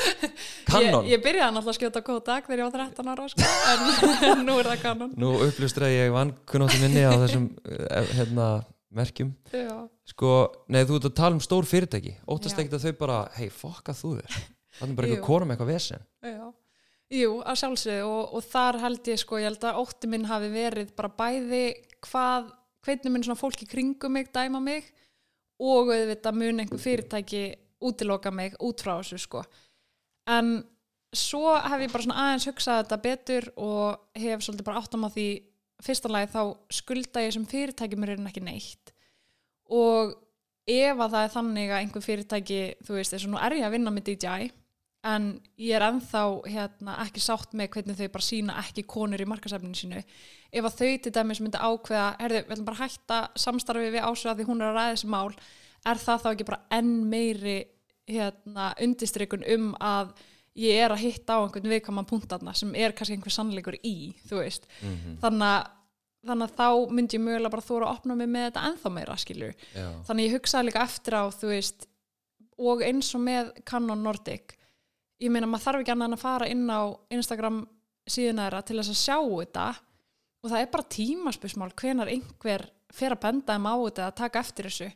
Canon, 0.65 1.03
Ég, 1.05 1.11
ég 1.13 1.23
byrjaði 1.23 1.53
náttúrulega 1.53 1.73
að 1.73 1.77
skjóta 1.77 2.01
Kodak 2.05 2.47
þegar 2.47 2.63
ég 2.63 2.69
var 2.69 2.85
13 2.89 3.11
ára 3.13 3.27
sko, 3.29 3.49
en 4.31 4.45
nú 4.47 4.55
er 4.57 4.69
það 4.71 4.85
Canon 4.85 5.11
nú 5.21 5.33
upplustra 5.45 5.89
ég 5.91 6.13
vann 6.15 6.33
kunnáttu 6.49 6.79
minni 6.81 7.03
á 7.05 7.13
þessum 7.21 7.45
eh, 7.69 8.15
hérna, 8.17 8.47
merkjum. 8.91 9.29
Já, 9.53 9.75
sko, 10.11 10.31
nei, 10.73 10.81
þú 10.89 10.97
ert 10.97 11.11
að 11.11 11.19
tala 11.21 11.37
um 11.37 11.43
stór 11.43 11.67
fyrirtæki. 11.69 12.17
Óttast 12.27 12.57
ekki 12.59 12.75
að 12.75 12.89
þau 12.89 12.97
bara, 12.99 13.19
hei, 13.37 13.47
fokka 13.53 13.95
þú 13.95 14.17
þér. 14.17 14.41
Þannig 14.81 14.97
bara 14.97 15.11
Jú. 15.11 15.15
eitthvað 15.19 15.45
með 15.45 15.55
eitthvað 15.55 15.71
vesen. 15.71 16.03
Já. 16.25 16.41
Jú, 17.11 17.31
að 17.43 17.57
sjálfsögðu 17.59 18.07
og, 18.07 18.35
og 18.37 18.43
þar 18.47 18.77
held 18.85 19.07
ég 19.11 19.19
sko, 19.19 19.39
ég 19.39 19.49
held 19.49 19.65
að 19.67 19.79
ótti 19.81 20.09
minn 20.11 20.27
hafi 20.29 20.47
verið 20.53 20.93
bara 20.95 21.11
bæði 21.11 21.63
hvað, 22.07 22.51
hvernig 22.87 23.11
minn 23.11 23.25
svona 23.27 23.39
fólki 23.39 23.67
kringum 23.67 24.15
mig 24.15 24.29
dæma 24.31 24.61
mig 24.63 24.87
og 25.61 25.91
auðvitað 25.91 26.39
mun 26.39 26.63
einhver 26.63 26.79
fyrirtæki 26.81 27.43
útiloka 27.81 28.31
mig 28.31 28.55
út 28.59 28.83
frá 28.83 28.95
þessu 28.99 29.19
sko. 29.21 29.43
En 30.29 30.61
svo 31.11 31.55
hef 31.59 31.83
ég 31.83 31.91
bara 31.91 32.05
svona 32.05 32.25
aðeins 32.25 32.47
hugsað 32.47 32.83
þetta 32.83 33.01
betur 33.03 33.47
og 33.59 34.21
hef 34.21 34.43
svolítið 34.45 34.67
bara 34.69 34.81
áttam 34.81 35.07
á 35.07 35.09
því 35.11 35.27
fyrsta 35.81 36.11
lagi 36.11 36.31
þá 36.31 36.41
skulda 36.71 37.23
ég 37.25 37.35
sem 37.35 37.47
fyrirtæki 37.49 37.99
mér 37.99 38.15
er 38.15 38.25
ekki 38.29 38.43
neitt 38.45 38.93
og 39.71 40.15
ef 40.69 40.99
að 40.99 41.13
það 41.15 41.23
er 41.25 41.33
þannig 41.35 41.71
að 41.71 41.79
einhver 41.81 42.03
fyrirtæki, 42.05 42.59
þú 42.85 42.97
veist, 42.97 43.15
eins 43.15 43.25
og 43.25 43.33
nú 43.33 43.39
er 43.41 43.55
ég 43.57 43.65
að 43.65 43.75
vinna 43.75 43.93
með 43.93 44.11
DJI 44.11 44.51
en 45.11 45.31
ég 45.57 45.73
er 45.73 45.85
ennþá 45.87 46.21
hérna, 46.45 46.99
ekki 47.01 47.23
sátt 47.23 47.55
með 47.57 47.71
hvernig 47.73 47.97
þau 47.97 48.11
bara 48.13 48.27
sína 48.27 48.57
ekki 48.61 48.85
konur 48.85 49.23
í 49.23 49.27
markasefninu 49.29 49.77
sínu 49.77 50.01
ef 50.01 50.67
að 50.67 50.77
þau 50.77 50.91
til 51.01 51.13
dæmis 51.15 51.41
myndi 51.41 51.57
ákveða 51.57 52.07
herðu, 52.19 52.43
við 52.45 52.53
ætlum 52.53 52.67
bara 52.69 52.77
að 52.77 52.83
hætta 52.85 53.19
samstarfi 53.41 53.89
við 53.95 54.05
ásöða 54.05 54.35
því 54.37 54.47
hún 54.51 54.61
er 54.61 54.69
að 54.69 54.77
ræða 54.77 54.93
þessi 54.93 55.11
mál 55.15 55.31
er 55.89 56.03
það 56.05 56.21
þá 56.21 56.29
ekki 56.31 56.47
bara 56.51 56.61
enn 56.77 56.93
meiri 57.09 57.57
hérna, 58.09 58.71
undistrykun 58.81 59.45
um 59.55 59.75
að 59.79 60.13
ég 60.59 60.81
er 60.83 60.91
að 60.91 61.03
hitta 61.05 61.37
á 61.39 61.43
einhvern 61.43 61.69
viðkaman 61.71 62.07
punktarna 62.09 62.53
sem 62.53 62.73
er 62.75 62.91
kannski 62.91 63.15
einhver 63.15 63.31
sannleikur 63.31 63.77
í 63.83 64.13
mm 64.81 65.19
þannig 65.21 65.47
að 65.47 65.69
þannig 66.21 66.49
að 66.51 66.57
þá 66.57 66.91
myndi 66.93 67.17
ég 67.17 67.21
mögulega 67.23 67.49
bara 67.49 67.65
þóra 67.65 67.85
að 67.87 67.95
opna 67.97 68.15
mig 68.15 68.27
með 68.29 68.43
þetta 68.51 68.65
ennþá 68.69 68.89
meira 68.93 69.17
skilur 69.17 69.53
já, 69.73 69.87
þannig 70.05 70.25
ég 70.25 70.35
hugsaði 70.35 70.67
líka 70.67 70.83
eftir 70.83 71.13
á 71.17 71.23
þú 71.33 71.47
veist 71.49 71.87
og 72.61 72.83
eins 72.85 73.15
og 73.15 73.21
með 73.21 73.53
Canon 73.65 74.03
Nordic 74.03 74.53
ég 75.21 75.31
meina 75.31 75.47
maður 75.49 75.65
þarf 75.65 75.81
ekki 75.81 75.93
annað 75.95 76.17
að 76.17 76.23
fara 76.23 76.49
inn 76.51 76.67
á 76.69 76.81
Instagram 77.09 77.63
síðuna 78.09 78.47
þeirra 78.47 78.61
til 78.65 78.77
þess 78.79 78.93
að 78.93 78.99
sjá 79.01 79.17
þetta. 79.21 79.65
Og 80.41 80.49
það 80.49 80.63
er 80.63 80.69
bara 80.73 80.91
tímaspösmál 80.95 81.71
hvenar 81.77 82.11
einhver 82.11 82.65
fer 82.91 83.15
að 83.15 83.23
benda 83.27 83.55
þeim 83.55 83.67
á 83.69 83.75
þetta 83.77 84.05
að 84.07 84.15
taka 84.23 84.41
eftir 84.41 84.69
þessu 84.69 84.87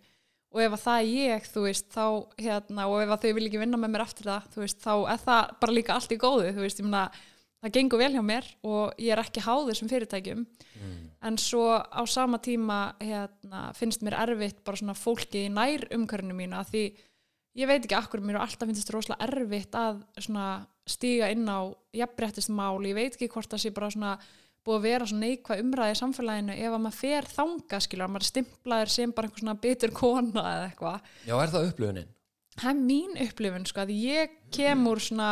og 0.56 0.64
ef 0.64 0.76
að 0.78 0.84
það 0.86 0.98
er 1.04 1.08
ég, 1.12 1.48
þú 1.52 1.64
veist, 1.66 1.88
þá 1.92 2.06
hérna, 2.40 2.88
og 2.88 3.02
ef 3.04 3.16
þau 3.26 3.32
vil 3.36 3.48
ekki 3.50 3.60
vinna 3.62 3.80
með 3.80 3.92
mér 3.94 4.04
eftir 4.06 4.30
það, 4.32 4.52
þú 4.54 4.62
veist, 4.64 4.84
þá 4.86 4.94
er 4.96 5.24
það 5.26 5.56
bara 5.62 5.76
líka 5.76 5.96
allt 5.96 6.14
í 6.16 6.20
góðu, 6.22 6.52
þú 6.56 6.64
veist, 6.64 6.80
ég 6.80 6.88
meina 6.88 7.08
það 7.66 7.74
gengur 7.80 8.02
vel 8.02 8.14
hjá 8.14 8.22
mér 8.26 8.48
og 8.68 9.02
ég 9.02 9.16
er 9.16 9.22
ekki 9.24 9.44
háð 9.44 9.72
þessum 9.72 9.90
fyrirtækjum 9.90 10.44
mm. 10.46 10.96
en 11.28 11.40
svo 11.42 11.66
á 11.82 12.02
sama 12.10 12.40
tíma 12.44 12.80
hérna, 13.02 13.68
finnst 13.78 14.06
mér 14.06 14.20
erfitt 14.22 14.62
bara 14.68 14.80
svona 14.80 14.98
fólki 14.98 15.48
í 15.48 15.52
nær 15.54 15.88
umkörnum 15.96 16.38
mínu 16.38 16.60
að 16.60 16.72
því 16.74 16.86
ég 17.56 17.72
veit 17.72 17.82
ekki 17.82 17.98
akkur 17.98 18.22
mér 18.22 18.40
og 18.40 18.46
alltaf 18.46 18.70
finnst 18.70 18.84
þetta 18.84 18.98
rosalega 18.98 19.30
erfitt 19.30 19.78
að 19.80 20.02
svona 20.20 20.48
stíga 20.86 21.32
inn 21.34 21.48
á 21.50 21.74
jafnbrettist 21.98 22.54
mál, 22.54 22.78
ég 22.86 22.98
veit 22.98 23.16
ekki 23.16 23.32
hvort 23.34 23.50
það 23.50 23.64
sé 23.64 23.74
bara 23.74 23.90
svona 23.94 24.18
búið 24.66 24.78
að 24.80 24.86
vera 24.88 25.08
svona 25.10 25.28
neikvæð 25.30 25.62
umræði 25.64 25.96
í 25.96 26.00
samfélaginu 26.02 26.56
ef 26.58 26.72
að 26.76 26.82
maður 26.86 26.98
fer 27.00 27.28
þanga 27.32 27.80
skilur, 27.86 28.06
að 28.08 28.14
maður 28.16 28.30
stimplaður 28.32 28.94
sem 28.96 29.14
bara 29.16 29.30
einhver 29.30 29.44
svona 29.44 29.58
bitur 29.66 29.94
kona 29.96 30.46
eða 30.56 30.70
eitthvað 30.70 31.12
Já, 31.28 31.36
er 31.38 31.54
það 31.54 31.68
upplöfunin? 31.70 32.10
það 32.56 32.72
er 32.72 32.82
mín 32.88 33.22
upplifun 33.28 33.70
sko 33.70 33.84
að 33.84 33.94
ég 34.00 34.36
kem 34.56 34.88
úr 34.90 35.04
svona 35.04 35.30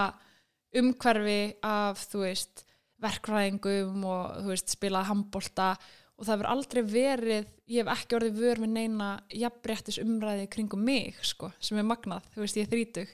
umhverfi 0.73 1.41
af 1.63 2.05
þú 2.11 2.23
veist 2.25 2.63
verkfræðingum 3.03 4.05
og 4.07 4.39
þú 4.43 4.49
veist 4.53 4.73
spilað 4.73 5.09
handbolta 5.09 5.73
og 6.13 6.25
það 6.27 6.33
hefur 6.35 6.49
aldrei 6.53 6.81
verið 6.87 7.47
ég 7.73 7.83
hef 7.83 7.91
ekki 7.95 8.17
orðið 8.19 8.39
vör 8.43 8.61
með 8.63 8.73
neina 8.77 9.09
jafnbrettis 9.33 9.99
umræði 10.03 10.47
kringum 10.53 10.83
mig 10.85 11.17
sko 11.25 11.49
sem 11.63 11.79
er 11.81 11.87
magnað, 11.87 12.25
þú 12.35 12.43
veist 12.45 12.59
ég 12.59 12.67
er 12.67 12.73
þrítug 12.73 13.13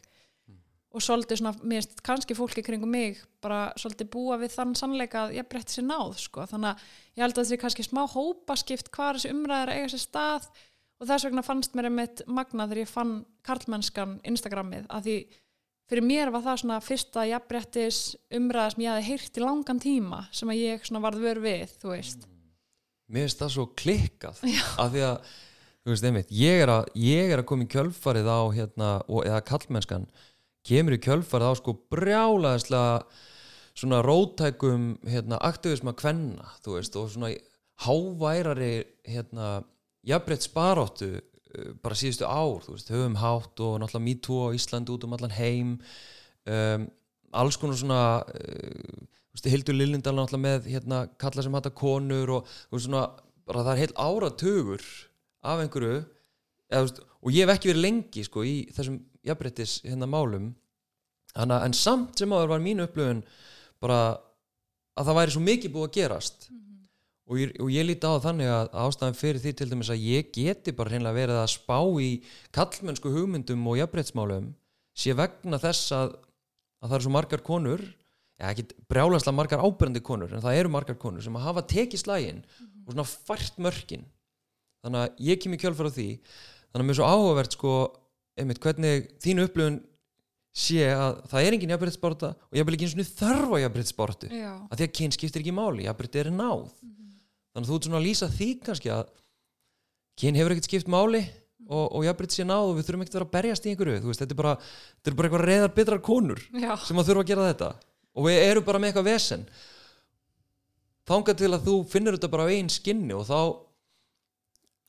og 0.89 1.03
svolítið 1.05 1.41
svona, 1.41 1.53
mér 1.61 1.83
finnst 1.83 2.01
kannski 2.05 2.37
fólki 2.37 2.63
kringum 2.65 2.89
mig 2.89 3.19
bara 3.43 3.67
svolítið 3.77 4.09
búa 4.13 4.39
við 4.41 4.55
þann 4.55 4.71
sannleika 4.77 5.27
að 5.27 5.35
jafnbretti 5.37 5.75
sér 5.75 5.85
náð 5.85 6.15
sko. 6.23 6.45
Þannig 6.49 6.71
að 6.71 6.87
ég 7.19 7.23
held 7.23 7.35
að 7.35 7.43
þetta 7.43 7.57
er 7.57 7.61
kannski 7.63 7.85
smá 7.85 8.01
hópaskipt 8.09 8.89
hvað 8.95 9.19
þessi 9.19 9.33
umræðir 9.35 9.73
eiga 9.75 9.91
sér 9.93 10.01
stað 10.01 10.47
og 10.99 11.11
þess 11.11 11.27
vegna 11.27 11.43
fannst 11.45 11.77
mér 11.77 11.89
einmitt 11.91 12.23
magnað 12.27 12.73
þegar 12.73 12.81
ég 12.81 12.89
fann 12.91 13.13
karlmennskan 13.45 14.17
Instagramið 14.27 14.89
að 14.89 15.05
því 15.05 15.17
fyrir 15.89 16.05
mér 16.05 16.31
var 16.33 16.43
það 16.45 16.63
svona 16.63 16.79
fyrsta 16.85 17.27
jafnbrettis 17.29 18.01
umræða 18.39 18.73
sem 18.73 18.83
ég 18.85 18.95
hafi 18.95 19.07
heyrt 19.11 19.37
í 19.39 19.45
langan 19.45 19.83
tíma 19.83 20.23
sem 20.35 20.51
að 20.51 20.63
ég 20.63 20.89
svona 20.89 21.03
varð 21.05 21.23
vör 21.25 21.43
við, 21.43 21.75
þú 21.81 21.93
veist. 21.93 22.25
Mér 23.09 23.25
finnst 23.25 23.41
það 23.41 23.53
svo 23.55 23.67
klikkað 23.77 24.41
af 24.81 24.91
því 24.93 25.05
að, 25.05 25.31
þú 25.85 25.93
veist, 25.93 26.09
einmitt 26.09 26.33
ég 26.33 26.65
er 26.65 26.73
að, 26.73 26.91
ég 27.05 27.33
er 27.33 27.41
að 27.41 27.47
koma 27.53 27.65
í 27.65 27.71
kjölfarið 27.73 28.29
á 28.29 28.41
hérna, 28.57 28.91
og, 29.07 29.23
kemur 30.69 30.95
í 30.95 31.01
kjölfarið 31.03 31.51
á 31.51 31.53
sko 31.59 31.75
brjálaðislega 31.91 33.01
svona 33.79 34.01
rótækum 34.03 34.93
hérna, 35.07 35.39
aktivisma 35.45 35.93
kvenna, 35.97 36.47
þú 36.63 36.75
veist, 36.77 36.97
og 36.99 37.11
svona 37.13 37.31
háværari 37.85 38.83
hérna, 39.07 39.61
jafnbreytt 40.07 40.47
sparóttu 40.47 41.11
uh, 41.15 41.71
bara 41.83 41.97
síðustu 41.97 42.27
ár, 42.27 42.63
þú 42.65 42.75
veist, 42.75 42.91
höfum 42.93 43.19
hátt 43.21 43.63
og 43.63 43.79
náttúrulega 43.79 44.07
MeToo 44.07 44.49
á 44.51 44.55
Íslandi 44.57 44.95
út 44.95 45.07
um 45.07 45.15
allan 45.15 45.35
heim 45.37 45.77
um, 46.49 46.89
alls 47.31 47.59
konar 47.61 47.79
svona 47.79 48.03
uh, 48.25 49.07
veist, 49.31 49.47
Hildur 49.47 49.77
Lillindal 49.77 50.17
náttúrulega 50.17 50.45
með 50.45 50.71
hérna, 50.75 51.03
kalla 51.21 51.45
sem 51.45 51.59
hata 51.59 51.71
konur 51.71 52.39
og 52.39 52.53
veist, 52.71 52.89
svona, 52.89 53.07
bara 53.47 53.65
það 53.67 53.75
er 53.75 53.83
heil 53.85 53.95
áratugur 54.09 54.87
af 55.39 55.63
einhverju 55.63 56.01
eða, 56.69 56.85
veist, 56.85 57.01
og 57.19 57.35
ég 57.35 57.45
hef 57.45 57.55
ekki 57.55 57.71
verið 57.71 57.85
lengi 57.85 58.25
sko, 58.25 58.45
í 58.45 58.55
þessum 58.75 58.99
jafnbrettis 59.25 59.79
hérna, 59.85 60.09
málum. 60.09 60.53
Þannig, 61.33 61.65
en 61.67 61.77
samt 61.77 62.21
sem 62.21 62.33
áður 62.33 62.53
var 62.53 62.63
mín 62.63 62.83
upplöfun 62.83 63.21
bara 63.83 63.99
að 64.99 65.09
það 65.09 65.19
væri 65.19 65.35
svo 65.35 65.43
mikið 65.45 65.75
búið 65.75 65.87
að 65.89 65.97
gerast. 65.99 66.49
Og 67.29 67.37
ég, 67.37 67.51
og 67.61 67.69
ég 67.69 67.85
líti 67.85 68.09
á 68.09 68.17
þannig 68.23 68.49
að 68.49 68.71
ástæðan 68.81 69.19
fyrir 69.19 69.43
því 69.43 69.51
til 69.53 69.67
dæmis 69.69 69.91
að 69.93 70.05
ég 70.07 70.31
geti 70.33 70.73
bara 70.73 70.89
hreinlega 70.89 71.17
verið 71.19 71.41
að 71.43 71.51
spá 71.53 71.77
í 72.01 72.09
kallmennsku 72.55 73.11
hugmyndum 73.13 73.67
og 73.69 73.77
jafnbrettsmálum 73.77 74.49
sé 74.97 75.13
vegna 75.15 75.59
þess 75.61 75.93
að, 75.93 76.15
að 76.81 76.89
það 76.89 76.95
eru 76.97 77.05
svo 77.05 77.13
margar 77.13 77.43
konur 77.45 77.83
ja, 77.85 78.49
ekki 78.49 78.65
brjálanslega 78.89 79.37
margar 79.37 79.61
ábyrjandi 79.61 80.01
konur 80.09 80.33
en 80.33 80.43
það 80.43 80.61
eru 80.63 80.73
margar 80.73 80.97
konur 80.99 81.23
sem 81.23 81.37
að 81.37 81.45
hafa 81.45 81.65
tekið 81.69 82.01
slægin 82.01 82.41
og 82.87 82.95
svona 82.95 83.05
fært 83.11 83.61
mörkin. 83.61 84.07
Þannig 84.81 85.05
að 85.05 85.23
ég 85.29 85.43
kem 85.43 85.53
í 85.53 85.61
kjölfara 85.61 85.93
því 85.93 86.09
þannig 86.69 86.83
að 86.83 86.87
mér 86.87 86.95
er 86.95 86.99
svo 86.99 87.09
áhugavert 87.09 87.55
sko 87.57 87.73
einmitt 88.39 88.61
hvernig 88.63 89.09
þín 89.23 89.43
upplifun 89.43 89.79
sé 90.59 90.87
að 90.91 91.19
það 91.29 91.45
er 91.45 91.55
engin 91.55 91.73
jafnbrettsbárta 91.73 92.31
og 92.33 92.57
ég 92.57 92.65
vil 92.67 92.75
ekki 92.75 92.87
eins 92.87 92.95
og 92.97 93.11
þörfa 93.19 93.59
jafnbrettsbártu 93.63 94.29
Já, 94.33 94.53
að 94.65 94.79
því 94.79 94.87
að 94.87 94.95
kyn 94.99 95.13
skiptir 95.15 95.43
ekki 95.43 95.55
máli, 95.55 95.85
jafnbreytti 95.85 96.23
er 96.23 96.31
náð. 96.33 96.65
Þannig 97.53 97.61
að 97.61 97.69
þú 97.69 97.77
ert 97.77 97.87
svona 97.87 97.99
að 97.99 98.07
lýsa 98.07 98.29
því 98.33 98.49
kannski 98.65 98.91
að 98.93 99.11
kyn 100.19 100.39
hefur 100.39 100.55
ekkert 100.55 100.69
skipt 100.69 100.91
máli 100.91 101.21
og, 101.69 101.85
og 101.85 102.05
jafnbreytti 102.07 102.39
sé 102.39 102.47
náð 102.49 102.71
og 102.71 102.75
við 102.79 102.89
þurfum 102.89 103.05
ekkert 103.05 103.15
að 103.15 103.19
vera 103.19 103.29
að 103.29 103.35
berjast 103.37 103.65
í 103.65 103.73
einhverju 103.73 104.03
veist, 104.09 104.23
þetta 104.23 104.35
er 104.35 104.41
bara, 104.41 104.53
þetta 104.97 105.11
er 105.13 105.17
bara 105.19 105.29
eitthvað 105.29 105.45
reyðar 105.47 105.73
bitrar 105.77 106.03
konur 106.09 106.43
já, 106.49 106.71
sem 106.83 107.01
að 107.01 107.11
þurfa 107.11 107.25
að 107.25 107.31
gera 107.31 107.49
þetta. 107.53 107.71
Og 108.17 108.25
við 108.25 108.43
erum 108.49 108.67
bara 108.67 108.81
með 108.81 108.91
eitthvað 108.91 109.09
vesen. 109.13 109.47
Þangað 111.09 111.41
til 111.41 111.51
að 111.53 111.67
þú 111.69 111.75
finnur 111.89 112.17
þetta 112.17 112.31
bara 112.33 112.49
á 112.49 112.53
einn 112.53 112.71
skinni 112.73 113.15
og 113.15 113.27
þá, 113.29 113.39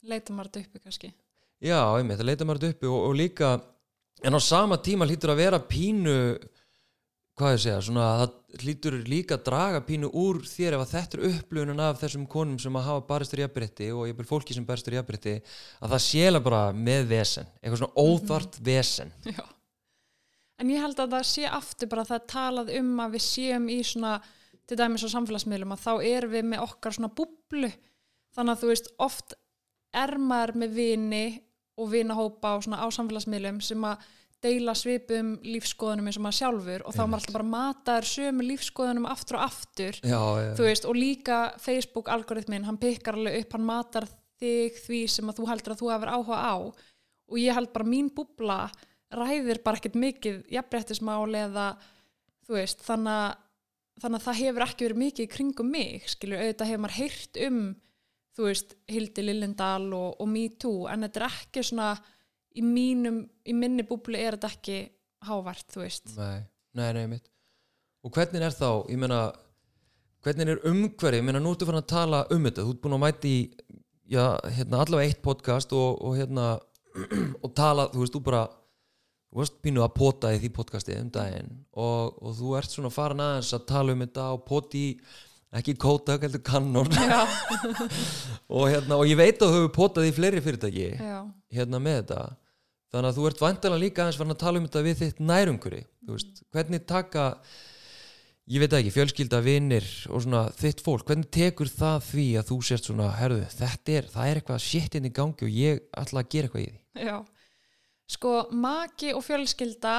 leita 0.08 0.34
maður 0.34 0.50
þetta 0.50 0.64
uppi 0.66 0.82
kannski 0.88 1.12
já, 1.60 1.80
einmitt, 1.96 2.20
það 2.20 2.30
leita 2.30 2.48
maður 2.48 2.70
uppi 2.72 2.90
og, 2.90 3.02
og 3.10 3.18
líka, 3.18 3.52
en 4.24 4.36
á 4.36 4.40
sama 4.42 4.80
tíma 4.82 5.08
hlýtur 5.08 5.34
að 5.34 5.42
vera 5.44 5.60
pínu 5.60 6.16
hvað 7.40 7.54
ég 7.54 7.62
segja, 7.62 7.78
svona 7.84 8.08
það 8.20 8.64
hlýtur 8.64 8.96
líka 9.08 9.36
að 9.38 9.46
draga 9.46 9.80
pínu 9.86 10.10
úr 10.20 10.42
þér 10.48 10.76
ef 10.76 10.82
að 10.84 10.92
þetta 10.92 11.16
er 11.16 11.22
upplöfunin 11.30 11.82
af 11.84 12.00
þessum 12.02 12.26
konum 12.30 12.58
sem 12.60 12.76
að 12.76 12.88
hafa 12.88 13.04
baristur 13.08 13.42
jafnbrytti 13.44 13.88
og 13.94 14.10
ég 14.10 14.18
byrð 14.18 14.32
fólki 14.34 14.56
sem 14.56 14.66
baristur 14.68 14.96
jafnbrytti 14.98 15.36
að 15.80 15.94
það 15.94 16.04
séla 16.06 16.42
bara 16.44 16.60
með 16.76 17.08
vesen 17.14 17.48
eitthvað 17.60 17.80
svona 17.82 18.04
óþvart 18.04 18.60
vesen. 18.66 19.14
Já. 19.24 19.44
En 20.60 20.68
ég 20.68 20.82
held 20.84 20.98
að 21.00 21.14
það 21.16 21.28
sé 21.30 21.46
aftur 21.48 21.88
bara 21.88 22.04
að 22.04 22.10
það 22.10 22.18
er 22.18 22.32
talað 22.34 22.72
um 22.76 22.90
að 23.00 23.14
við 23.16 23.22
séum 23.24 23.68
í 23.72 23.78
svona, 23.88 24.16
til 24.68 24.76
dæmis 24.76 25.06
á 25.08 25.14
samfélagsmiðlum 25.14 25.72
að 25.72 25.86
þá 25.86 25.92
erum 26.10 26.34
við 26.34 26.50
með 26.50 26.64
okkar 26.66 26.96
svona 26.96 27.14
búblu. 27.16 27.70
Þannig 28.36 28.52
að 28.52 28.60
þú 28.60 28.68
veist 28.74 28.90
oft 29.00 29.38
er 29.96 30.12
maður 30.20 30.58
með 30.60 30.76
vini 30.76 31.24
og 31.80 31.92
vinahópa 31.92 32.56
og 32.56 32.66
svona 32.66 32.82
á 32.84 32.86
samfélagsmiðlum 32.92 33.60
sem 33.64 33.86
að 33.88 34.08
deila 34.40 34.72
svipum 34.76 35.34
lífskoðunum 35.44 36.08
eins 36.08 36.16
og 36.16 36.24
maður 36.24 36.38
sjálfur 36.38 36.84
og 36.88 36.94
þá 36.96 37.00
maður 37.02 37.18
alltaf 37.18 37.36
bara 37.36 37.48
mataður 37.50 38.08
sömu 38.08 38.46
lífskoðunum 38.46 39.08
aftur 39.10 39.36
og 39.36 39.44
aftur 39.44 39.98
já, 40.00 40.20
já, 40.40 40.54
veist, 40.56 40.86
og 40.88 40.96
líka 40.96 41.40
Facebook 41.60 42.08
algoritmin, 42.12 42.64
hann 42.64 42.80
pikkar 42.80 43.18
alveg 43.18 43.42
upp, 43.42 43.56
hann 43.56 43.68
matar 43.68 44.08
þig 44.40 44.78
því 44.86 45.00
sem 45.12 45.28
að 45.28 45.40
þú 45.40 45.50
heldur 45.50 45.74
að 45.74 45.82
þú 45.82 45.90
hefur 45.92 46.12
áhuga 46.14 46.40
á 46.40 46.54
og 46.56 47.36
ég 47.38 47.56
held 47.56 47.72
bara 47.74 47.90
mín 47.92 48.08
búbla 48.16 48.62
ræðir 49.12 49.60
bara 49.64 49.80
ekkert 49.80 49.98
mikið 50.00 50.40
jafnbrettismál 50.54 51.28
eða 51.36 51.68
veist, 52.50 52.80
þannig 52.86 53.12
að, 53.12 53.38
þannig 54.02 54.20
að 54.20 54.26
það 54.26 54.40
hefur 54.40 54.66
ekki 54.66 54.86
verið 54.86 55.02
mikið 55.04 55.30
kringum 55.34 55.70
mig, 55.70 56.08
skilur, 56.10 56.40
auðvitað 56.40 56.72
hefur 56.72 56.84
maður 56.86 56.98
heyrt 56.98 57.40
um, 57.46 57.62
þú 58.36 58.46
veist, 58.46 58.76
Hildi 58.90 59.24
Lillendal 59.24 59.90
og, 59.96 60.22
og 60.22 60.30
MeToo, 60.30 60.86
en 60.92 61.06
þetta 61.06 61.22
er 61.22 61.26
ekki 61.28 61.64
svona 61.66 61.90
í 62.56 62.64
mínum, 62.66 63.22
í 63.46 63.54
minni 63.56 63.86
búblu 63.86 64.18
er 64.18 64.38
þetta 64.38 64.52
ekki 64.54 64.80
hávart, 65.28 65.66
þú 65.72 65.84
veist. 65.84 66.14
Nei, 66.16 66.40
nei, 66.78 66.88
nei, 66.96 67.06
mitt 67.16 67.28
Og 68.00 68.14
hvernig 68.14 68.40
er 68.40 68.54
þá, 68.56 68.68
ég 68.88 68.96
meina 68.96 69.20
hvernig 70.24 70.54
er 70.54 70.62
umhverfi, 70.68 71.18
ég 71.20 71.26
meina 71.26 71.40
nú 71.42 71.52
ertu 71.52 71.68
fann 71.68 71.80
að 71.80 71.90
tala 71.92 72.22
um 72.32 72.46
þetta, 72.48 72.64
þú 72.64 72.72
ert 72.74 72.82
búin 72.84 72.96
að 72.96 73.02
mæti 73.04 73.32
í 73.34 73.42
já, 74.10 74.24
hérna, 74.56 74.80
allavega 74.80 75.10
eitt 75.10 75.20
podcast 75.24 75.74
og, 75.76 76.00
og 76.04 76.16
hérna, 76.18 76.46
og 77.44 77.52
tala 77.56 77.88
þú 77.92 78.02
veist, 78.02 78.16
þú 78.16 78.22
bara 78.26 78.46
þú 79.30 79.40
varst 79.40 79.58
pínu 79.62 79.84
að 79.84 79.94
pota 79.94 80.32
í 80.34 80.40
því 80.42 80.50
podcasti 80.56 80.96
um 80.98 81.10
daginn 81.14 81.50
og, 81.78 82.16
og 82.18 82.32
þú 82.38 82.54
ert 82.58 82.72
svona 82.72 82.90
farin 82.92 83.22
aðeins 83.22 83.52
að 83.54 83.66
tala 83.70 83.94
um 83.94 84.02
þetta 84.02 84.26
og 84.34 84.46
poti 84.48 84.84
í 84.88 84.94
ekki 85.58 85.74
Kodak, 85.80 86.22
heldur 86.26 86.42
Canon 86.46 86.90
og 88.56 88.68
hérna, 88.70 88.98
og 89.00 89.06
ég 89.08 89.18
veit 89.18 89.40
að 89.40 89.48
þú 89.48 89.56
hefur 89.56 89.72
potað 89.74 90.10
í 90.10 90.14
fleiri 90.14 90.42
fyrirtæki 90.44 90.90
hérna 91.00 91.80
með 91.82 92.02
þetta. 92.02 92.20
Þannig 92.90 93.08
að 93.08 93.18
þú 93.18 93.26
ert 93.28 93.42
vantilega 93.44 93.82
líka 93.84 94.04
aðeins 94.04 94.18
farin 94.18 94.34
að 94.34 94.40
tala 94.42 94.60
um 94.60 94.66
þetta 94.66 94.84
við 94.86 95.02
þitt 95.04 95.20
nærumkuri 95.22 95.82
veist, 96.10 96.40
hvernig 96.54 96.86
taka 96.90 97.26
ég 98.50 98.62
veit 98.62 98.74
ekki, 98.74 98.92
fjölskylda, 98.94 99.40
vinnir 99.46 99.86
og 100.10 100.24
svona 100.24 100.46
þitt 100.58 100.82
fólk, 100.82 101.04
hvernig 101.06 101.30
tekur 101.34 101.70
það 101.70 102.06
því 102.08 102.26
að 102.40 102.48
þú 102.50 102.58
sért 102.66 102.88
svona, 102.88 103.10
herðu, 103.18 103.44
þetta 103.54 103.94
er 103.94 104.08
það 104.10 104.30
er 104.30 104.40
eitthvað 104.40 104.64
shit 104.64 104.96
inn 104.98 105.06
í 105.06 105.12
gangi 105.14 105.46
og 105.46 105.54
ég 105.54 105.84
ætla 106.02 106.24
að 106.24 106.32
gera 106.34 106.50
eitthvað 106.50 106.64
í 106.64 106.70
því? 106.70 106.80
Já. 107.06 107.16
Sko, 108.10 108.32
maki 108.50 109.12
og 109.14 109.22
fjölskylda, 109.22 109.96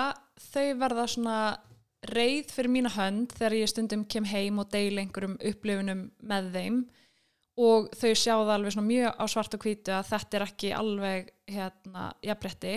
þau 0.51 0.65
verða 0.81 1.07
svona 1.07 1.37
reið 2.09 2.53
fyrir 2.55 2.73
mína 2.73 2.91
hönd 2.95 3.35
þegar 3.37 3.57
ég 3.59 3.69
stundum 3.69 4.07
kem 4.09 4.25
heim 4.25 4.61
og 4.61 4.71
deil 4.73 4.97
einhverjum 4.97 5.37
upplifunum 5.51 6.07
með 6.21 6.49
þeim. 6.55 6.79
Og 7.61 7.91
þau 7.93 8.13
sjá 8.15 8.33
það 8.33 8.55
alveg 8.55 8.73
svona 8.73 8.87
mjög 8.87 9.21
á 9.21 9.25
svart 9.29 9.55
og 9.57 9.65
hvítu 9.65 9.93
að 9.93 10.09
þetta 10.09 10.37
er 10.37 10.45
ekki 10.47 10.73
alveg 10.73 11.31
hérna 11.51 12.07
jafnbretti 12.25 12.75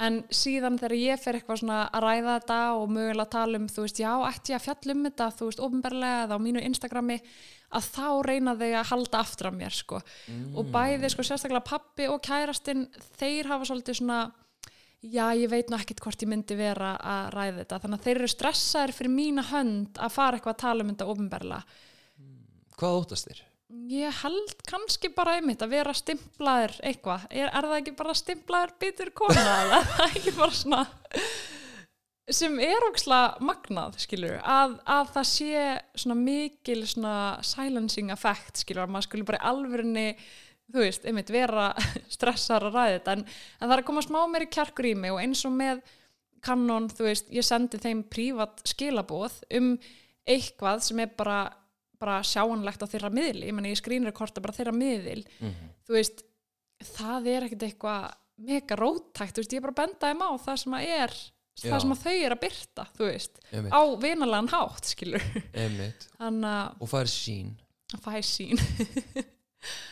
en 0.00 0.20
síðan 0.32 0.78
þegar 0.80 0.96
ég 0.96 1.20
fer 1.20 1.36
eitthvað 1.36 1.60
svona 1.60 1.78
að 1.92 2.04
ræða 2.06 2.34
þetta 2.38 2.58
og 2.78 2.92
mögulega 2.94 3.32
tala 3.34 3.60
um 3.60 3.68
þú 3.70 3.84
veist, 3.84 4.00
já, 4.00 4.10
ætti 4.30 4.54
ég 4.54 4.60
að 4.60 4.66
fjalla 4.66 4.94
um 4.94 5.06
þetta 5.06 5.26
þú 5.36 5.48
veist, 5.48 5.62
ofinberlega 5.66 6.22
eða 6.24 6.38
á 6.40 6.44
mínu 6.46 6.62
Instagrami 6.68 7.18
að 7.70 7.88
þá 7.94 8.06
reyna 8.26 8.54
þau 8.58 8.70
að 8.70 8.90
halda 8.90 9.20
aftur 9.20 9.50
af 9.50 9.56
mér 9.58 9.76
sko, 9.76 10.00
og 10.56 10.70
bæði 10.72 11.10
sko 11.12 11.26
sérstaklega 11.26 11.68
pappi 11.68 12.08
og 12.10 12.22
kærastinn, 12.24 12.86
þeir 13.20 13.52
hafa 13.52 13.68
svolítið 13.68 14.00
svona 14.00 14.20
já, 15.00 15.26
ég 15.36 15.50
veit 15.52 15.70
nú 15.70 15.78
ekkit 15.78 16.02
hvort 16.04 16.24
ég 16.24 16.30
myndi 16.30 16.56
vera 16.58 16.94
að 16.96 17.30
ræða 17.36 17.60
þetta, 17.60 17.78
þannig 17.84 18.00
að 18.00 18.08
þeir 18.08 18.16
eru 18.16 18.32
stressaðir 18.34 18.96
fyrir 18.96 19.14
mína 19.14 19.46
hönd 19.50 20.00
að 20.00 20.16
fara 20.16 20.38
eitthvað 20.38 20.56
að 20.56 20.64
tala 20.64 20.84
um 20.84 20.90
þetta 20.92 21.08
ofinberla. 21.14 21.60
Hvað 22.80 22.98
óttast 23.02 23.30
þér? 23.30 23.46
Ég 23.90 24.16
held 24.24 24.56
kannski 24.66 25.12
bara 25.14 25.36
einmitt 25.38 25.62
að 25.62 25.76
vera 25.76 25.94
stimplaður 25.94 26.74
eitthvað, 26.82 27.28
er, 27.30 27.46
er 27.48 27.68
það 27.70 27.78
ekki 27.78 27.96
bara 28.00 28.18
stimplaður 28.18 28.74
bitur 28.82 29.12
kona? 29.14 29.46
Eða 29.46 29.78
er 29.80 29.90
það 29.94 30.18
ekki 30.18 30.36
bara 30.40 30.58
svona 30.58 30.84
sem 32.30 32.58
er 32.62 32.86
óksla 32.86 33.20
magnað 33.42 33.96
skilur, 34.04 34.36
að, 34.46 34.76
að 34.86 35.08
það 35.16 35.26
sé 35.30 35.64
svona 35.98 36.16
mikil 36.18 36.80
svona 36.88 37.14
silencing 37.46 38.12
effect 38.14 38.62
skilur, 38.62 38.84
að 38.84 38.94
maður 38.94 39.08
skulle 39.08 39.28
bara 39.28 39.40
í 39.40 39.48
alvörinni 39.50 40.06
þú 40.70 40.84
veist, 40.84 41.06
einmitt 41.08 41.30
vera 41.34 41.70
stressar 42.16 42.66
að 42.68 42.76
ræða 42.76 42.98
þetta, 42.98 43.16
en, 43.18 43.24
en 43.58 43.66
það 43.66 43.74
er 43.76 43.82
að 43.82 43.88
koma 43.90 44.04
smá 44.06 44.20
meiri 44.30 44.50
kjarkur 44.52 44.90
í 44.90 44.94
mig 44.98 45.14
og 45.14 45.22
eins 45.22 45.42
og 45.48 45.56
með 45.56 45.80
kannon, 46.44 46.86
þú 46.88 47.08
veist, 47.08 47.26
ég 47.34 47.44
sendi 47.44 47.80
þeim 47.82 48.04
prívat 48.08 48.62
skilabóð 48.68 49.40
um 49.58 49.74
eitthvað 50.30 50.80
sem 50.86 51.02
er 51.04 51.10
bara, 51.18 51.40
bara 52.00 52.20
sjáanlegt 52.24 52.80
á 52.80 52.86
þeirra 52.88 53.10
miðli, 53.12 53.48
ég 53.50 53.56
menna 53.56 53.72
ég 53.72 53.80
skrínrekorta 53.80 54.40
bara 54.44 54.56
þeirra 54.56 54.76
miðil, 54.76 55.24
Mm 55.40 55.68
þú 55.90 55.96
veist 55.96 56.20
það 56.94 57.26
er 57.32 57.44
ekkert 57.48 57.64
eitthvað 57.66 58.04
mega 58.46 58.76
róttækt, 58.78 59.34
þú 59.34 59.42
veist, 59.42 59.52
ég 59.52 59.58
er 59.58 59.64
bara 59.66 59.74
að 59.74 59.80
benda 59.82 60.10
þeim 60.12 60.22
á 60.22 60.30
það 60.44 60.60
sem 60.62 60.76
að 60.78 60.84
er, 60.94 61.14
Já. 61.60 61.64
það 61.66 61.80
sem 61.82 61.94
að 61.96 62.04
þau 62.04 62.14
er 62.14 62.34
að 62.36 62.40
byrta, 62.44 62.84
þú 62.96 63.08
veist, 63.08 63.40
Einmitt, 63.50 63.74
á 63.74 63.82
vinalegan 64.04 64.50
hátt, 64.54 64.92
skilur, 64.94 65.26
þannig 66.14 66.46
að 66.54 66.86
Og 66.86 66.94
er 67.00 67.10
sín? 67.10 67.50
fæ 68.06 68.14
sín 68.24 68.62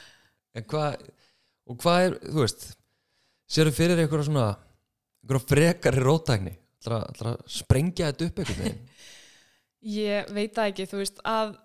En 0.58 0.66
hvað, 0.68 1.06
og 1.68 1.78
hvað 1.82 2.06
er, 2.06 2.18
þú 2.26 2.42
veist, 2.42 2.66
sérðu 3.48 3.76
fyrir 3.76 4.02
einhverja 4.02 4.28
svona, 4.28 4.48
einhverja 5.22 5.50
frekari 5.52 6.04
róttækni? 6.04 6.56
Það 6.84 6.98
er 6.98 7.30
að 7.32 7.40
sprengja 7.52 8.10
þetta 8.10 8.28
upp 8.28 8.42
einhvern 8.42 8.60
veginn? 8.64 8.84
Ég 10.02 10.30
veit 10.34 10.54
það 10.56 10.72
ekki, 10.72 10.88
þú 10.90 11.02
veist, 11.02 11.20
að 11.26 11.56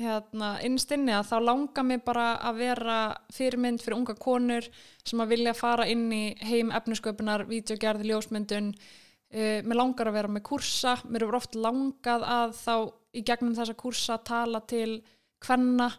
hérna, 0.00 0.54
innstinni 0.64 1.12
að 1.12 1.28
þá 1.28 1.36
langar 1.44 1.84
mig 1.84 2.00
bara 2.04 2.26
að 2.48 2.60
vera 2.62 2.98
fyrirmynd 3.34 3.82
fyrir 3.82 3.98
unga 3.98 4.14
konur 4.16 4.68
sem 5.04 5.20
að 5.20 5.34
vilja 5.34 5.52
fara 5.56 5.86
inn 5.90 6.06
í 6.16 6.22
heim 6.48 6.72
efnusköpunar, 6.72 7.44
vídeogerð, 7.48 8.06
ljósmyndun 8.08 8.70
uh, 8.72 9.58
mér 9.66 9.78
langar 9.78 10.08
að 10.08 10.16
vera 10.16 10.32
með 10.32 10.46
kursa 10.48 10.96
mér 11.04 11.26
hefur 11.26 11.40
oft 11.42 11.58
langað 11.58 12.24
að 12.24 12.56
þá 12.62 12.74
í 13.12 13.24
gegnum 13.28 13.56
þessa 13.58 13.76
kursa 13.76 14.16
tala 14.24 14.62
til 14.68 15.02
hvenna 15.44 15.90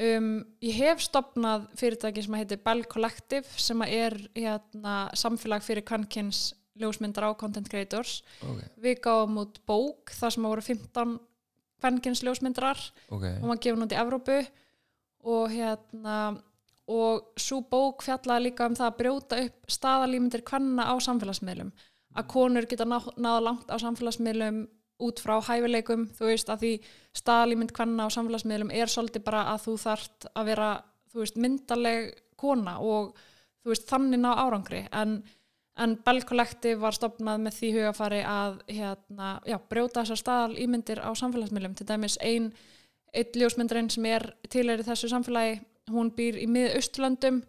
um, 0.00 0.30
ég 0.64 0.78
hef 0.80 1.04
stopnað 1.04 1.68
fyrirtæki 1.80 2.24
sem 2.24 2.36
heitir 2.38 2.62
Bell 2.64 2.84
Collective 2.90 3.60
sem 3.60 3.82
er 3.86 4.16
hérna, 4.36 5.02
samfélag 5.18 5.64
fyrir 5.66 5.86
kvenkins 5.86 6.50
ljósmyndar 6.80 7.28
á 7.28 7.30
content 7.38 7.68
creators. 7.68 8.20
Ok, 8.40 8.62
við 8.80 9.02
gáum 9.04 9.40
út 9.42 9.60
bók 9.68 10.12
þar 10.16 10.36
sem 10.36 10.46
voru 10.48 10.64
15 10.64 11.18
kvenkins 11.80 12.24
ljósmyndarar. 12.24 12.80
Ok, 13.08 13.26
hún 13.40 13.52
var 13.52 13.60
gefin 13.60 13.84
út 13.84 13.94
í 13.94 14.00
Evrópu. 14.00 14.40
Og 15.30 15.52
hérna 15.52 16.16
og 16.90 17.38
svo 17.38 17.60
bók 17.70 18.02
fjallaði 18.02 18.48
líka 18.48 18.66
um 18.66 18.74
það 18.74 18.88
að 18.88 18.98
brjóta 18.98 19.38
upp 19.44 19.70
staðalímyndir 19.70 20.42
kvenna 20.46 20.88
á 20.90 20.94
samfélagsmiðlum. 21.04 21.70
Að 22.18 22.28
konur 22.32 22.66
geta 22.66 22.86
ná, 22.88 22.98
náða 23.14 23.42
langt 23.46 23.70
á 23.70 23.76
samfélagsmiðlum 23.78 24.64
út 25.02 25.22
frá 25.22 25.36
hæfileikum 25.48 26.06
þú 26.16 26.30
veist 26.30 26.52
að 26.52 26.64
því 26.64 26.72
staðalímynd 27.20 27.74
kvenna 27.76 28.06
á 28.06 28.14
samfélagsmiðlum 28.14 28.72
er 28.76 28.92
svolítið 28.92 29.26
bara 29.26 29.42
að 29.54 29.66
þú 29.66 29.76
þart 29.84 30.30
að 30.34 30.48
vera 30.52 30.70
þú 31.10 31.24
veist 31.24 31.40
myndaleg 31.40 32.08
kona 32.40 32.78
og 32.80 33.12
þú 33.60 33.72
veist 33.72 33.88
þannig 33.90 34.22
ná 34.22 34.32
árangri 34.36 34.86
en 34.92 35.20
En 35.80 35.96
Bell 36.04 36.20
Collective 36.28 36.76
var 36.82 36.92
stopnað 36.92 37.40
með 37.40 37.56
því 37.56 37.70
hugafari 37.78 38.20
að 38.26 38.58
hérna, 38.68 39.28
já, 39.48 39.56
brjóta 39.70 40.02
þessar 40.02 40.20
staðal 40.20 40.58
ímyndir 40.60 41.00
á 41.00 41.08
samfélagsmiðlum. 41.16 41.76
Til 41.78 41.86
dæmis 41.88 42.18
ein, 42.20 42.50
einn 43.16 43.38
ljósmyndarinn 43.40 43.88
sem 43.92 44.08
er 44.10 44.26
tilheyri 44.52 44.84
þessu 44.84 45.08
samfélagi, 45.08 45.60
hún 45.90 46.12
býr 46.16 46.36
í 46.42 46.44
mið-austurlöndum, 46.52 47.40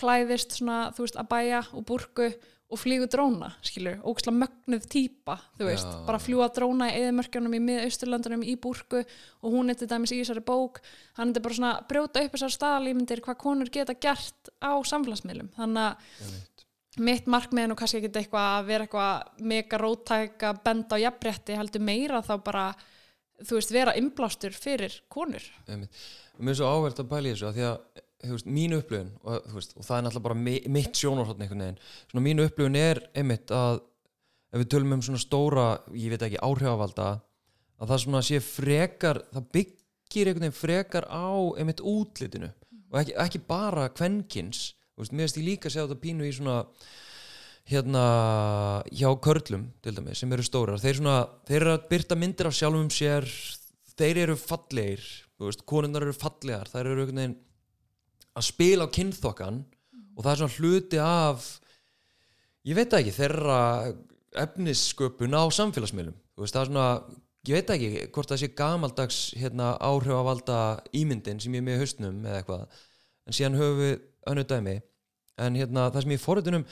klæðist 0.00 0.58
svona, 0.58 0.90
þú 0.96 1.06
veist, 1.06 1.20
að 1.20 1.30
bæja 1.32 1.62
og 1.72 1.86
burku 1.88 2.28
og 2.70 2.78
flýgu 2.78 3.08
dróna, 3.10 3.48
skilur, 3.66 3.98
ógæslega 4.06 4.36
mögnuð 4.44 4.84
típa, 4.92 5.36
þú 5.58 5.66
veist, 5.66 5.88
Já. 5.90 6.02
bara 6.06 6.20
fljúa 6.22 6.46
dróna 6.54 6.86
í 6.90 7.00
eðimörkjunum 7.00 7.56
í 7.56 7.60
mið-austurlöndunum 7.66 8.44
í 8.46 8.54
burku 8.62 9.00
og 9.02 9.48
hún 9.56 9.72
er 9.72 9.78
til 9.80 9.88
dæmis 9.90 10.14
í 10.14 10.20
þessari 10.20 10.44
bók, 10.46 10.78
hann 11.18 11.34
er 11.34 11.42
bara 11.42 11.56
svona 11.56 11.72
að 11.80 11.88
brjóta 11.90 12.22
upp 12.22 12.36
þessar 12.36 12.54
staðalímyndir 12.54 13.24
hvað 13.24 13.40
konur 13.42 13.72
geta 13.74 13.96
gert 13.98 14.52
á 14.62 14.78
samfélagsmiðlum. 14.86 15.50
Þannig 15.58 15.82
að 15.88 17.02
mitt 17.10 17.26
markmið 17.30 17.64
er 17.64 17.70
nú 17.72 17.78
kannski 17.78 18.00
ekki 18.00 18.12
eitthvað 18.22 18.46
að 18.54 18.70
vera 18.70 18.86
eitthvað 18.86 19.44
mega 19.50 19.80
róttæk 19.80 20.46
að 20.46 20.62
benda 20.64 20.98
á 20.98 21.02
jafnrétti 21.04 21.58
heldur 21.58 21.84
meira 21.86 22.22
þá 22.26 22.34
bara 22.44 22.64
þú 23.40 23.58
veist 23.58 23.74
vera 23.74 23.96
innblástur 23.98 24.54
fyrir 24.54 25.00
konur. 25.12 25.44
Og 25.66 26.44
mér 26.44 26.54
er 26.54 26.60
svo 26.60 26.70
áverð 26.70 27.02
að 27.04 27.28
í 27.30 27.32
þessu 27.34 27.48
að 27.50 27.58
því 27.58 27.66
að, 27.68 28.02
veist, 28.22 28.48
mín 28.48 28.76
upplifun 28.76 29.10
og, 29.24 29.46
veist, 29.54 29.72
og 29.76 29.86
það 29.86 29.96
er 29.96 30.04
náttúrulega 30.06 30.26
bara 30.28 30.38
mi 30.40 30.56
mitt 30.72 31.00
sjónarhóttn 31.00 31.44
einhvern 31.44 31.64
veginn. 31.64 31.80
Svona 32.10 32.24
mín 32.26 32.42
upplifun 32.44 32.78
er 32.80 33.02
einmitt 33.16 33.52
að 33.54 33.80
ef 34.50 34.62
við 34.62 34.70
tölum 34.74 34.96
um 34.96 35.04
svona 35.04 35.22
stóra, 35.22 35.66
ég 35.94 36.12
veit 36.12 36.24
ekki, 36.26 36.40
áhrifavalda 36.42 37.10
að 37.80 37.92
það 37.92 38.02
svona 38.04 38.22
sé 38.26 38.40
frekar, 38.44 39.22
það 39.30 39.46
byggir 39.56 40.30
einhvern 40.30 40.46
veginn 40.48 40.58
frekar 40.58 41.06
á 41.06 41.30
einmitt 41.60 41.84
útlitinu 41.84 42.50
og 42.90 42.98
ekki, 43.00 43.14
ekki 43.24 43.42
bara 43.46 43.86
kvenkins, 43.94 44.72
veist, 44.98 45.14
mér 45.14 45.28
veist 45.28 45.38
ég 45.38 45.46
líka 45.46 45.70
að 45.70 45.76
segja 45.76 45.86
þetta 45.86 46.02
pínu 46.02 46.26
í 46.26 46.34
svona 46.34 46.58
hérna 47.70 48.04
hjá 48.90 49.08
körlum 49.22 49.68
til 49.84 49.94
dæmis 49.94 50.20
sem 50.20 50.32
eru 50.34 50.44
stórar, 50.44 50.80
þeir 50.82 50.98
svona 50.98 51.18
þeir 51.46 51.60
eru 51.60 51.74
að 51.76 51.86
byrta 51.92 52.18
myndir 52.18 52.50
af 52.50 52.56
sjálfum 52.58 52.90
sér 52.92 53.28
þeir 53.94 54.24
eru 54.26 54.36
fallegir 54.40 55.06
konundar 55.68 56.04
eru 56.04 56.16
fallegar, 56.16 56.68
þær 56.68 56.90
eru 56.90 57.04
einhvern 57.04 57.22
veginn 57.22 57.38
að 58.40 58.48
spila 58.48 58.88
á 58.88 58.94
kynþokkan 58.96 59.62
og 60.16 60.22
það 60.24 60.32
er 60.32 60.40
svona 60.40 60.56
hluti 60.58 61.00
af 61.04 61.48
ég 62.68 62.76
veit 62.76 62.94
ekki, 62.96 63.14
þeirra 63.16 63.58
efnissköpun 64.40 65.34
á 65.36 65.44
samfélagsmiðlum. 65.54 66.16
Veist, 66.40 66.54
það 66.54 66.62
er 66.62 66.70
svona, 66.70 66.86
ég 67.48 67.58
veit 67.58 67.72
ekki 67.74 68.04
hvort 68.14 68.30
það 68.30 68.42
sé 68.42 68.50
gamaldags 68.56 69.18
hérna, 69.40 69.72
áhrifavalda 69.80 70.60
ímyndin 70.96 71.40
sem 71.42 71.56
ég 71.56 71.62
er 71.62 71.66
með 71.66 71.76
í 71.78 71.82
haustnum 71.82 72.22
eða 72.24 72.40
eitthvað, 72.40 72.80
en 73.26 73.36
síðan 73.36 73.58
höfum 73.60 73.82
við 73.82 73.92
önnu 74.30 74.46
dæmi, 74.48 74.76
en 75.40 75.58
hérna 75.58 75.88
það 75.90 76.04
sem 76.04 76.14
ég 76.14 76.22
fóruðunum 76.22 76.66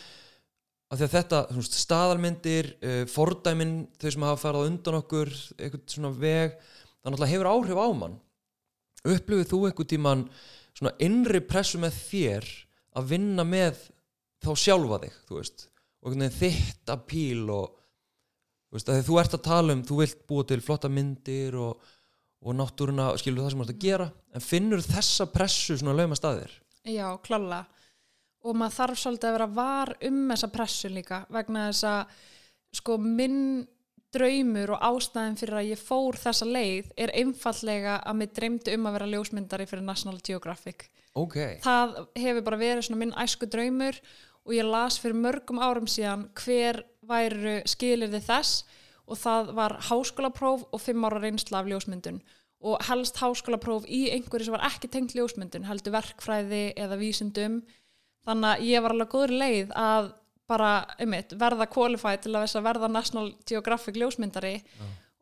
að 0.88 1.00
því 1.00 1.06
að 1.06 1.14
þetta, 1.16 1.40
veist, 1.56 1.78
staðalmyndir 1.82 2.70
uh, 2.78 3.02
fordæmin, 3.12 3.74
þau 4.00 4.10
sem 4.14 4.28
hafa 4.28 4.42
farið 4.44 4.64
á 4.64 4.68
undan 4.70 5.00
okkur, 5.02 5.32
eitthvað 5.58 5.82
svona 5.92 6.12
veg 6.16 6.54
það 6.58 7.10
náttúrulega 7.10 7.32
hefur 7.32 7.50
áhrif 7.52 7.80
á 7.80 7.88
mann. 7.96 8.16
Upplifið 9.08 9.50
þú 9.50 9.60
einhvern 9.68 9.90
tíman 9.92 10.24
svona 10.78 10.94
innri 11.02 11.42
pressu 11.44 11.80
með 11.82 11.98
þér 12.08 12.48
að 12.98 13.10
vinna 13.12 13.44
með 13.46 13.82
þá 14.44 14.52
sjálfa 14.54 15.00
þig, 15.04 15.18
þú 15.28 15.40
veist. 15.40 15.66
Og 15.98 16.12
einhvern 16.12 16.28
veginn 16.28 16.38
þitt 16.38 16.92
að 16.94 17.04
píl 17.10 17.44
og 17.50 17.78
þú 18.68 18.76
veist, 18.76 18.90
að 18.92 19.06
þú 19.06 19.18
ert 19.22 19.36
að 19.36 19.46
tala 19.48 19.74
um 19.74 19.84
þú 19.88 20.00
vilt 20.02 20.20
búa 20.28 20.46
til 20.48 20.60
flotta 20.64 20.90
myndir 20.92 21.56
og, 21.58 21.90
og 22.44 22.56
náttúruna, 22.56 23.10
skilur 23.20 23.44
það 23.44 23.54
sem 23.54 23.62
þú 23.62 23.66
ert 23.66 23.74
að 23.74 23.84
gera 23.86 24.08
en 24.34 24.44
finnur 24.44 24.84
þessa 24.84 25.28
pressu 25.32 25.78
svona 25.78 25.96
lauma 25.96 26.18
staðir 26.18 26.52
já, 26.84 27.08
klála 27.24 27.64
og 28.44 28.58
maður 28.58 28.76
þarf 28.76 29.00
svolítið 29.02 29.30
að 29.30 29.36
vera 29.38 29.48
var 29.56 29.94
um 30.08 30.20
þessa 30.32 30.50
pressu 30.52 30.92
líka 30.92 31.22
vegna 31.34 31.68
þess 31.70 31.88
að 31.88 32.20
sko 32.78 32.98
minn 33.02 33.40
draumur 34.14 34.72
og 34.74 34.84
ástæðin 34.88 35.36
fyrir 35.36 35.59
að 35.59 35.70
ég 35.72 35.80
fór 35.82 36.16
þessa 36.16 36.48
leið 36.48 36.92
er 36.96 37.12
einfallega 37.18 37.98
að 38.00 38.20
mér 38.20 38.32
dreymdi 38.38 38.76
um 38.76 38.88
að 38.88 38.96
vera 38.96 39.11
ljósmyndari 39.12 39.66
fyrir 39.68 39.84
National 39.84 40.20
Geographic. 40.24 40.88
Ok, 41.18 41.36
það 41.64 41.94
hefur 42.16 42.44
bara 42.46 42.61
verið 42.61 42.96
minn 42.96 43.16
æsku 43.18 43.48
draumur 43.50 43.98
og 44.48 44.54
ég 44.56 44.68
las 44.68 44.96
fyrir 45.02 45.18
mörgum 45.20 45.61
árum 45.61 45.88
síðan 45.90 46.28
hver 46.40 46.82
væru 47.09 47.59
skilirði 47.68 48.22
þess 48.24 48.64
og 49.09 49.20
það 49.20 49.52
var 49.56 49.76
háskólapróf 49.88 50.66
og 50.72 50.82
fimm 50.82 51.04
ára 51.09 51.20
reynsla 51.22 51.62
af 51.62 51.68
ljósmyndun. 51.68 52.20
Og 52.59 52.80
helst 52.88 53.20
háskólapróf 53.22 53.86
í 53.86 54.09
einhverju 54.12 54.48
sem 54.48 54.56
var 54.56 54.66
ekki 54.68 54.90
tengt 54.92 55.14
ljósmyndun, 55.16 55.68
heldur 55.68 55.94
verkfræði 55.94 56.64
eða 56.76 56.98
vísindum. 57.00 57.61
Þannig 58.26 58.48
að 58.50 58.64
ég 58.68 58.84
var 58.84 58.94
alveg 58.94 59.12
góður 59.12 59.34
leið 59.42 59.76
að 59.78 60.11
bara, 60.49 60.72
einmitt, 61.01 61.34
verða 61.38 61.68
qualified 61.70 62.24
til 62.24 62.32
að 62.36 62.64
verða 62.64 62.88
National 62.90 63.32
Geographic 63.49 63.99
ljósmyndari. 64.01 64.57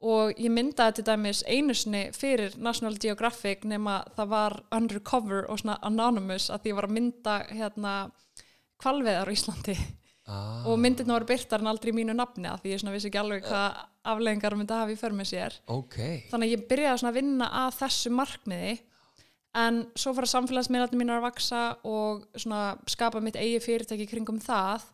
Og 0.07 0.37
ég 0.37 0.53
myndaði 0.53 0.99
til 0.99 1.07
dæmis 1.09 1.41
einu 1.49 1.74
sinni 1.74 2.03
fyrir 2.12 2.55
National 2.61 2.99
Geographic 3.01 3.64
nema 3.64 4.03
það 4.16 4.33
var 4.35 4.57
undercover 4.77 5.47
og 5.51 5.62
svona 5.62 5.79
anonymous 5.89 6.51
að 6.53 6.68
ég 6.70 6.77
var 6.77 6.87
að 6.87 6.97
mynda 6.99 7.37
hérna 7.49 7.95
kvalveðar 8.83 9.33
á 9.33 9.35
Íslandi. 9.35 9.77
Ah, 10.27 10.66
og 10.66 10.81
myndirna 10.83 11.14
voru 11.14 11.29
byrtar 11.29 11.62
en 11.62 11.70
aldrei 11.70 11.93
í 11.93 11.95
mínu 11.95 12.14
nafni 12.18 12.49
að 12.51 12.64
því 12.64 12.72
ég 12.72 12.81
svona 12.83 12.93
vissi 12.97 13.09
ekki 13.09 13.20
alveg 13.20 13.45
hvað 13.47 13.77
afleggingar 14.11 14.57
myndi 14.59 14.74
að 14.74 14.81
hafa 14.83 14.95
í 14.95 14.99
för 14.99 15.14
með 15.14 15.29
sér. 15.31 15.57
Ok. 15.70 15.97
Þannig 16.33 16.49
að 16.49 16.55
ég 16.57 16.64
byrjaði 16.70 17.01
svona 17.03 17.12
að 17.12 17.18
vinna 17.20 17.49
að 17.62 17.77
þessu 17.79 18.12
markmiði. 18.14 18.72
En 19.57 19.79
svo 19.97 20.12
fara 20.12 20.29
samfélagsmiðlarnir 20.29 21.01
mínar 21.01 21.22
að 21.22 21.29
vaksa 21.31 21.62
og 21.89 22.27
svona 22.37 22.74
skapa 22.91 23.22
mitt 23.24 23.39
eigi 23.41 23.62
fyrirtæki 23.64 24.09
kringum 24.11 24.43
það 24.43 24.85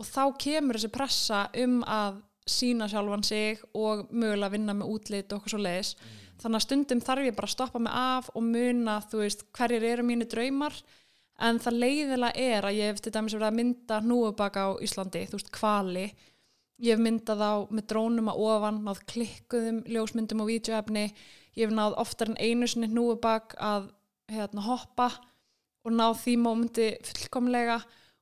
og 0.00 0.08
þá 0.08 0.22
kemur 0.40 0.78
þessi 0.78 0.92
pressa 0.94 1.44
um 1.60 1.80
að 1.84 2.22
sína 2.50 2.88
sjálfan 2.90 3.22
sig 3.26 3.60
og 3.76 4.08
mögulega 4.10 4.54
vinna 4.54 4.74
með 4.74 4.94
útlit 4.94 5.30
og 5.30 5.40
okkur 5.40 5.54
svo 5.54 5.60
leiðis 5.60 5.92
þannig 6.40 6.56
að 6.56 6.64
stundum 6.64 7.02
þarf 7.04 7.26
ég 7.26 7.36
bara 7.36 7.48
að 7.50 7.54
stoppa 7.54 7.82
mig 7.82 7.94
af 8.00 8.30
og 8.34 8.44
muna, 8.46 8.96
þú 9.10 9.22
veist, 9.22 9.44
hverjir 9.56 9.86
eru 9.90 10.06
mínu 10.08 10.26
draumar. 10.30 10.76
En 11.40 11.60
það 11.60 11.78
leiðilega 11.84 12.48
er 12.52 12.66
að 12.68 12.78
ég 12.78 12.90
hef 12.90 13.00
til 13.04 13.12
dæmis 13.14 13.34
verið 13.36 13.48
að 13.48 13.58
mynda 13.58 14.00
hnúubaka 14.04 14.64
á 14.68 14.70
Íslandi, 14.84 15.22
þú 15.28 15.38
veist, 15.38 15.52
kvali 15.56 16.06
ég 16.80 16.96
hef 16.96 17.00
myndað 17.04 17.44
á 17.44 17.52
með 17.68 17.86
drónum 17.92 18.28
að 18.32 18.42
ofan, 18.48 18.82
náð 18.86 19.00
klikkuðum 19.12 19.80
ljósmyndum 19.88 20.42
og 20.44 20.48
vídeoefni, 20.48 21.06
ég 21.56 21.66
hef 21.66 21.74
náð 21.76 21.96
oftar 22.00 22.32
en 22.32 22.40
einu 22.40 22.68
sinni 22.68 22.88
hnúubak 22.92 23.56
að 23.60 23.90
hérna, 24.32 24.64
hoppa 24.64 25.10
og 25.84 25.96
náð 25.96 26.22
því 26.22 26.36
mómenti 26.40 26.90
fullkomlega 27.08 27.80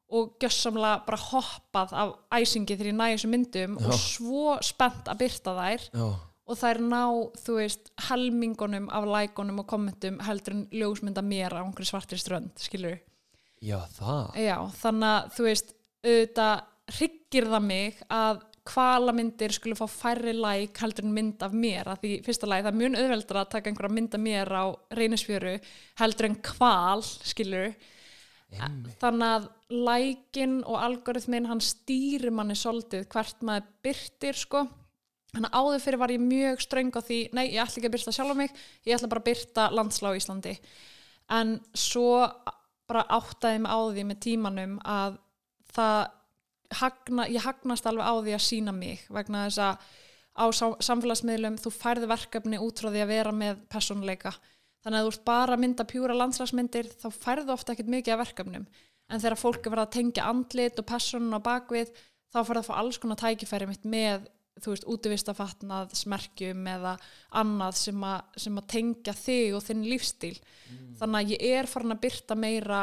og 0.09 0.39
gjössamlega 0.41 1.03
bara 1.05 1.19
hoppað 1.21 1.93
af 1.93 2.15
æsingi 2.39 2.77
þegar 2.77 2.91
ég 2.93 2.97
næði 2.97 3.17
þessu 3.17 3.31
myndum 3.33 3.77
Já. 3.77 3.87
og 3.89 4.01
svo 4.01 4.57
spennt 4.65 5.11
að 5.11 5.21
byrta 5.21 5.55
þær 5.59 5.85
já, 5.91 6.09
og 6.49 6.57
þær 6.57 6.81
ná, 6.81 7.03
þú 7.45 7.59
veist, 7.59 7.91
helmingunum 8.09 8.89
af 8.89 9.09
lækunum 9.13 9.61
og 9.61 9.69
kommentum 9.69 10.17
heldur 10.25 10.57
en 10.57 10.65
ljósmynda 10.73 11.25
mér 11.25 11.59
á 11.59 11.61
einhverju 11.61 11.91
svartri 11.91 12.21
strönd, 12.21 12.55
skilur 12.57 12.97
já, 13.61 13.83
það 13.99 14.39
Já, 14.41 14.57
þannig 14.81 15.13
að, 15.13 15.33
þú 15.37 15.49
veist, 15.51 15.75
auðvitað 16.07 16.55
hryggir 16.99 17.51
það 17.53 17.67
mig 17.69 18.01
að 18.09 18.45
hvala 18.69 19.13
myndir 19.17 19.53
skulle 19.55 19.77
fá 19.79 19.87
færri 19.89 20.35
læk 20.37 20.81
heldur 20.83 21.07
en 21.09 21.15
mynd 21.17 21.45
af 21.45 21.55
mér, 21.57 21.89
að 21.89 22.03
því 22.03 22.15
fyrsta 22.27 22.49
læk 22.49 22.65
það 22.65 22.73
er 22.73 22.81
mjög 22.81 22.99
auðveldra 23.03 23.45
að 23.45 23.53
taka 23.55 23.71
einhverja 23.71 23.97
mynd 23.97 24.17
af 24.17 24.25
mér 24.25 24.53
á 24.53 24.65
reynisfjöru 24.99 25.55
heldur 26.01 26.29
en 26.29 26.37
hval, 26.49 27.05
skilur. 27.05 27.73
Þannig 28.49 29.29
að 29.29 29.49
lækin 29.69 30.59
og 30.65 30.81
algoritmin 30.81 31.49
hann 31.51 31.61
stýrir 31.61 32.33
manni 32.33 32.57
svolítið 32.57 33.09
hvert 33.13 33.43
maður 33.45 33.67
byrtir 33.85 34.39
sko. 34.39 34.65
Þannig 35.35 35.51
að 35.53 35.59
áður 35.61 35.83
fyrir 35.85 36.01
var 36.01 36.13
ég 36.15 36.23
mjög 36.25 36.63
ströng 36.65 36.93
á 36.97 37.01
því 37.05 37.19
nei, 37.37 37.45
ég 37.53 37.61
ætla 37.61 37.81
ekki 37.83 37.91
að 37.91 37.97
byrta 37.99 38.15
sjálf 38.17 38.39
mig 38.39 38.55
ég 38.89 38.95
ætla 38.97 39.11
bara 39.13 39.21
að 39.21 39.29
byrta 39.29 39.67
landslá 39.77 40.13
í 40.15 40.21
Íslandi. 40.23 40.55
En 41.37 41.59
svo 41.77 42.25
bara 42.89 43.05
áttaði 43.19 43.61
mig 43.61 43.75
á 43.77 43.81
því 43.93 44.07
með 44.09 44.21
tímanum 44.25 44.79
að 44.89 45.19
það 45.77 45.99
hagna, 46.79 47.27
ég 47.29 47.45
hagnast 47.45 47.87
alveg 47.89 48.09
á 48.09 48.15
því 48.17 48.37
að 48.37 48.45
sína 48.45 48.73
mig 48.77 49.05
vegna 49.13 49.47
þess 49.47 49.61
að 49.65 49.89
á 50.39 50.45
samfélagsmiðlum 50.85 51.59
þú 51.61 51.73
færði 51.75 52.09
verkefni 52.09 52.61
út 52.63 52.81
frá 52.81 52.89
því 52.93 53.03
að 53.03 53.13
vera 53.13 53.35
með 53.35 53.61
persónuleika 53.73 54.33
þannig 54.89 55.03
að 55.03 55.05
þú 55.05 55.13
ert 55.13 55.25
bara 55.29 55.53
að 55.53 55.61
mynda 55.61 55.85
pjúra 55.85 56.15
landslagsmyndir 56.17 56.87
þá 56.97 57.09
færðu 57.13 57.53
ofta 57.53 57.75
ekkert 57.75 57.91
mikið 57.93 58.15
af 58.15 58.21
verkefnum. 58.23 58.63
En 59.09 59.21
þegar 59.21 59.41
fólk 59.41 59.67
er 59.67 59.73
verið 59.75 59.85
að 59.85 59.95
tengja 59.99 60.29
andlit 60.31 60.81
og 60.81 60.87
persónun 60.89 61.37
á 61.37 61.41
bakvið 61.45 61.91
þá 62.33 62.39
færðu 62.41 62.63
að 62.63 62.69
fá 62.69 62.75
alls 62.81 62.99
konar 63.03 63.21
tækifæri 63.21 63.69
mitt 63.69 63.85
með 63.85 64.25
þú 64.59 64.73
veist, 64.73 64.87
útivistafatnað, 64.91 65.93
smerkjum 65.95 66.65
eða 66.73 66.95
annað 67.39 67.77
sem, 67.79 68.01
a, 68.03 68.15
sem 68.41 68.57
að 68.59 68.71
tengja 68.73 69.15
þig 69.15 69.59
og 69.59 69.63
þinn 69.69 69.85
lífstíl. 69.87 70.33
Þannig 70.99 71.21
að 71.21 71.35
ég 71.37 71.61
er 71.61 71.69
farin 71.71 71.95
að 71.95 72.03
byrta 72.07 72.39
meira 72.39 72.81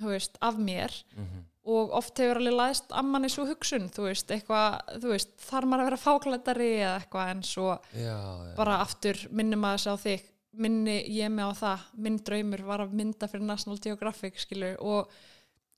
þú 0.00 0.12
veist, 0.12 0.36
af 0.42 0.58
mér. 0.58 0.98
Mhm. 1.16 1.46
og 1.70 1.92
oft 1.92 2.16
hefur 2.18 2.38
alveg 2.40 2.54
læðist 2.56 2.88
að 2.96 3.04
manni 3.04 3.28
svo 3.30 3.44
hugsun, 3.46 3.90
þú 3.92 4.06
veist, 4.06 4.30
eitthvað 4.32 4.78
þú 5.02 5.10
veist, 5.12 5.34
þarf 5.44 5.68
maður 5.68 5.82
að 5.82 5.88
vera 5.90 5.98
fáklættari 6.00 6.68
eða 6.80 6.94
eitthvað 6.96 7.32
en 7.34 7.42
svo 7.46 7.66
já, 7.92 8.16
já. 8.16 8.54
bara 8.56 8.78
aftur 8.80 9.20
minnum 9.30 9.60
maður 9.60 9.82
sig 9.84 9.92
á 9.92 9.96
þig 10.00 10.29
minni 10.52 10.96
ég 11.14 11.30
mig 11.30 11.46
á 11.46 11.52
það, 11.54 11.84
minn 12.02 12.18
draumur 12.26 12.64
var 12.66 12.84
að 12.84 12.96
mynda 12.98 13.28
fyrir 13.30 13.46
National 13.46 13.78
Geographic 13.82 14.40
skilur 14.42 14.80
og, 14.82 15.12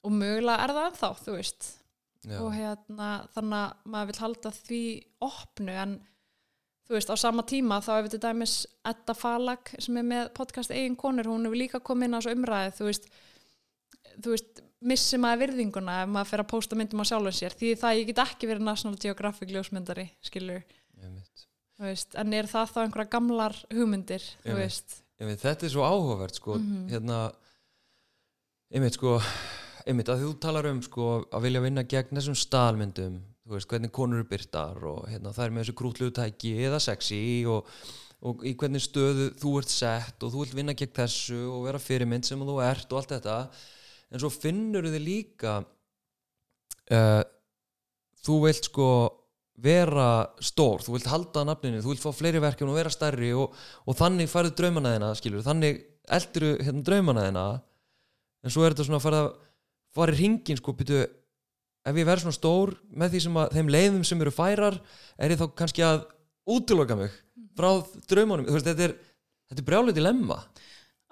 og 0.03 0.15
mögulega 0.17 0.65
er 0.65 0.75
það 0.77 0.89
ennþá 0.91 1.11
þú 1.21 1.37
veist 1.37 1.69
já. 2.25 2.39
og 2.39 2.49
hérna 2.57 3.11
þannig 3.35 3.59
að 3.59 3.93
maður 3.93 4.11
vil 4.11 4.23
halda 4.23 4.55
því 4.57 4.83
opnu 5.29 5.77
en 5.85 5.95
þú 6.89 6.97
veist 6.97 7.13
á 7.13 7.17
sama 7.21 7.45
tíma 7.49 7.81
þá 7.85 7.93
hefur 7.99 8.15
til 8.15 8.23
dæmis 8.25 8.57
Edda 8.89 9.17
Falag 9.17 9.75
sem 9.77 10.01
er 10.01 10.09
með 10.09 10.33
podcast 10.37 10.75
eigin 10.75 10.99
konur, 10.99 11.31
hún 11.31 11.47
hefur 11.47 11.61
líka 11.61 11.83
komið 11.85 12.09
inn 12.09 12.19
á 12.19 12.21
svo 12.25 12.35
umræði 12.37 12.75
þú 12.79 12.89
veist, 12.89 13.09
þú 14.19 14.35
veist 14.35 14.65
missi 14.83 15.21
maður 15.21 15.47
virðinguna 15.47 16.03
ef 16.03 16.11
maður 16.11 16.33
fer 16.33 16.43
að 16.43 16.53
posta 16.57 16.79
myndum 16.79 17.05
á 17.05 17.07
sjálfum 17.13 17.37
sér 17.37 17.57
því 17.59 17.77
það 17.81 18.01
ég 18.01 18.11
get 18.11 18.25
ekki 18.25 18.51
verið 18.51 18.67
National 18.67 18.99
Geographic 19.05 19.53
ljósmyndari 19.53 20.09
skilur, 20.25 20.65
Einmitt. 20.99 21.45
þú 21.45 21.52
veist 21.83 22.15
en 22.19 22.33
er 22.39 22.49
það 22.51 22.71
þá 22.75 22.79
einhverja 22.85 23.11
gamlar 23.17 23.57
hugmyndir 23.73 24.25
veist, 24.47 24.99
Einmitt, 25.23 25.43
þetta 25.45 25.67
er 25.69 25.71
svo 25.75 25.85
áhugavert 25.87 26.35
sko, 26.39 26.57
Mhm. 26.59 26.87
hérna 26.91 27.19
einmitt 28.73 28.97
sko 28.99 29.17
einmitt 29.87 30.09
að 30.11 30.23
þú 30.25 30.31
talar 30.43 30.67
um 30.71 30.81
sko 30.83 31.11
að 31.31 31.43
vilja 31.47 31.63
vinna 31.63 31.85
gegn 31.85 32.17
þessum 32.19 32.39
staðalmyndum 32.39 33.21
þú 33.47 33.57
veist 33.57 33.69
hvernig 33.71 33.93
konur 33.93 34.21
eru 34.23 34.29
byrtar 34.31 34.79
og 34.87 35.09
hérna 35.11 35.33
það 35.35 35.45
er 35.47 35.51
með 35.57 35.65
þessu 35.65 35.77
krútlugu 35.81 36.15
tæki 36.17 36.53
eða 36.69 36.79
sexy 36.81 37.21
og, 37.51 37.67
og 38.23 38.45
í 38.47 38.55
hvernig 38.59 38.83
stöðu 38.85 39.29
þú 39.43 39.55
ert 39.61 39.73
sett 39.75 40.23
og 40.23 40.33
þú 40.33 40.43
vilt 40.45 40.55
vinna 40.59 40.75
gegn 40.79 40.95
þessu 40.95 41.41
og 41.51 41.65
vera 41.67 41.79
fyrirmynd 41.83 42.25
sem 42.29 42.39
þú 42.41 42.59
ert 42.63 42.93
og 42.93 43.01
allt 43.01 43.15
þetta. 43.17 43.37
En 44.13 44.21
svo 44.23 44.31
finnur 44.31 44.87
þið 44.87 45.03
líka 45.03 45.57
uh, 46.93 47.23
þú 48.23 48.37
vilt 48.47 48.69
sko 48.71 48.87
vera 49.61 50.27
stór, 50.41 50.81
þú 50.83 50.97
vilt 50.97 51.09
halda 51.11 51.45
nafninu, 51.47 51.83
þú 51.85 51.93
vilt 51.93 52.03
fá 52.03 52.13
fleiri 52.17 52.41
verkefni 52.43 52.73
og 52.73 52.79
vera 52.79 52.93
stærri 52.93 53.33
og, 53.37 53.53
og 53.87 53.97
þannig 53.99 54.31
færðu 54.33 54.55
draumana 54.59 54.95
þina 54.95 55.11
skilur, 55.19 55.45
þannig 55.45 55.83
eldur 56.13 56.47
hérna, 56.63 56.85
draumana 56.87 57.27
þina 57.29 57.45
en 58.43 58.55
svo 58.55 58.65
er 58.65 58.75
þetta 58.75 58.89
svona 58.89 59.01
að 59.03 59.07
fara 59.07 59.21
að 59.27 59.35
fara 59.93 60.15
í 60.17 60.19
ringin 60.23 60.59
sko, 60.59 60.75
byrju, 60.79 61.03
ef 61.85 62.01
ég 62.01 62.09
verð 62.09 62.25
svona 62.25 62.39
stór 62.39 62.75
með 62.97 63.15
því 63.15 63.23
sem 63.27 63.39
að 63.43 63.55
þeim 63.59 63.73
leiðum 63.77 64.09
sem 64.09 64.25
eru 64.25 64.35
færar 64.35 64.81
er 65.19 65.35
ég 65.35 65.43
þá 65.43 65.47
kannski 65.59 65.85
að 65.87 66.07
útiloka 66.49 66.97
mig 66.99 67.15
frá 67.59 67.69
draumanum 68.09 68.49
þú 68.49 68.57
veist, 68.57 68.71
þetta 68.71 68.89
er, 68.89 68.97
þetta 69.51 69.63
er 69.63 69.69
brjálið 69.69 69.99
dilemma. 70.01 70.39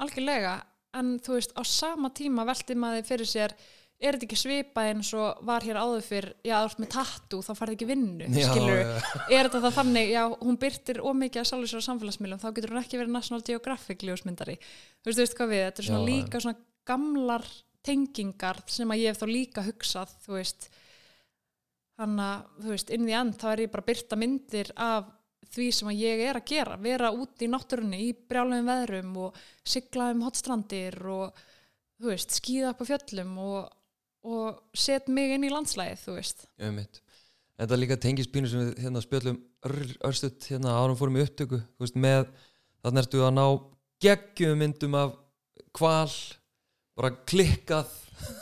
Algjörlega 0.01 0.57
en 0.97 1.19
þú 1.23 1.37
veist 1.37 1.53
á 1.55 1.63
sama 1.69 2.11
tíma 2.17 2.47
velti 2.49 2.75
maður 2.79 3.07
fyrir 3.13 3.29
sér 3.29 3.55
er 4.01 4.17
þetta 4.17 4.27
ekki 4.27 4.39
svipað 4.41 4.91
eins 4.91 5.11
og 5.17 5.41
var 5.45 5.65
hér 5.67 5.79
áður 5.81 6.05
fyrr? 6.07 6.29
Já, 6.47 6.55
þú 6.63 6.69
ert 6.71 6.83
með 6.83 6.91
tattu, 6.95 7.41
þá 7.45 7.51
farið 7.59 7.77
ekki 7.77 7.89
vinnu 7.91 8.29
Já, 8.33 8.47
skilur, 8.49 8.81
já. 8.81 9.25
er 9.29 9.49
þetta 9.49 9.63
það 9.67 9.77
þannig? 9.77 10.13
Já, 10.15 10.23
hún 10.41 10.61
byrtir 10.65 11.01
ómikið 11.05 11.43
að 11.43 11.49
sjálfur 11.51 11.73
sér 11.73 11.85
á 11.85 11.89
samfélagsmiðlum 11.89 12.41
þá 12.41 12.49
getur 12.57 12.75
hún 12.75 12.83
ekki 12.83 13.01
verið 13.01 13.15
National 13.17 13.45
Geographic 13.47 14.05
ljósmyndari. 14.09 14.57
Þú 14.61 15.11
veist, 15.11 15.19
þú 15.21 15.25
veist 15.25 15.39
hvað 15.41 15.53
við, 15.53 15.65
þetta 15.67 15.85
er 15.85 15.89
svona 15.91 16.01
Já, 16.01 16.09
líka 16.11 16.43
svona 16.45 16.63
gamlar 16.91 17.47
tengingar 17.87 18.63
sem 18.69 18.93
að 18.93 19.03
ég 19.05 19.13
hef 19.13 19.21
þá 19.21 19.29
líka 19.31 19.65
hugsað, 19.69 20.17
þú 20.25 20.37
veist. 20.39 20.69
Þannig 22.01 22.27
að, 22.27 22.45
þú 22.65 22.75
veist, 22.75 22.93
inn 22.97 23.09
í 23.09 23.17
end 23.21 23.37
þá 23.41 23.49
er 23.53 23.63
ég 23.67 23.73
bara 23.75 23.89
byrta 23.91 24.17
myndir 24.21 24.73
af 24.81 25.11
því 25.51 25.67
sem 25.75 25.91
að 25.91 26.01
ég 26.01 26.23
er 26.31 26.39
að 26.39 26.47
gera, 26.49 26.77
vera 26.81 27.11
út 27.13 27.43
í 27.43 27.49
náttúrunni 27.51 28.01
í 28.07 28.11
brjálegum 28.15 28.69
veðrum 28.71 29.17
og 29.27 29.39
sigla 29.67 30.11
um 30.15 30.23
hotstrandir 30.25 30.97
og 31.11 31.41
þú 32.01 32.13
veist, 32.13 32.37
skýða 32.39 32.73
upp 32.73 32.85
á 32.87 32.91
fjöllum 32.93 33.33
og, 33.43 33.59
og 34.27 34.59
set 34.77 35.09
mig 35.09 35.33
inn 35.37 35.47
í 35.49 35.53
landslæðið, 35.53 36.03
þú 36.05 36.15
veist 36.19 36.45
Einmitt. 36.61 37.01
Þetta 37.61 37.77
líka 37.81 37.97
tengispínu 38.01 38.49
sem 38.49 38.61
við 38.67 38.79
hérna 38.85 39.01
spjöllum 39.05 39.39
ör- 39.69 39.97
örstutt 40.09 40.47
hérna 40.49 40.75
árum 40.81 40.97
fórum 40.97 41.17
í 41.21 41.25
upptöku 41.25 41.59
þú 41.61 41.85
veist, 41.85 41.97
með 42.01 42.29
þannig 42.85 43.03
ertu 43.05 43.25
að 43.27 43.35
ná 43.37 43.45
geggjum 44.01 44.59
myndum 44.61 44.95
af 44.97 45.17
kval 45.77 46.13
bara 46.97 47.11
klikkað 47.29 47.89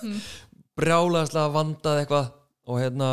Mhm. 0.02 0.20
brjálaðslega 0.78 1.52
vandað 1.54 2.00
eitthvað 2.02 2.30
og 2.66 2.78
hérna 2.82 3.08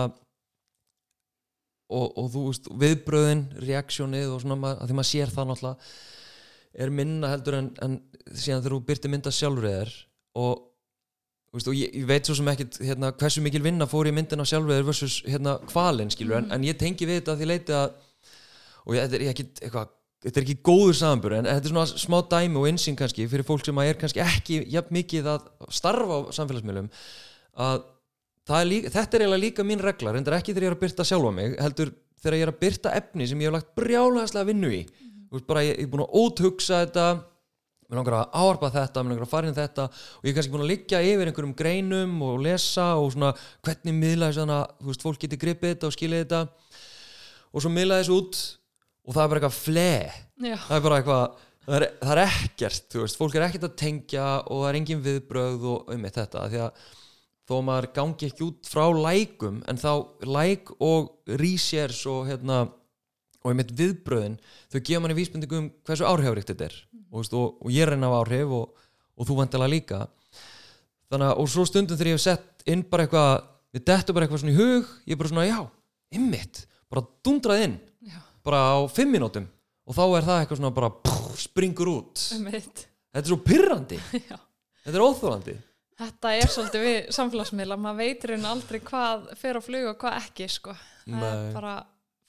og, 1.94 2.08
og 2.18 2.30
þú 2.34 2.44
veist 2.50 2.70
viðbröðin, 2.82 3.44
reaksjónið 3.62 4.32
og 4.34 4.42
svona 4.42 4.72
að 4.74 4.88
því 4.90 4.96
maður 4.98 5.10
sér 5.12 5.34
það 5.34 5.50
náttúrulega 5.52 5.90
er 6.86 6.90
minna 6.92 7.30
heldur 7.32 7.58
en, 7.60 7.68
en 7.86 7.98
síðan 8.34 8.64
þegar 8.66 8.74
þú 8.76 8.80
byrti 8.90 9.12
mynda 9.14 9.34
sjálfur 9.34 9.70
þér 9.70 9.94
og 10.42 10.56
Þú 10.56 10.75
veist, 11.56 11.70
og 11.72 11.78
ég, 11.78 11.92
ég 11.96 12.08
veit 12.10 12.28
svo 12.28 12.38
sem 12.38 12.50
ekkit 12.52 12.80
hérna, 12.84 13.12
hversu 13.20 13.44
mikil 13.46 13.64
vinna 13.66 13.88
fór 13.90 14.10
í 14.10 14.14
myndina 14.16 14.46
sjálfur 14.48 14.88
versus 14.88 15.20
hérna, 15.28 15.58
kvalinn 15.70 16.14
skilur 16.14 16.42
en, 16.42 16.50
en 16.56 16.68
ég 16.68 16.80
tengi 16.80 17.08
við 17.08 17.22
þetta 17.22 17.36
að 17.36 17.42
því 17.42 17.50
leiti 17.52 17.78
að 17.78 17.88
og 18.86 18.98
ég, 18.98 19.06
þetta 19.06 19.18
er 19.20 19.28
ekki 19.32 19.48
eitthvað 19.64 19.92
þetta 20.26 20.40
er 20.42 20.46
ekki 20.46 20.58
góður 20.66 20.96
samanbur 21.00 21.36
en 21.38 21.50
þetta 21.50 21.70
er 21.70 21.74
svona 21.74 22.02
smá 22.06 22.18
dæmi 22.32 22.62
og 22.62 22.70
einsinn 22.70 22.98
kannski 22.98 23.28
fyrir 23.30 23.46
fólk 23.46 23.66
sem 23.68 23.82
er 23.84 24.00
kannski 24.02 24.24
ekki 24.24 24.62
jafn 24.74 24.96
mikið 24.96 25.30
að 25.36 25.52
starfa 25.74 26.18
á 26.18 26.20
samfélagsmiðlum 26.38 26.90
að 27.66 27.84
er 28.54 28.68
líka, 28.70 28.92
þetta 28.94 29.18
er 29.18 29.26
eiginlega 29.26 29.44
líka 29.44 29.66
mín 29.66 29.82
regla 29.82 30.14
reyndar 30.16 30.38
ekki 30.38 30.54
þegar 30.54 30.68
ég 30.68 30.72
er 30.72 30.78
að 30.78 30.84
byrta 30.84 31.06
sjálfa 31.08 31.34
mig 31.34 31.56
heldur 31.62 31.94
þegar 32.26 32.38
ég 32.38 32.46
er 32.46 32.52
að 32.52 32.60
byrta 32.64 32.94
efni 32.98 33.28
sem 33.30 33.42
ég 33.42 33.50
hef 33.50 33.56
lagt 33.56 33.72
brjálæðslega 33.78 34.50
vinnu 34.50 34.72
í. 34.74 34.82
Þú 35.30 35.38
veist 35.38 35.48
bara 35.50 35.64
ég, 35.66 35.80
ég 35.80 35.86
er 35.86 35.92
búin 35.92 36.06
að 36.06 36.18
óthugsa 36.22 36.82
þetta 36.86 37.06
mér 37.86 38.00
langar 38.00 38.18
að 38.18 38.36
áarpa 38.42 38.72
þetta, 38.74 39.04
mér 39.04 39.16
langar 39.16 39.28
að 39.28 39.32
fara 39.32 39.50
inn 39.50 39.58
þetta 39.58 39.88
og 39.92 40.26
ég 40.26 40.32
er 40.32 40.38
kannski 40.38 40.54
búin 40.56 40.66
að 40.66 40.72
liggja 40.74 41.02
yfir 41.06 41.32
einhverjum 41.32 41.56
greinum 41.58 42.14
og 42.26 42.44
lesa 42.46 42.88
og 42.98 43.12
svona 43.14 43.32
hvernig 43.66 43.98
miðla 44.00 44.32
þess 44.32 44.46
að 44.46 44.64
þú 44.82 44.92
veist, 44.92 45.06
fólk 45.06 45.24
geti 45.26 45.42
gripið 45.42 45.74
þetta 45.76 45.90
og 45.90 45.96
skilið 45.98 46.24
þetta. 46.24 46.44
Og 47.54 47.64
svo 47.64 47.72
miðla 47.72 48.02
þess 48.02 48.16
út 48.16 48.44
og 49.06 49.16
það 49.16 49.24
er 49.24 49.32
bara 49.34 49.42
eitthvað 49.42 49.60
fle 49.62 49.90
það 50.42 50.78
er 50.78 50.86
bara 50.88 51.00
eitthvað 51.00 51.26
það 51.66 51.78
er, 51.78 51.88
það 52.02 52.14
er 52.16 52.24
ekkert, 52.26 52.86
þú 52.92 53.02
veist, 53.04 53.20
fólk 53.20 53.38
er 53.38 53.48
ekkert 53.48 53.68
að 53.70 53.80
tengja 53.82 54.28
og 54.44 54.62
það 54.62 54.70
er 54.70 54.80
engin 54.80 55.04
viðbrögð 55.06 55.68
og 55.72 55.92
um 55.96 56.08
þetta, 56.10 56.46
því 56.52 56.64
að 56.66 56.86
þó 57.46 57.54
að 57.60 57.66
maður 57.68 57.88
gangi 57.94 58.30
ekki 58.30 58.46
út 58.48 58.70
frá 58.70 58.86
lækum 58.98 59.62
en 59.70 59.80
þá 59.82 59.92
læk 60.26 60.72
og 60.82 61.12
reshares 61.42 62.02
og 62.10 62.26
hérna 62.30 62.64
og 63.46 63.52
einmitt 63.52 63.72
viðbröðin, 63.78 64.40
þau 64.74 64.80
gefa 64.82 65.02
manni 65.04 65.16
vísbendingu 65.20 65.58
um 65.62 65.68
hversu 65.86 66.08
áhrifaríkt 66.10 66.50
þetta 66.50 66.66
er 66.72 66.78
og, 67.12 67.20
veist, 67.20 67.36
og, 67.38 67.60
og 67.62 67.70
ég 67.74 67.86
reyna 67.92 68.10
á 68.10 68.18
áhrif 68.18 68.54
og, 68.58 68.86
og 69.16 69.28
þú 69.30 69.38
vantilega 69.38 69.70
líka 69.76 70.00
þannig 71.12 71.28
að 71.30 71.42
og 71.44 71.52
svo 71.54 71.66
stundum 71.70 72.00
þegar 72.00 72.10
ég 72.10 72.18
hef 72.18 72.24
sett 72.26 72.66
inn 72.74 72.82
bara 72.90 73.06
eitthvað, 73.06 73.46
við 73.78 73.86
dettu 73.92 74.16
bara 74.18 74.26
eitthvað 74.26 74.42
svona 74.42 74.56
í 74.56 74.58
hug 74.58 74.90
ég 75.06 75.14
er 75.14 75.22
bara 75.22 75.32
svona 75.32 75.46
já, 75.46 75.60
ymmit 76.18 76.64
bara 76.90 77.06
dundrað 77.26 77.64
inn, 77.68 77.78
Já. 78.10 78.18
bara 78.46 78.64
á 78.74 78.78
fimm 78.94 79.14
mínútum 79.14 79.46
og 79.86 79.94
þá 79.98 80.04
er 80.08 80.28
það 80.32 80.42
eitthvað 80.42 80.60
svona 80.64 80.74
bara 80.82 80.92
pff, 81.06 81.38
springur 81.46 81.92
út 81.94 82.26
Einmitt. 82.34 82.86
þetta 83.14 83.24
er 83.24 83.32
svo 83.32 83.40
pyrrandi, 83.46 84.02
Já. 84.32 84.38
þetta 84.88 84.98
er 84.98 85.06
óþólandi 85.06 85.58
Þetta 85.96 86.32
er 86.36 86.50
svolítið 86.52 86.82
við 86.84 86.96
samfélagsmiðla, 87.16 87.76
maður 87.80 88.00
veitur 88.02 88.34
henni 88.34 88.48
aldrei 88.50 88.82
hvað 88.84 89.30
fer 89.40 89.56
á 89.56 89.62
flug 89.64 89.86
og 89.94 90.02
hvað 90.02 90.18
ekki, 90.18 90.48
sko. 90.52 90.74
Það 91.06 91.22
Nei. 91.22 91.30
er 91.38 91.54
bara 91.56 91.76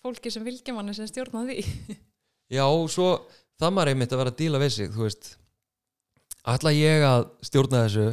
fólki 0.07 0.32
sem 0.32 0.46
vilja 0.46 0.74
manni 0.76 0.94
sem 0.96 1.09
stjórna 1.11 1.44
því. 1.48 1.66
Já, 2.57 2.64
svo 2.92 3.11
það 3.59 3.74
maður 3.74 3.92
einmitt 3.92 4.14
að 4.14 4.22
vera 4.22 4.32
að 4.32 4.40
díla 4.40 4.62
við 4.62 4.72
sig 4.76 4.94
þú 4.94 5.04
veist. 5.09 5.34
Ætla 6.46 6.72
ég 6.76 7.04
að 7.07 7.28
stjórna 7.48 7.84
þessu? 7.86 8.09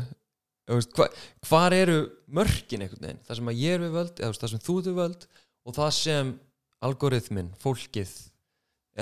Veist, 0.73 0.93
hva, 0.97 1.07
hvar 1.49 1.75
eru 1.75 1.97
mörkin 2.33 2.85
einhvern 2.85 3.03
veginn, 3.03 3.23
það 3.27 3.39
sem 3.39 3.49
að 3.51 3.59
ég 3.61 3.75
er 3.75 3.83
við 3.83 3.97
völd 3.97 4.21
eða 4.21 4.37
það 4.39 4.53
sem 4.53 4.61
þú 4.63 4.75
við 4.79 4.99
völd 4.99 5.25
og 5.63 5.75
það 5.75 5.89
sem 5.97 6.31
algoritmin, 6.83 7.51
fólkið 7.59 8.13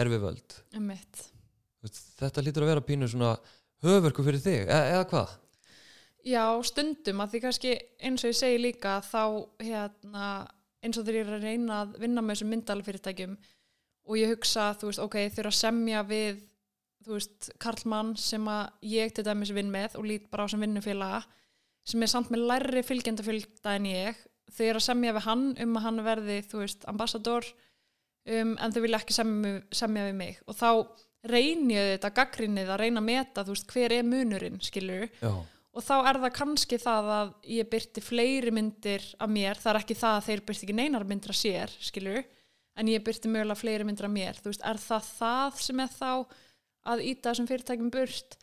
er 0.02 0.10
við 0.12 0.26
völd. 0.26 0.56
Veist, 1.82 2.02
þetta 2.18 2.44
lítur 2.46 2.66
að 2.66 2.74
vera 2.74 2.86
pínu 2.86 3.10
svona 3.10 3.36
höfverku 3.86 4.26
fyrir 4.26 4.42
þig, 4.42 4.66
e 4.66 4.82
eða 4.96 5.06
hvað? 5.14 5.38
Já, 6.28 6.44
stundum 6.66 7.22
að 7.24 7.32
því 7.32 7.44
kannski 7.46 7.76
eins 8.02 8.26
og 8.26 8.30
ég 8.34 8.38
segi 8.38 8.60
líka 8.62 9.00
þá 9.06 9.24
hérna, 9.64 10.26
eins 10.82 10.98
og 10.98 11.06
þegar 11.06 11.20
ég 11.20 11.28
er 11.28 11.38
að 11.38 11.46
reyna 11.48 11.82
að 11.84 11.98
vinna 12.02 12.24
með 12.24 12.36
þessum 12.36 12.54
myndalfyrirtækjum 12.56 13.36
og 14.10 14.18
ég 14.18 14.32
hugsa, 14.34 14.72
þú 14.80 14.90
veist, 14.90 15.04
ok, 15.04 15.18
þurfa 15.36 15.52
að 15.52 15.60
semja 15.60 16.02
við, 16.10 16.42
þú 17.06 17.16
veist, 17.18 17.52
Karlmann 17.62 18.16
sem 18.20 18.48
að 18.50 18.90
ég 18.92 19.14
til 19.14 19.26
dæmis 19.28 19.54
vinn 19.56 19.72
með 19.74 19.98
og 20.00 20.08
lít 20.10 20.28
bara 20.32 20.48
á 20.48 20.52
sem 20.52 20.64
vinnufélaga 20.64 21.22
sem 21.88 22.04
er 22.04 22.12
samt 22.12 22.32
með 22.34 22.48
lærri 22.50 22.84
fylgjendafylgda 22.86 23.76
en 23.78 23.88
ég. 23.90 24.26
Þau 24.52 24.66
eru 24.68 24.82
að 24.82 24.88
semja 24.88 25.14
við 25.16 25.26
hann 25.26 25.46
um 25.64 25.78
að 25.80 25.86
hann 25.88 26.02
verði, 26.06 26.42
þú 26.50 26.64
veist, 26.64 26.84
ambassador 26.92 27.48
um, 27.48 28.52
en 28.58 28.74
þau 28.74 28.82
vilja 28.84 29.00
ekki 29.02 29.16
semja, 29.16 29.54
semja 29.74 30.10
við 30.10 30.20
mig. 30.20 30.44
Og 30.46 30.58
þá 30.58 30.70
reyni 31.32 31.78
ég 31.78 31.96
þetta 31.96 32.14
gaggrinnið 32.18 32.70
að 32.74 32.84
reyna 32.84 33.02
að 33.02 33.08
meta, 33.08 33.46
þú 33.46 33.56
veist, 33.56 33.74
hver 33.74 33.96
er 33.96 34.06
munurinn, 34.06 34.62
skilur 34.66 35.08
Já, 35.22 35.34
og 35.72 35.86
þá 35.86 35.96
er 36.10 36.20
það 36.26 36.36
kannski 36.36 36.80
það 36.82 37.10
að 37.16 37.34
ég 37.56 37.72
byrti 37.72 38.04
fleiri 38.04 38.54
myndir 38.56 39.08
af 39.22 39.32
mér. 39.32 39.60
Það 39.62 39.74
er 39.74 39.82
ekki 39.82 39.98
það 40.02 40.18
að 40.18 40.28
þeir 40.28 40.46
byrti 40.50 40.68
ekki 40.68 40.78
neinar 40.78 41.08
myndir 41.08 41.34
af 41.34 41.40
sér 41.40 41.76
skilur, 41.80 42.24
en 42.76 42.92
ég 42.92 43.04
byrti 43.06 43.32
mögulega 43.32 43.60
fleiri 43.60 43.88
myndir 43.88 44.08
af 44.08 44.14
mér, 44.14 44.40
þú 44.40 44.52
veist, 44.52 44.64
er 44.68 44.80
það 44.82 45.10
það 45.18 45.60
sem 45.66 45.84
er 45.84 45.92
þá 45.96 46.12
að 46.92 47.04
íta 47.12 47.30
þessum 47.30 47.50
fyrirtækjum 47.52 47.92
burt, 47.94 48.38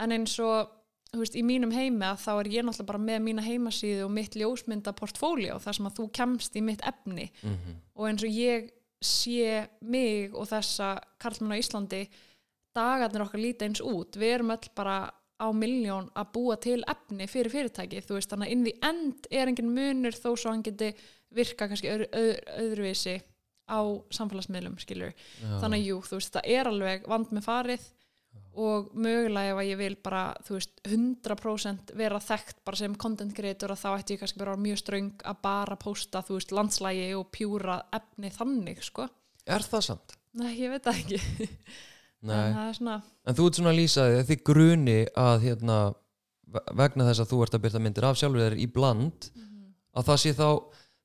en 0.00 0.16
eins 0.16 0.36
og 0.42 0.70
þú 1.12 1.20
veist, 1.20 1.34
í 1.36 1.42
mínum 1.44 1.74
heimi 1.74 2.06
að 2.08 2.22
þá 2.24 2.30
er 2.32 2.50
ég 2.54 2.64
náttúrulega 2.64 2.88
bara 2.88 3.06
með 3.06 3.24
mína 3.26 3.44
heimasíðu 3.44 4.06
og 4.06 4.14
mitt 4.16 4.36
ljósmynda 4.38 4.94
portfóljó, 4.96 5.58
þar 5.60 5.76
sem 5.76 5.88
að 5.90 5.98
þú 5.98 6.06
kemst 6.18 6.56
í 6.56 6.62
mitt 6.64 6.84
efni. 6.88 7.28
Mm 7.44 7.80
og 7.94 8.08
eins 8.08 8.24
og 8.24 8.32
ég 8.32 8.70
sé 9.02 9.66
mig 9.82 10.32
og 10.34 10.48
þessa 10.48 10.94
karlmenn 11.20 11.58
á 11.58 11.60
Íslandi 11.60 12.02
dagarnir 12.72 13.26
okkar 13.26 13.42
líta 13.42 13.66
eins 13.66 13.82
út. 13.84 14.16
Við 14.16 14.36
erum 14.38 14.54
öll 14.54 14.70
bara 14.74 14.96
á 15.42 15.46
miljón 15.56 16.08
að 16.14 16.30
búa 16.36 16.56
til 16.62 16.78
efni 16.88 17.26
fyrir 17.30 17.52
fyrirtæki 17.52 18.02
þú 18.06 18.18
veist 18.18 18.30
þannig 18.32 18.48
að 18.48 18.54
inn 18.54 18.64
því 18.66 18.74
end 18.88 19.28
er 19.30 19.50
engin 19.50 19.74
munur 19.74 20.16
þó 20.16 20.30
svo 20.36 20.52
hann 20.52 20.62
geti 20.62 20.92
virka 21.34 21.68
kannski 21.68 21.90
öðru, 21.90 22.08
öðru, 22.12 22.38
öðruvísi 22.62 23.16
á 23.66 23.80
samfélagsmiðlum 24.14 24.78
skilur 24.82 25.16
þannig 25.40 25.80
að 25.80 25.88
jú, 25.88 25.98
þú 26.06 26.20
veist, 26.20 26.36
það 26.36 26.48
er 26.54 26.70
alveg 26.70 27.10
vand 27.10 27.34
með 27.34 27.46
farið 27.48 27.90
og 28.52 28.90
mögulega 28.92 29.54
ef 29.54 29.60
að 29.62 29.68
ég 29.70 29.78
vil 29.80 29.94
bara, 30.04 30.22
þú 30.44 30.56
veist, 30.58 30.72
100% 30.84 31.92
vera 31.96 32.20
þekkt 32.20 32.58
bara 32.66 32.80
sem 32.82 32.96
content 33.00 33.32
creator 33.36 33.72
að 33.72 33.80
þá 33.80 33.88
ætti 33.94 34.16
ég 34.16 34.22
kannski 34.22 34.42
bara 34.42 34.58
mjög 34.60 34.80
ströng 34.82 35.24
að 35.24 35.38
bara 35.46 35.78
posta, 35.80 36.20
þú 36.26 36.36
veist, 36.36 36.52
landslægi 36.52 37.06
og 37.16 37.30
pjúra 37.32 37.78
efni 37.96 38.32
þannig, 38.34 38.82
sko. 38.84 39.08
Er 39.48 39.64
það 39.64 39.86
samt? 39.88 40.16
Nei, 40.36 40.52
ég 40.60 40.72
veit 40.72 40.84
það 40.84 41.00
ekki 41.00 41.48
en 42.30 42.54
það 42.54 42.68
er 42.68 42.76
svona, 42.78 42.96
en 43.26 43.34
þú 43.38 43.46
ert 43.48 43.58
svona 43.58 43.70
að 43.72 43.78
lýsa 43.80 44.04
því 44.08 44.18
að 44.20 44.28
þið 44.30 44.42
gruni 44.50 44.98
að 45.18 45.40
hérna, 45.46 45.78
ve- 46.54 46.64
vegna 46.82 47.06
þess 47.08 47.20
að 47.24 47.30
þú 47.32 47.40
ert 47.46 47.54
að 47.58 47.62
byrta 47.64 47.80
myndir 47.82 48.04
af 48.06 48.16
sjálfur 48.20 48.44
þér 48.46 48.56
í 48.62 48.66
bland 48.72 49.30
að 49.96 50.06
það 50.08 50.20
sé 50.22 50.32
þá 50.38 50.46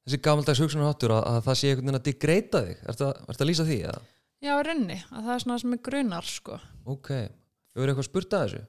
þessi 0.07 0.21
gamaldags 0.23 0.61
hugsunarháttur 0.63 1.11
að, 1.17 1.23
að 1.27 1.41
það 1.47 1.57
sé 1.59 1.67
einhvern 1.71 1.87
veginn 1.87 1.99
að 1.99 2.05
digreita 2.07 2.61
þig 2.67 2.85
Ertu 2.93 3.07
að, 3.09 3.17
ertu 3.33 3.43
að 3.43 3.49
lýsa 3.49 3.65
því? 3.67 3.79
Eða? 3.89 4.01
já, 4.45 4.51
í 4.53 4.63
raunni 4.67 4.99
að 5.11 5.23
það 5.27 5.33
er 5.33 5.43
svona 5.43 5.59
sem 5.63 5.73
er 5.73 5.81
grunar, 5.89 6.23
sko 6.29 6.59
Ok, 6.87 7.09
hefur 7.75 7.89
eitthvað 7.91 8.07
spurt 8.07 8.33
að 8.37 8.45
þessu? 8.45 8.61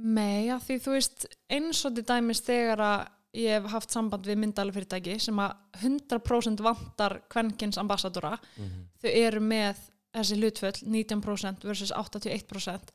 Nei, 0.00 0.48
að 0.48 0.62
því 0.66 0.76
þú 0.80 0.92
veist 0.96 1.24
eins 1.52 1.80
og 1.84 1.94
til 1.96 2.04
dæmis 2.08 2.40
þegar 2.46 2.80
að 2.84 3.00
ég 3.36 3.52
hef 3.60 3.66
haft 3.70 3.92
samband 3.94 4.26
við 4.26 4.38
myndalfyrirtæki 4.42 5.16
sem 5.22 5.38
að 5.38 5.52
100% 5.84 6.62
vantar 6.64 7.18
kvenkins 7.30 7.78
ambassadora 7.78 8.32
Mhm. 8.56 8.86
þau 9.02 9.10
eru 9.12 9.40
með 9.40 9.76
þessi 10.16 10.38
hlutföll 10.38 10.78
19% 10.84 11.66
versus 11.66 11.92
81% 11.94 12.94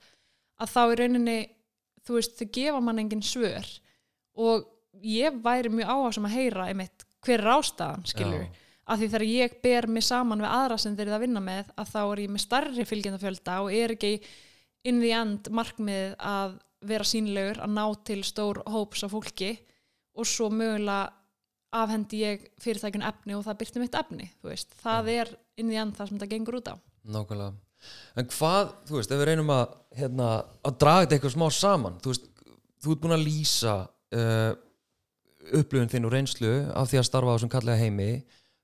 að 0.62 0.72
þá 0.72 0.82
í 0.84 0.98
rauninni 1.00 1.40
þú 2.06 2.20
veist, 2.20 2.38
þau 2.40 2.52
gefa 2.54 2.82
mann 2.84 3.02
engin 3.02 3.24
svör. 3.26 3.68
Og 4.40 4.68
ég 5.04 5.40
væri 5.44 5.72
mjög 5.74 5.92
áhersum 5.92 6.28
að 6.30 6.38
heyra 6.38 6.70
einmitt 6.70 7.06
hver 7.26 7.42
er 7.42 7.54
ástæðan, 7.56 8.06
skilur 8.06 8.44
Já. 8.44 8.50
að 8.86 9.02
því 9.02 9.08
þegar 9.14 9.28
ég 9.32 9.56
ber 9.64 9.88
mig 9.90 10.06
saman 10.06 10.44
við 10.44 10.52
aðra 10.52 10.78
sem 10.82 10.96
þeir 10.98 11.08
eru 11.08 11.16
að 11.18 11.24
vinna 11.26 11.42
með 11.42 11.72
að 11.74 11.92
þá 11.94 12.02
er 12.04 12.22
ég 12.22 12.34
með 12.36 12.44
starri 12.44 12.86
fylgjendafjölda 12.86 13.58
og 13.64 13.74
er 13.74 13.96
ekki 13.96 14.12
in 14.86 15.02
the 15.02 15.12
end 15.18 15.50
markmið 15.50 16.14
að 16.22 16.60
vera 16.86 17.08
sínlegur 17.10 17.64
að 17.66 17.74
ná 17.74 17.86
til 18.06 18.20
stór 18.28 18.62
hóps 18.70 19.06
af 19.08 19.16
fólki. 19.16 19.56
Og 20.16 20.28
svo 20.30 20.52
mögulega 20.54 21.10
afhendi 21.76 22.22
ég 22.22 22.44
fyrirtækun 22.62 23.04
efni 23.04 23.36
og 23.36 23.44
það 23.44 23.58
byrti 23.64 23.82
mitt 23.82 23.98
efni, 24.00 24.30
þú 24.40 24.52
veist, 24.54 24.78
það 24.80 25.10
er 25.12 25.32
in 25.60 25.72
the 25.72 25.80
end 25.82 25.98
það 25.98 26.12
sem 26.12 26.22
það 26.22 26.32
gengur 26.36 26.60
út 26.62 26.70
á. 26.72 26.76
Nákvæmlega. 27.06 27.54
En 28.18 28.30
hvað, 28.32 28.72
þú 28.88 28.98
veist, 28.98 29.12
ef 29.12 29.20
við 29.22 29.28
reynum 29.30 29.52
að 29.54 29.66
hérna, 30.00 30.30
að 30.66 30.78
draga 30.82 31.04
þetta 31.04 31.18
eitthvað 31.18 31.36
smá 31.36 31.46
saman 31.54 32.00
þú 32.02 32.14
veist, 32.14 32.30
þú 32.82 32.94
ert 32.94 33.04
búin 33.04 33.16
að 33.16 33.26
lýsa 33.26 33.76
uh, 33.86 34.54
upplifun 35.60 35.92
þinn 35.92 36.08
og 36.08 36.16
reynslu 36.16 36.56
af 36.74 36.90
því 36.90 37.02
að 37.02 37.08
starfa 37.10 37.34
á 37.34 37.36
þessum 37.36 37.54
kallega 37.54 37.84
heimi. 37.84 38.10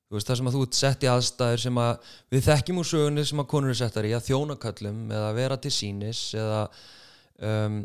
Þú 0.09 0.17
veist, 0.17 0.27
það 0.27 0.39
sem 0.39 0.49
að 0.49 0.55
þú 0.57 0.61
ert 0.65 0.77
sett 0.79 1.05
í 1.05 1.09
aðstæður 1.11 1.61
sem 1.63 1.81
að 1.81 2.13
við 2.33 2.47
þekkjum 2.49 2.81
úr 2.81 2.89
sögunni 2.89 3.27
sem 3.29 3.43
að 3.43 3.49
konur 3.53 3.71
er 3.71 3.79
settar 3.79 4.07
í 4.09 4.15
að 4.17 4.25
þjóna 4.27 4.57
kallum 4.59 5.03
eða 5.07 5.29
vera 5.37 5.59
til 5.61 5.71
sínis 5.75 6.23
eða 6.35 6.63
um, 7.47 7.77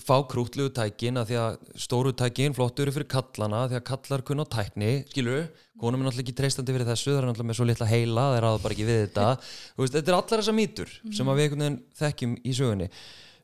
fá 0.00 0.14
krútlugu 0.24 0.72
tækin 0.72 1.20
að 1.20 1.30
því 1.30 1.36
að 1.36 1.56
stóru 1.84 2.12
tækin 2.16 2.54
flottu 2.56 2.84
eru 2.84 2.94
fyrir 2.94 3.08
kallana 3.12 3.66
því 3.68 3.76
að 3.76 3.86
kallar 3.90 4.22
kunna 4.24 4.46
á 4.48 4.52
tækni. 4.54 4.92
Skilur, 5.10 5.48
konum 5.80 6.00
er 6.00 6.08
náttúrulega 6.08 6.24
ekki 6.24 6.36
treystandi 6.38 6.76
fyrir 6.76 6.88
þessu 6.88 7.10
það 7.10 7.18
er 7.20 7.26
náttúrulega 7.28 7.50
með 7.50 7.58
svo 7.58 7.66
litla 7.68 7.88
heila, 7.90 8.24
það 8.30 8.36
er 8.38 8.46
aða 8.48 8.62
bara 8.62 8.76
ekki 8.76 8.86
við 8.88 9.02
þetta. 9.02 9.26
Veist, 9.80 9.96
þetta 9.98 10.12
er 10.12 10.18
allar 10.18 10.42
þessar 10.42 10.56
mýtur 10.56 10.94
sem 11.18 11.32
að 11.32 11.40
við 11.40 11.46
einhvern 11.46 11.66
veginn 11.66 11.78
þekkjum 12.00 12.32
í 12.40 12.54
sögunni. 12.56 12.88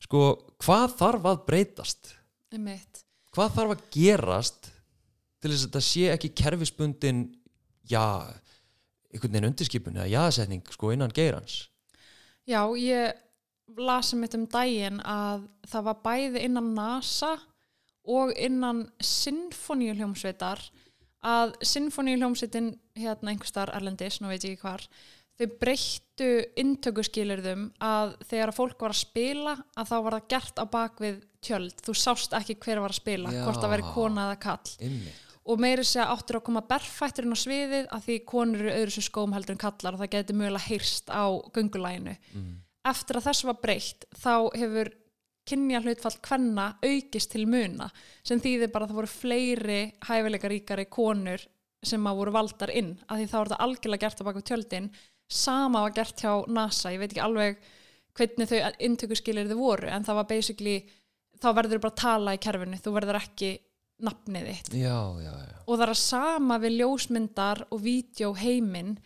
Sko, 0.07 0.23
hvað 0.65 0.97
þarf 1.03 1.29
að 1.33 1.45
breytast? 1.51 2.15
Einmitt. 2.57 3.05
hvað 3.37 3.55
þarf 3.59 3.75
að 3.75 3.87
gerast 3.93 4.71
til 5.43 5.53
þess 5.53 5.61
að 5.61 5.69
þetta 5.69 5.85
sé 5.85 6.05
ekki 6.15 6.33
kerfisbundin 6.41 7.23
já, 7.91 8.05
einhvern 9.13 9.35
veginn 9.37 9.51
undirskipun 9.51 9.99
eða 10.01 10.13
jaðsetning 10.15 10.73
sko 10.73 10.95
innan 10.95 11.13
geirans? 11.13 11.67
Já, 12.47 12.63
ég 12.79 13.26
lasi 13.77 14.17
mitt 14.17 14.35
um 14.39 14.47
daginn 14.51 15.01
að 15.03 15.47
það 15.67 15.87
var 15.91 16.01
bæði 16.05 16.45
innan 16.47 16.73
NASA 16.77 17.35
og 18.07 18.33
innan 18.39 18.87
sinfoníuljómsveitar 19.03 20.63
að 21.27 21.57
sinfoníuljómsveitin 21.67 22.75
hérna 22.97 23.33
einhverstaðar 23.33 23.75
erlendis, 23.81 24.21
nú 24.21 24.31
veit 24.31 24.45
ég 24.47 24.55
ekki 24.55 24.63
hvar 24.63 24.85
þau 25.37 25.47
breyttu 25.61 26.31
inntökuskilirðum 26.57 27.69
að 27.85 28.15
þegar 28.31 28.53
að 28.53 28.57
fólk 28.57 28.83
var 28.87 28.95
að 28.95 29.03
spila 29.03 29.55
að 29.77 29.91
þá 29.91 29.97
var 30.07 30.17
það 30.17 30.29
gert 30.33 30.61
á 30.63 30.65
bakvið 30.73 31.19
tjöld 31.45 31.83
þú 31.85 31.95
sást 31.99 32.37
ekki 32.37 32.57
hver 32.63 32.81
var 32.85 32.95
að 32.95 33.01
spila 33.03 33.33
Já. 33.35 33.43
hvort 33.45 33.61
það 33.61 33.75
veri 33.75 33.95
kona 33.95 34.29
eða 34.31 34.39
kall 34.47 34.71
Einmitt. 34.87 35.19
og 35.45 35.61
meiri 35.63 35.85
segja 35.87 36.09
áttur 36.15 36.41
að 36.41 36.47
koma 36.49 36.63
berfætturinn 36.71 37.37
á 37.37 37.39
sviðið 37.43 37.91
að 37.93 38.07
því 38.07 38.19
konur 38.33 38.65
eru 38.65 38.77
öðru 38.79 38.97
sem 38.97 39.07
skóm 39.11 39.37
heldur 39.37 39.57
en 39.57 39.63
kallar 39.67 39.99
og 39.99 40.05
það 40.05 40.13
geti 40.17 40.39
mögulega 40.39 40.69
heyrst 40.71 41.13
á 41.13 41.25
göngulæginu. 41.53 42.17
Mm. 42.33 42.55
Eftir 42.87 43.19
að 43.19 43.29
þessu 43.31 43.51
var 43.51 43.59
breytt 43.63 44.07
þá 44.15 44.33
hefur 44.55 44.93
kynja 45.47 45.81
hlutfall 45.83 46.17
kvenna 46.25 46.67
aukist 46.83 47.31
til 47.33 47.45
muna 47.51 47.87
sem 48.27 48.41
þýðir 48.43 48.73
bara 48.75 48.87
að 48.87 48.93
það 48.93 49.01
voru 49.01 49.13
fleiri 49.13 49.81
hæfileikaríkari 50.09 50.87
konur 50.91 51.45
sem 51.87 52.07
að 52.09 52.21
voru 52.21 52.35
valdar 52.35 52.73
inn 52.75 52.95
að 53.07 53.21
því 53.21 53.29
þá 53.31 53.37
var 53.37 53.51
þetta 53.51 53.65
algjörlega 53.67 54.03
gert 54.07 54.23
á 54.23 54.29
baka 54.29 54.43
tjöldin. 54.51 54.89
Sama 55.27 55.83
var 55.85 55.95
gert 55.95 56.23
hjá 56.23 56.33
NASA 56.51 56.93
ég 56.95 57.03
veit 57.03 57.13
ekki 57.13 57.23
alveg 57.23 57.61
hvernig 58.17 58.51
þau 58.51 58.59
inntökuskilir 58.89 59.51
þau 59.51 59.59
voru 59.61 59.91
en 59.93 60.07
það 60.07 60.19
var 60.21 60.29
basically 60.31 60.77
þá 61.43 61.49
verður 61.61 61.83
bara 61.85 61.95
að 61.95 62.03
tala 62.03 62.35
í 62.35 62.43
kerfinu 62.43 62.81
þú 62.83 62.95
verður 62.97 63.21
ekki 63.21 63.51
nafnið 64.07 64.49
þitt. 64.51 64.73
Já, 64.77 64.99
já, 65.23 65.33
já. 65.33 65.59
Og 65.65 65.77
það 65.77 65.85
er 65.87 65.93
að 65.93 66.01
sama 66.03 66.59
við 66.63 66.79
ljósmyndar 66.81 67.63
og 67.71 67.83
vídeo 67.85 68.33
heiminn 68.37 68.97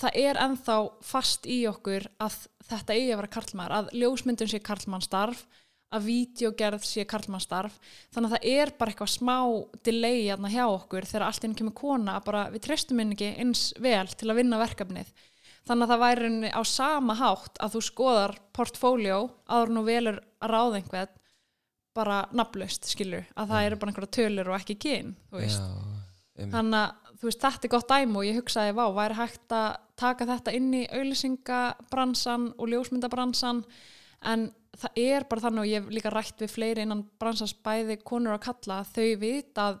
það 0.00 0.18
er 0.20 0.40
ennþá 0.44 0.78
fast 1.04 1.46
í 1.50 1.64
okkur 1.70 2.08
að 2.22 2.38
þetta 2.68 2.96
eigi 2.96 3.12
að 3.12 3.20
vera 3.20 3.34
karlmaður 3.36 3.76
að 3.78 3.92
ljósmyndun 4.00 4.50
sé 4.50 4.60
karlmannstarf 4.64 5.44
að 5.94 6.08
vídeogerð 6.08 6.86
sé 6.86 7.04
karlmannstarf 7.06 7.76
þannig 8.14 8.30
að 8.30 8.34
það 8.34 8.48
er 8.54 8.72
bara 8.78 8.92
eitthvað 8.92 9.12
smá 9.12 9.36
delay 9.86 10.24
hérna 10.24 10.50
hjá 10.50 10.64
okkur 10.66 11.06
þegar 11.06 11.26
allt 11.28 11.46
inn 11.46 11.56
kemur 11.58 11.76
kona 11.78 12.16
að 12.18 12.26
bara 12.30 12.46
við 12.54 12.64
treystum 12.66 13.02
inn 13.02 13.14
ekki 13.14 13.30
eins 13.44 13.68
vel 13.82 14.06
til 14.10 14.30
að 14.30 14.40
vinna 14.40 14.60
verkefnið. 14.62 15.12
Þannig 15.64 15.86
að 15.86 15.92
það 15.92 16.02
væri 16.02 16.50
á 16.52 16.62
sama 16.68 17.14
hátt 17.16 17.60
að 17.62 17.76
þú 17.76 17.84
skoðar 17.86 18.34
portfóljó 18.56 19.20
áður 19.48 19.72
nú 19.72 19.84
velur 19.86 20.18
að 20.42 20.50
ráða 20.52 20.80
einhvern 20.80 21.14
bara 21.94 22.24
nafnlaust 22.34 22.88
skilur 22.90 23.24
að 23.38 23.52
það 23.52 23.66
eru 23.68 23.78
bara 23.78 23.92
einhverja 23.92 24.14
tölur 24.18 24.50
og 24.50 24.58
ekki 24.58 24.76
kyn 24.82 25.14
þú 25.30 25.40
veist. 25.40 25.62
Já, 25.62 26.02
einmitt. 26.34 26.54
þannig 26.56 26.80
að 26.80 27.18
þú 27.20 27.28
veist 27.28 27.44
þetta 27.44 27.68
er 27.68 27.72
gott 27.74 27.92
dæmi 27.92 28.18
og 28.18 28.26
ég 28.26 28.38
hugsaði 28.40 28.74
vá, 28.74 28.84
væri 28.98 29.18
hægt 29.20 29.54
að 29.54 29.68
taka 30.00 30.26
þetta 30.28 30.54
inn 30.56 30.70
í 30.74 30.84
auðlýsingabransan 30.90 32.50
og 32.58 32.70
ljósmyndabransan 32.72 33.62
en 34.30 34.48
það 34.74 35.00
er 35.04 35.26
bara 35.30 35.44
þannig 35.44 35.62
og 35.62 35.70
ég 35.70 35.82
hef 35.82 35.94
líka 35.94 36.12
rætt 36.12 36.42
við 36.42 36.54
fleiri 36.54 36.84
innan 36.84 37.04
bransans 37.20 37.54
bæði 37.64 38.00
konur 38.02 38.34
að 38.34 38.44
kalla 38.48 38.80
að 38.82 38.92
þau 38.96 39.20
vita 39.22 39.68
að 39.68 39.80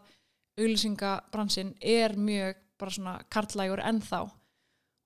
auðlýsingabransin 0.60 1.74
er 1.80 2.14
mjög 2.18 2.60
bara 2.78 2.94
svona 2.94 3.14
karlægur 3.32 3.82
ennþá. 3.82 4.24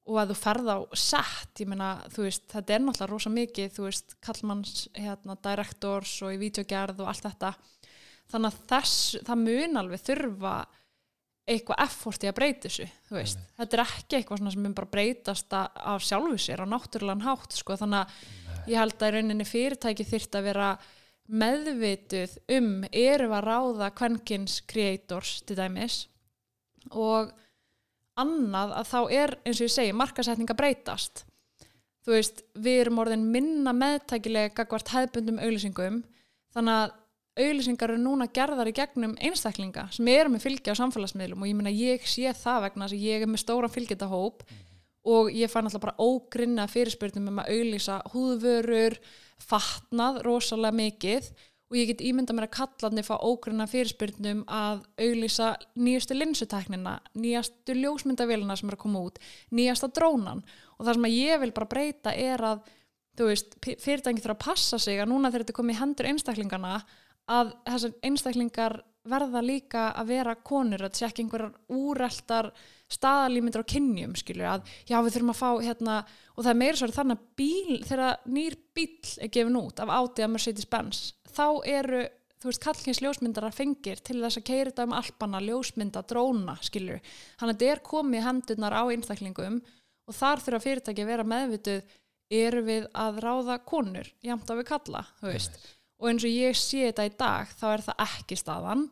Og 0.08 0.16
að 0.16 0.30
þú 0.32 0.36
ferð 0.40 0.70
á 0.72 0.78
sett, 0.96 1.60
ég 1.60 1.68
meina, 1.68 1.88
þú 2.12 2.24
veist, 2.24 2.46
þetta 2.48 2.74
er 2.74 2.80
náttúrulega 2.80 3.10
rosa 3.10 3.32
mikið, 3.32 3.72
þú 3.74 3.84
veist, 3.84 4.14
kallmanns 4.24 4.86
hérna, 4.96 5.36
directors 5.44 6.14
og 6.24 6.32
í 6.32 6.40
videogerð 6.40 7.02
og 7.04 7.10
allt 7.12 7.26
þetta, 7.26 7.50
þannig 8.32 8.54
að 8.54 8.62
þess, 8.72 9.02
það 9.28 9.42
mun 9.42 9.80
alveg 9.82 10.04
þurfa 10.06 10.54
eitthvað 11.48 11.80
effort 11.84 12.24
í 12.24 12.28
að 12.28 12.36
breyta 12.36 12.68
þessu, 12.68 12.86
þetta 13.08 13.76
er 13.78 13.82
ekki 13.84 14.18
eitthvað 14.18 14.42
sem 14.44 14.62
mun 14.62 14.76
bara 14.76 14.92
breytast 14.92 15.56
af 15.56 16.04
sjálfu 16.04 16.38
sér 16.44 16.62
á 16.62 16.66
náttúrulegan 16.68 17.24
hátt, 17.24 17.56
sko, 17.56 17.76
þannig 17.80 18.04
að 18.04 18.70
ég 18.72 18.82
held 18.82 18.96
að 19.00 19.08
í 19.08 19.14
rauninni 19.16 19.48
fyrirtæki 19.48 20.06
þyrft 20.08 20.38
að 20.38 20.48
vera 20.50 20.68
meðvituð 21.28 22.36
um 22.56 22.70
eru 22.88 23.28
að 23.36 23.46
ráða 23.48 23.90
kvenkins 23.96 24.60
creators 24.68 25.38
til 25.48 25.58
dæmis 25.58 26.06
og 26.88 27.32
annað 28.18 28.72
að 28.80 28.88
þá 28.92 29.00
er 29.14 29.34
eins 29.44 29.58
og 29.60 29.66
ég 29.68 29.74
segi 29.74 29.96
markasetning 29.96 30.48
að 30.50 30.60
breytast. 30.62 31.24
Þú 32.04 32.14
veist, 32.14 32.40
við 32.56 32.80
erum 32.84 33.02
orðin 33.02 33.26
minna 33.32 33.74
meðtækilega 33.76 34.54
gagvart 34.56 34.94
hefðbundum 34.94 35.40
auðlýsingum 35.42 36.00
þannig 36.56 36.80
að 36.82 36.96
auðlýsingar 37.38 37.92
eru 37.94 38.02
núna 38.02 38.28
gerðar 38.34 38.70
í 38.70 38.76
gegnum 38.76 39.16
einstaklinga 39.22 39.88
sem 39.94 40.08
eru 40.12 40.32
með 40.32 40.46
fylgja 40.46 40.74
á 40.74 40.80
samfélagsmiðlum 40.80 41.44
og 41.44 41.50
ég 41.50 41.58
meina 41.58 41.74
ég 41.74 42.06
sé 42.08 42.32
það 42.36 42.64
vegna 42.66 42.88
að 42.88 42.96
ég 43.02 43.24
er 43.24 43.30
með 43.30 43.44
stóran 43.44 43.74
fylgjendahóp 43.74 44.42
og 45.08 45.30
ég 45.32 45.50
fann 45.50 45.68
alltaf 45.68 45.82
bara 45.82 45.98
ógrinna 46.02 46.66
fyrirspyrnum 46.70 47.30
um 47.32 47.42
að 47.42 47.52
auðlýsa 47.54 48.00
húðvörur, 48.12 48.98
fatnað 49.38 50.22
rosalega 50.26 50.76
mikið 50.76 51.30
og 51.68 51.76
ég 51.76 51.90
get 51.90 52.04
ímynda 52.04 52.34
mér 52.34 52.48
að 52.48 52.56
kallarni 52.56 53.04
fá 53.04 53.14
ógrinna 53.20 53.68
fyrirspyrnum 53.68 54.42
að 54.48 54.82
auðlýsa 55.00 55.50
nýjastu 55.76 56.16
linsuteknina, 56.16 56.96
nýjastu 57.16 57.76
ljósmyndavélina 57.76 58.56
sem 58.56 58.70
er 58.70 58.76
að 58.78 58.84
koma 58.86 59.04
út, 59.04 59.20
nýjasta 59.52 59.90
drónan. 59.92 60.40
Og 60.78 60.86
það 60.86 60.96
sem 60.96 61.08
ég 61.12 61.42
vil 61.42 61.52
bara 61.56 61.68
breyta 61.68 62.14
er 62.16 62.44
að 62.54 62.62
þú 63.18 63.28
veist, 63.28 63.58
fyrirtæki 63.66 64.22
þurfa 64.22 64.36
að 64.36 64.44
passa 64.46 64.80
sig 64.80 65.00
að 65.02 65.10
núna 65.12 65.32
þegar 65.32 65.44
þetta 65.44 65.58
komið 65.58 65.80
hendur 65.82 66.08
einstaklingana 66.12 66.74
að 67.28 67.54
þessar 67.66 67.96
einstaklingar 68.08 68.80
verða 69.08 69.42
líka 69.44 69.84
að 69.96 70.10
vera 70.12 70.34
konur 70.44 70.84
að 70.84 70.98
sé 70.98 71.06
ekki 71.06 71.24
einhverjar 71.24 71.54
úreltar 71.72 72.50
staðalímyndir 72.92 73.64
á 73.64 73.70
kynjum 73.72 74.14
skilur 74.18 74.48
að 74.48 74.68
já 74.88 74.96
við 74.98 75.14
þurfum 75.14 75.32
að 75.32 75.40
fá 75.40 75.50
hérna 75.64 75.96
og 76.34 76.42
það 76.44 76.50
er 76.52 76.60
meira 76.62 76.80
svo 76.80 76.88
þannig 76.92 77.18
að 77.18 77.26
bíl 77.40 77.78
þegar 77.88 78.28
nýr 78.36 78.56
bíl 78.76 79.14
er 79.24 79.32
gefin 79.32 79.60
út 79.60 79.82
af 79.82 79.92
Audi 79.92 80.24
að 80.24 80.32
Mercedes 80.34 80.68
Benz 80.70 81.02
þá 81.28 81.46
eru 81.68 82.02
þú 82.38 82.50
veist 82.50 82.64
kallkins 82.64 83.00
ljósmyndara 83.02 83.50
fengir 83.54 84.02
til 84.04 84.20
þess 84.22 84.40
að 84.40 84.46
keira 84.50 84.70
þetta 84.70 84.88
um 84.88 84.98
alpana 84.98 85.40
ljósmynda 85.42 86.04
dróna 86.08 86.58
skilur 86.64 87.00
þannig 87.40 87.54
að 87.54 87.54
þetta 87.54 87.72
er 87.72 87.84
komið 87.88 88.20
í 88.20 88.26
hendurnar 88.26 88.76
á 88.78 88.82
einstaklingum 88.86 89.58
og 90.08 90.16
þar 90.16 90.44
þurfa 90.44 90.64
fyrirtæki 90.64 91.04
að 91.04 91.10
vera 91.12 91.26
meðvituð 91.28 91.96
eru 92.38 92.62
við 92.64 92.86
að 92.92 93.20
ráða 93.24 93.58
konur 93.66 94.08
jæmt 94.24 94.50
að 94.52 94.60
við 94.60 94.70
kalla 94.70 95.04
þú 95.20 95.32
veist 95.32 95.58
og 95.98 96.10
eins 96.10 96.24
og 96.26 96.32
ég 96.32 96.56
sé 96.58 96.86
þetta 96.88 97.06
í 97.08 97.14
dag 97.18 97.52
þá 97.58 97.68
er 97.72 97.84
það 97.88 98.02
ekki 98.06 98.38
staðan. 98.38 98.88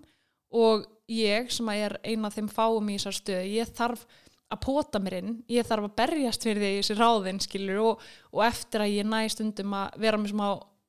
Og 0.57 0.87
ég 1.11 1.51
sem 1.55 1.69
að 1.71 1.83
er 1.87 1.97
eina 2.07 2.29
af 2.29 2.37
þeim 2.37 2.49
fáum 2.51 2.89
í 2.91 2.97
þessar 2.99 3.19
stöðu, 3.21 3.51
ég 3.57 3.75
þarf 3.77 4.07
að 4.47 4.63
pota 4.63 5.01
mér 5.03 5.19
inn, 5.21 5.35
ég 5.51 5.67
þarf 5.67 5.89
að 5.89 5.97
berjast 5.99 6.47
fyrir 6.47 6.63
því 6.63 6.71
í 6.71 6.79
þessi 6.81 6.97
ráðin 7.01 7.43
skilur 7.43 7.83
og, 7.83 8.05
og 8.31 8.45
eftir 8.47 8.85
að 8.85 8.95
ég 8.95 9.09
næ 9.11 9.19
stundum 9.35 9.75
að 9.75 9.99
vera 10.05 10.21
með 10.23 10.35
smá 10.35 10.47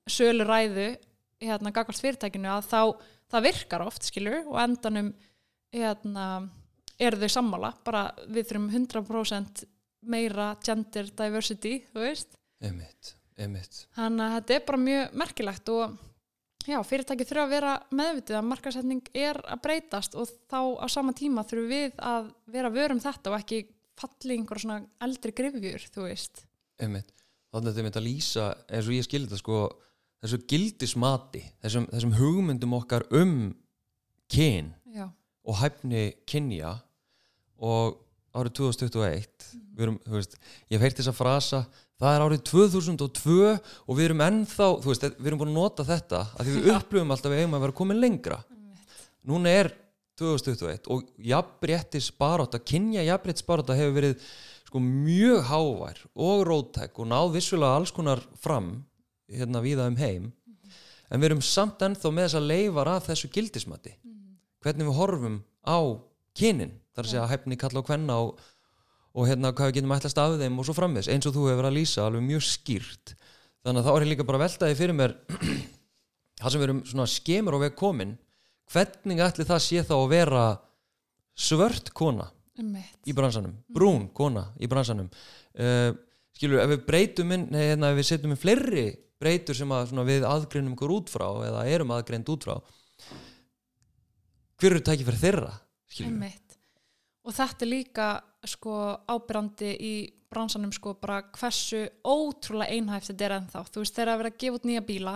sölu 0.08 0.46
ræðu 0.46 0.88
hérna 1.42 1.74
gagvart 1.74 2.02
fyrirtækinu 2.02 2.52
að 2.54 2.70
þá 2.70 2.82
það 3.34 3.48
virkar 3.50 3.86
oft 3.86 4.08
skilur 4.08 4.46
og 4.46 4.62
endanum 4.62 5.12
hérna 5.74 6.28
eru 7.02 7.20
þau 7.22 7.34
sammála, 7.34 7.74
bara 7.86 8.08
við 8.30 8.50
þurfum 8.52 8.72
100% 8.74 9.68
meira 10.08 10.52
gender 10.66 11.10
diversity, 11.18 11.80
þú 11.92 12.06
veist. 12.06 12.38
Einmitt 12.62 13.17
Þannig 13.98 14.26
að 14.26 14.36
þetta 14.38 14.56
er 14.56 14.68
bara 14.68 14.84
mjög 14.84 15.18
merkilegt 15.22 15.72
og 15.74 15.98
já, 16.68 16.78
fyrirtæki 16.84 17.28
þurfa 17.28 17.46
að 17.46 17.54
vera 17.56 17.74
meðvitið 17.96 18.40
að 18.40 18.48
markasetning 18.50 19.12
er 19.16 19.40
að 19.46 19.64
breytast 19.66 20.18
og 20.18 20.32
þá 20.52 20.60
á 20.84 20.86
sama 20.92 21.14
tíma 21.18 21.46
þurfum 21.48 21.72
við 21.72 22.00
að 22.04 22.32
vera 22.54 22.72
vörum 22.74 23.02
þetta 23.04 23.32
og 23.32 23.38
ekki 23.40 23.62
falli 23.98 24.38
einhver 24.38 24.62
svona 24.62 24.82
eldri 25.02 25.34
grifjur, 25.38 25.86
þú 25.94 26.06
veist. 26.06 26.44
einmitt, 26.78 27.14
þannig 27.54 27.72
að 27.72 27.80
þetta 27.80 27.90
er 27.90 28.02
að 28.02 28.08
lýsa 28.08 28.48
eins 28.68 28.90
og 28.90 28.98
ég 28.98 29.08
skildi 29.08 29.30
þetta 29.32 29.42
sko 29.42 29.62
þessu 30.22 30.42
gildismati, 30.50 31.44
þessum, 31.64 31.88
þessum 31.94 32.18
hugmyndum 32.18 32.76
okkar 32.78 33.08
um 33.16 33.38
kyn 34.34 34.74
Já, 34.94 35.08
og 35.48 35.60
hæfni 35.62 36.10
kynja 36.30 36.76
og 37.58 37.98
árið 38.38 38.58
2021 38.60 39.52
við 39.78 39.86
erum, 39.86 40.00
þú 40.06 40.18
veist, 40.18 40.38
ég 40.70 40.78
hef 40.78 40.86
heyrt 40.86 41.02
þessa 41.02 41.16
frasa 41.16 41.64
það 41.98 42.14
er 42.14 42.26
árið 42.26 42.44
2002 42.52 43.38
og 43.54 43.98
við 43.98 44.06
erum 44.06 44.24
ennþá, 44.28 44.70
þú 44.84 44.92
veist, 44.92 45.08
við 45.18 45.30
erum 45.32 45.42
búin 45.42 45.54
að 45.54 45.60
nota 45.60 45.86
þetta 45.88 46.22
að 46.34 46.48
því 46.48 46.56
við 46.58 46.72
upplöfum 46.78 47.14
alltaf 47.16 47.30
að 47.30 47.36
við 47.36 47.44
eigum 47.44 47.58
að 47.58 47.66
vera 47.66 47.78
komin 47.82 48.02
lengra. 48.02 48.40
Núna 49.28 49.54
er 49.64 49.72
2021 50.18 50.90
og 50.94 51.08
jafnréttis 51.22 52.10
baróta, 52.18 52.62
kynja 52.62 53.06
jafnréttis 53.06 53.46
baróta 53.46 53.78
hefur 53.78 53.98
verið 53.98 54.28
sko 54.68 54.82
mjög 54.84 55.46
hávær 55.48 56.02
og 56.14 56.44
rótæk 56.48 57.00
og 57.00 57.10
náð 57.12 57.36
vissulega 57.38 57.78
alls 57.80 57.94
konar 57.96 58.22
fram 58.42 58.72
hérna 59.32 59.62
víða 59.64 59.88
um 59.88 59.98
heim. 60.00 60.32
En 61.08 61.22
við 61.22 61.32
erum 61.32 61.44
samt 61.46 61.82
ennþá 61.86 62.12
með 62.12 62.28
þessa 62.28 62.44
leifar 62.44 62.90
af 62.92 63.08
þessu 63.08 63.30
gildismati. 63.32 63.94
Hvernig 64.64 64.90
við 64.90 64.98
horfum 64.98 65.38
á 65.64 65.80
kynin 66.38 66.74
þar 66.92 67.06
að 67.06 67.12
segja 67.14 67.30
hæfni 67.32 67.60
kalla 67.60 67.84
á 67.84 67.88
kvenna 67.88 68.18
og, 68.26 68.42
og 69.18 69.26
hérna 69.26 69.52
hvað 69.56 69.72
við 69.72 69.80
getum 69.80 69.96
ætlast 69.96 70.22
af 70.22 70.36
þeim 70.38 70.60
og 70.62 70.68
svo 70.68 70.76
framvis 70.78 71.10
eins 71.10 71.26
og 71.26 71.34
þú 71.34 71.48
hefur 71.50 71.68
að 71.70 71.78
lýsa 71.80 72.06
alveg 72.06 72.26
mjög 72.28 72.46
skýrt. 72.46 73.16
Þannig 73.66 73.82
að 73.82 73.88
þá 73.88 73.92
er 73.96 74.06
ég 74.06 74.12
líka 74.12 74.28
bara 74.28 74.40
að 74.40 74.46
velta 74.46 74.70
því 74.70 74.78
fyrir 74.78 74.98
mér 74.98 75.16
það 76.40 76.54
sem 76.54 76.62
við 76.62 76.68
erum 76.68 76.82
svona 76.86 77.08
skemur 77.10 77.58
á 77.58 77.60
veg 77.66 77.78
komin 77.80 78.16
hvernig 78.74 79.24
ætli 79.26 79.48
það 79.48 79.64
sé 79.66 79.84
þá 79.88 79.96
að 79.98 80.10
vera 80.14 80.44
svört 81.38 81.92
kona 81.98 82.30
í 83.06 83.14
bransanum, 83.14 83.54
brún 83.74 84.08
kona 84.18 84.48
í 84.62 84.70
bransanum? 84.70 85.10
Uh, 85.58 85.92
skilur, 86.38 86.62
ef 86.62 86.72
við 86.74 86.86
breytum 86.88 87.34
inn, 87.34 87.46
nei, 87.54 87.68
hérna, 87.72 87.92
ef 87.92 88.00
við 88.00 88.10
setjum 88.12 88.34
inn 88.34 88.42
fleiri 88.42 88.88
breytur 89.18 89.58
sem 89.58 89.72
að 89.74 89.92
svona, 89.92 90.06
við 90.06 90.26
aðgreinum 90.30 90.76
ykkur 90.76 90.94
út 90.94 91.10
frá 91.10 91.28
eða 91.48 91.66
erum 91.70 91.94
aðgreind 91.96 92.30
út 92.34 92.46
frá 92.46 92.58
hver 94.58 94.74
eru 94.74 94.84
tækifæri 94.86 95.22
þeirra 95.22 95.54
skilur 95.90 96.14
Ummitt. 96.14 96.58
Og 97.28 97.36
þetta 97.36 97.66
er 97.66 97.70
líka 97.70 98.08
sko 98.46 98.74
ábyrrandi 99.10 99.72
í 99.82 99.94
bransanum 100.30 100.74
sko 100.76 100.94
bara 101.00 101.22
hversu 101.38 101.86
ótrúlega 102.04 102.76
einhæft 102.76 103.12
þetta 103.12 103.26
er 103.28 103.36
ennþá. 103.38 103.64
Þú 103.72 103.84
veist 103.84 103.96
þegar 103.96 104.14
að 104.14 104.22
vera 104.22 104.34
að 104.34 104.40
gefa 104.44 104.60
út 104.60 104.68
nýja 104.68 104.84
bíla, 104.88 105.16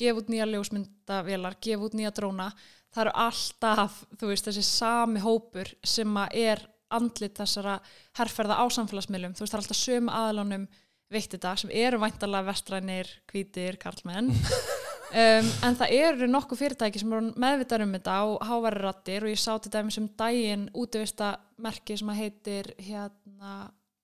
gefa 0.00 0.20
út 0.20 0.32
nýja 0.32 0.50
ljósmyndavélar, 0.50 1.56
gefa 1.62 1.86
út 1.86 1.96
nýja 1.96 2.12
dróna, 2.16 2.50
það 2.90 3.04
eru 3.04 3.16
alltaf, 3.24 4.02
þú 4.18 4.32
veist, 4.32 4.50
þessi 4.50 4.66
sami 4.66 5.22
hópur 5.22 5.72
sem 5.86 6.20
að 6.20 6.38
er 6.42 6.64
andlit 6.90 7.38
þessara 7.38 7.78
herrferða 8.18 8.58
á 8.58 8.64
samfélagsmiðlum. 8.74 9.36
Þú 9.38 9.44
veist, 9.44 9.54
það 9.54 9.60
er 9.60 9.64
alltaf 9.64 9.80
sömu 9.84 10.14
aðlánum 10.20 10.68
veitt 11.10 11.34
þetta 11.34 11.56
sem 11.58 11.74
eru 11.74 12.02
væntalega 12.02 12.50
vestrænir, 12.50 13.10
hvítir, 13.30 13.78
karlmenn. 13.82 14.34
Um, 15.10 15.48
en 15.66 15.74
það 15.74 15.92
eru 15.96 16.26
nokkuð 16.30 16.60
fyrirtæki 16.60 17.00
sem 17.02 17.12
eru 17.16 17.32
meðvitað 17.42 17.82
um 17.82 17.94
þetta 17.96 18.16
og 18.28 18.44
háværi 18.46 18.82
rattir 18.84 19.24
og 19.26 19.32
ég 19.32 19.40
sá 19.42 19.56
til 19.58 19.72
dæmis 19.74 19.98
um 19.98 20.06
daginn 20.20 20.68
útivista 20.78 21.32
merki 21.58 21.96
sem 21.98 22.12
að 22.12 22.20
heitir 22.20 22.70
hérna 22.78 23.54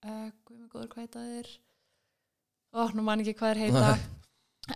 uh, 0.02 0.26
góður 0.72 0.90
hvað 0.90 1.04
heita 1.04 1.22
þeir? 1.28 1.52
Ó, 2.74 2.80
nú 2.92 3.06
man 3.06 3.22
ekki 3.22 3.36
hvað 3.38 3.54
þeir 3.54 3.62
heita. 3.64 3.92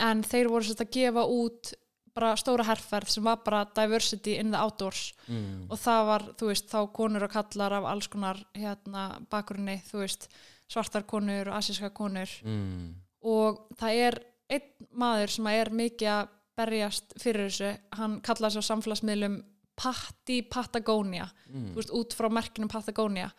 En 0.06 0.22
þeir 0.22 0.52
voru 0.52 0.68
sérst 0.68 0.84
að 0.84 0.92
gefa 0.94 1.26
út 1.26 1.72
bara 2.14 2.30
stóra 2.38 2.66
herrferð 2.66 3.10
sem 3.10 3.26
var 3.26 3.42
bara 3.44 3.64
diversity 3.74 4.36
in 4.38 4.54
the 4.54 4.60
outdoors. 4.60 5.10
Mm. 5.26 5.66
og 5.70 5.78
það 5.82 6.06
var, 6.08 6.24
þú 6.38 6.50
veist, 6.50 6.70
þá 6.70 6.80
konur 6.94 7.26
og 7.26 7.34
kallar 7.34 7.76
af 7.78 7.90
alls 7.90 8.10
konar 8.10 8.40
hérna 8.54 9.04
bakgrunni, 9.30 9.78
þú 9.90 10.02
veist, 10.04 10.28
svartar 10.70 11.06
konur 11.10 11.50
og 11.50 11.58
asíska 11.58 11.90
konur. 11.94 12.32
Mm. 12.46 12.94
og 13.26 13.66
það 13.78 14.02
er 14.06 14.22
einn 14.50 14.88
maður 14.90 15.34
sem 15.36 15.48
er 15.52 15.70
mikið 15.70 16.12
að 16.14 16.36
berjast 16.60 17.14
fyrir 17.22 17.48
þessu, 17.48 17.70
hann 17.96 18.18
kallaði 18.26 18.60
á 18.60 18.68
samfélagsmiðlum 18.68 19.40
Patti 19.80 20.42
Patagonia 20.44 21.30
Mm. 21.50 21.72
veist, 21.74 21.90
út 21.90 22.12
frá 22.14 22.28
merkinum 22.30 22.68
Patagonia 22.70 23.30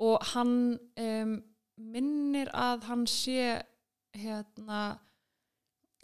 og 0.00 0.22
hann 0.32 0.78
um, 0.96 1.32
minnir 1.76 2.48
að 2.56 2.86
hann 2.88 3.06
sé 3.10 3.58
hérna 4.16 5.00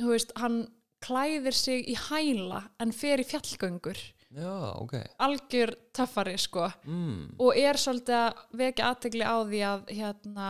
þú 0.01 0.11
veist, 0.11 0.35
hann 0.37 0.67
klæðir 1.05 1.55
sig 1.57 1.87
í 1.89 1.95
hæla 1.97 2.65
en 2.83 2.93
fer 2.93 3.23
í 3.23 3.27
fjallgöngur 3.29 3.97
já, 4.37 4.53
ok 4.77 4.99
algjör 5.23 5.73
töffari 5.97 6.37
sko 6.41 6.67
mm. 6.85 7.37
og 7.39 7.57
er 7.57 7.79
svolítið 7.81 8.19
að 8.19 8.43
vekja 8.61 8.91
aðtegli 8.91 9.25
á 9.25 9.37
því 9.47 9.63
að 9.71 9.93
hérna 9.97 10.49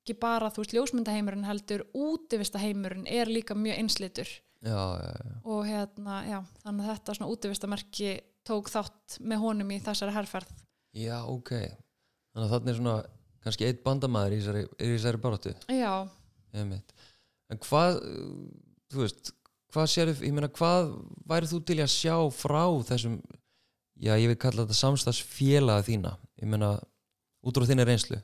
ekki 0.00 0.16
bara 0.20 0.50
þú 0.52 0.64
veist 0.64 0.76
ljósmyndaheimurinn 0.76 1.48
heldur 1.48 1.84
útivistaheimurinn 1.96 3.06
er 3.10 3.30
líka 3.30 3.56
mjög 3.58 3.82
einslitur 3.82 4.30
já, 4.30 4.80
já, 5.00 5.12
já. 5.12 5.36
og 5.44 5.62
hérna, 5.68 6.18
já, 6.28 6.38
þannig 6.64 6.86
að 6.86 6.92
þetta 6.94 7.16
svona 7.18 7.32
útivistamerki 7.34 8.10
tók 8.48 8.72
þátt 8.72 9.20
með 9.20 9.44
honum 9.44 9.72
í 9.76 9.80
þessari 9.84 10.16
herrferð 10.16 10.52
já, 10.96 11.18
ok 11.24 11.54
þannig 11.60 12.46
að 12.46 12.54
þarna 12.54 12.72
er 12.72 12.80
svona 12.80 12.96
kannski 13.44 13.68
eitt 13.68 13.84
bandamaður 13.84 14.36
í 14.36 14.40
þessari, 14.40 14.64
í 14.76 14.94
þessari 14.94 15.22
baróttu 15.22 15.54
já. 15.68 15.92
En 17.50 17.58
hvað, 17.58 17.98
þú 18.92 19.02
veist, 19.02 19.32
hvað 19.74 19.88
sérðu, 19.90 20.16
ég 20.26 20.34
meina, 20.34 20.50
hvað 20.54 20.92
værið 21.30 21.54
þú 21.54 21.60
til 21.66 21.78
að 21.82 21.92
sjá 21.94 22.14
frá 22.34 22.62
þessum, 22.86 23.16
já, 23.98 24.12
ég 24.14 24.30
vil 24.30 24.38
kalla 24.38 24.64
þetta 24.64 24.78
samstagsfélaga 24.78 25.86
þína, 25.88 26.14
ég 26.42 26.50
meina, 26.50 26.76
út 27.42 27.58
frá 27.58 27.66
þinni 27.66 27.86
reynslu. 27.88 28.20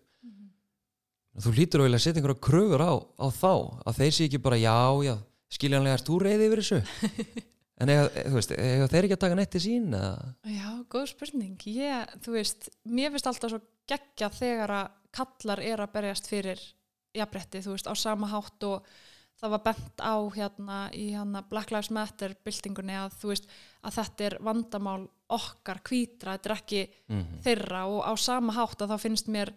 Þú 1.45 1.53
lítur 1.57 1.83
að 1.83 1.89
vilja 1.91 2.03
setja 2.03 2.21
einhverja 2.21 2.45
kröfur 2.47 2.85
á, 2.85 2.93
á 2.97 3.27
þá, 3.35 3.53
að 3.87 3.99
þeir 4.01 4.15
sé 4.17 4.29
ekki 4.29 4.41
bara, 4.45 4.59
já, 4.61 4.77
já, 5.05 5.15
skiljanlega 5.53 5.99
er 5.99 6.05
þú 6.07 6.21
reyði 6.23 6.47
yfir 6.49 6.63
þessu? 6.63 6.79
en 7.83 7.93
eða, 7.93 8.07
veist, 8.33 8.55
eða 8.57 8.87
þeir 8.93 9.09
ekki 9.09 9.17
að 9.19 9.25
taka 9.27 9.39
neitt 9.39 9.53
til 9.53 9.65
sín, 9.67 9.91
eða? 9.97 10.31
já, 10.49 10.69
góð 10.93 11.11
spurning 11.13 11.67
ég, 11.69 12.15
þú 12.25 12.39
veist, 12.39 12.71
mér 12.89 13.13
finnst 13.13 13.29
alltaf 13.33 13.53
svo 13.53 13.61
geggja 13.91 14.31
þegar 14.33 14.75
að 14.79 14.95
kallar 15.17 15.63
er 15.65 15.83
að 15.85 15.93
berjast 15.97 16.31
fyrir 16.31 16.63
jafnrétti, 17.17 17.63
þú 17.65 17.77
veist, 17.77 17.89
á 17.89 17.95
sama 17.97 18.31
hátt 18.33 18.67
og 18.69 18.89
það 19.37 19.53
var 19.53 19.63
bent 19.67 20.01
á 20.01 20.17
hérna 20.33 20.81
í 20.97 21.07
hérna 21.13 21.45
Black 21.49 21.73
Lives 21.73 21.93
Matter 21.93 22.35
byltingunni 22.45 22.97
að 22.97 23.17
þú 23.21 23.33
veist, 23.33 23.49
að 23.85 23.99
þetta 24.01 24.29
er 24.31 24.37
vandamál 24.45 25.03
okkar 25.37 25.81
hvítra, 25.85 26.37
þetta 26.37 26.51
er 26.53 26.57
ekki 26.57 26.85
Mm 27.13 27.25
þeirra 27.45 27.85
og 27.91 28.01
á 28.03 28.13
sama 28.19 28.55
hátt 28.57 28.81
að 28.83 28.95
þá 28.95 29.03
finnst 29.03 29.29
mér 29.31 29.53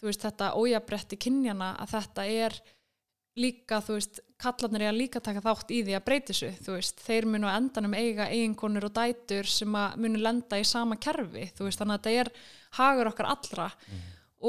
þú 0.00 0.08
veist 0.08 0.26
þetta 0.26 0.52
ójabretti 0.56 1.18
kynjana 1.20 1.74
að 1.80 1.94
þetta 1.96 2.26
er 2.46 2.60
líka 3.40 3.78
þú 3.84 3.96
veist 3.98 4.20
kallarnir 4.40 4.86
er 4.86 4.92
að 4.92 4.98
líka 4.98 5.20
taka 5.22 5.42
þátt 5.44 5.72
í 5.74 5.82
því 5.84 5.96
að 5.96 6.04
breyti 6.06 6.32
þessu 6.32 6.50
þú 6.64 6.76
veist. 6.76 7.02
Þeir 7.04 7.28
munu 7.30 7.50
á 7.50 7.56
endanum 7.56 7.96
eiga 7.96 8.28
eiginkonur 8.32 8.88
og 8.88 8.94
dætur 8.96 9.48
sem 9.48 9.76
að 9.76 9.98
munu 10.00 10.22
lenda 10.22 10.60
í 10.60 10.64
sama 10.66 10.96
kerfi 11.00 11.50
þú 11.56 11.68
veist. 11.68 11.80
Þannig 11.80 11.98
að 11.98 12.00
þetta 12.00 12.22
er 12.22 12.32
hagur 12.80 13.10
okkar 13.12 13.30
allra. 13.34 13.68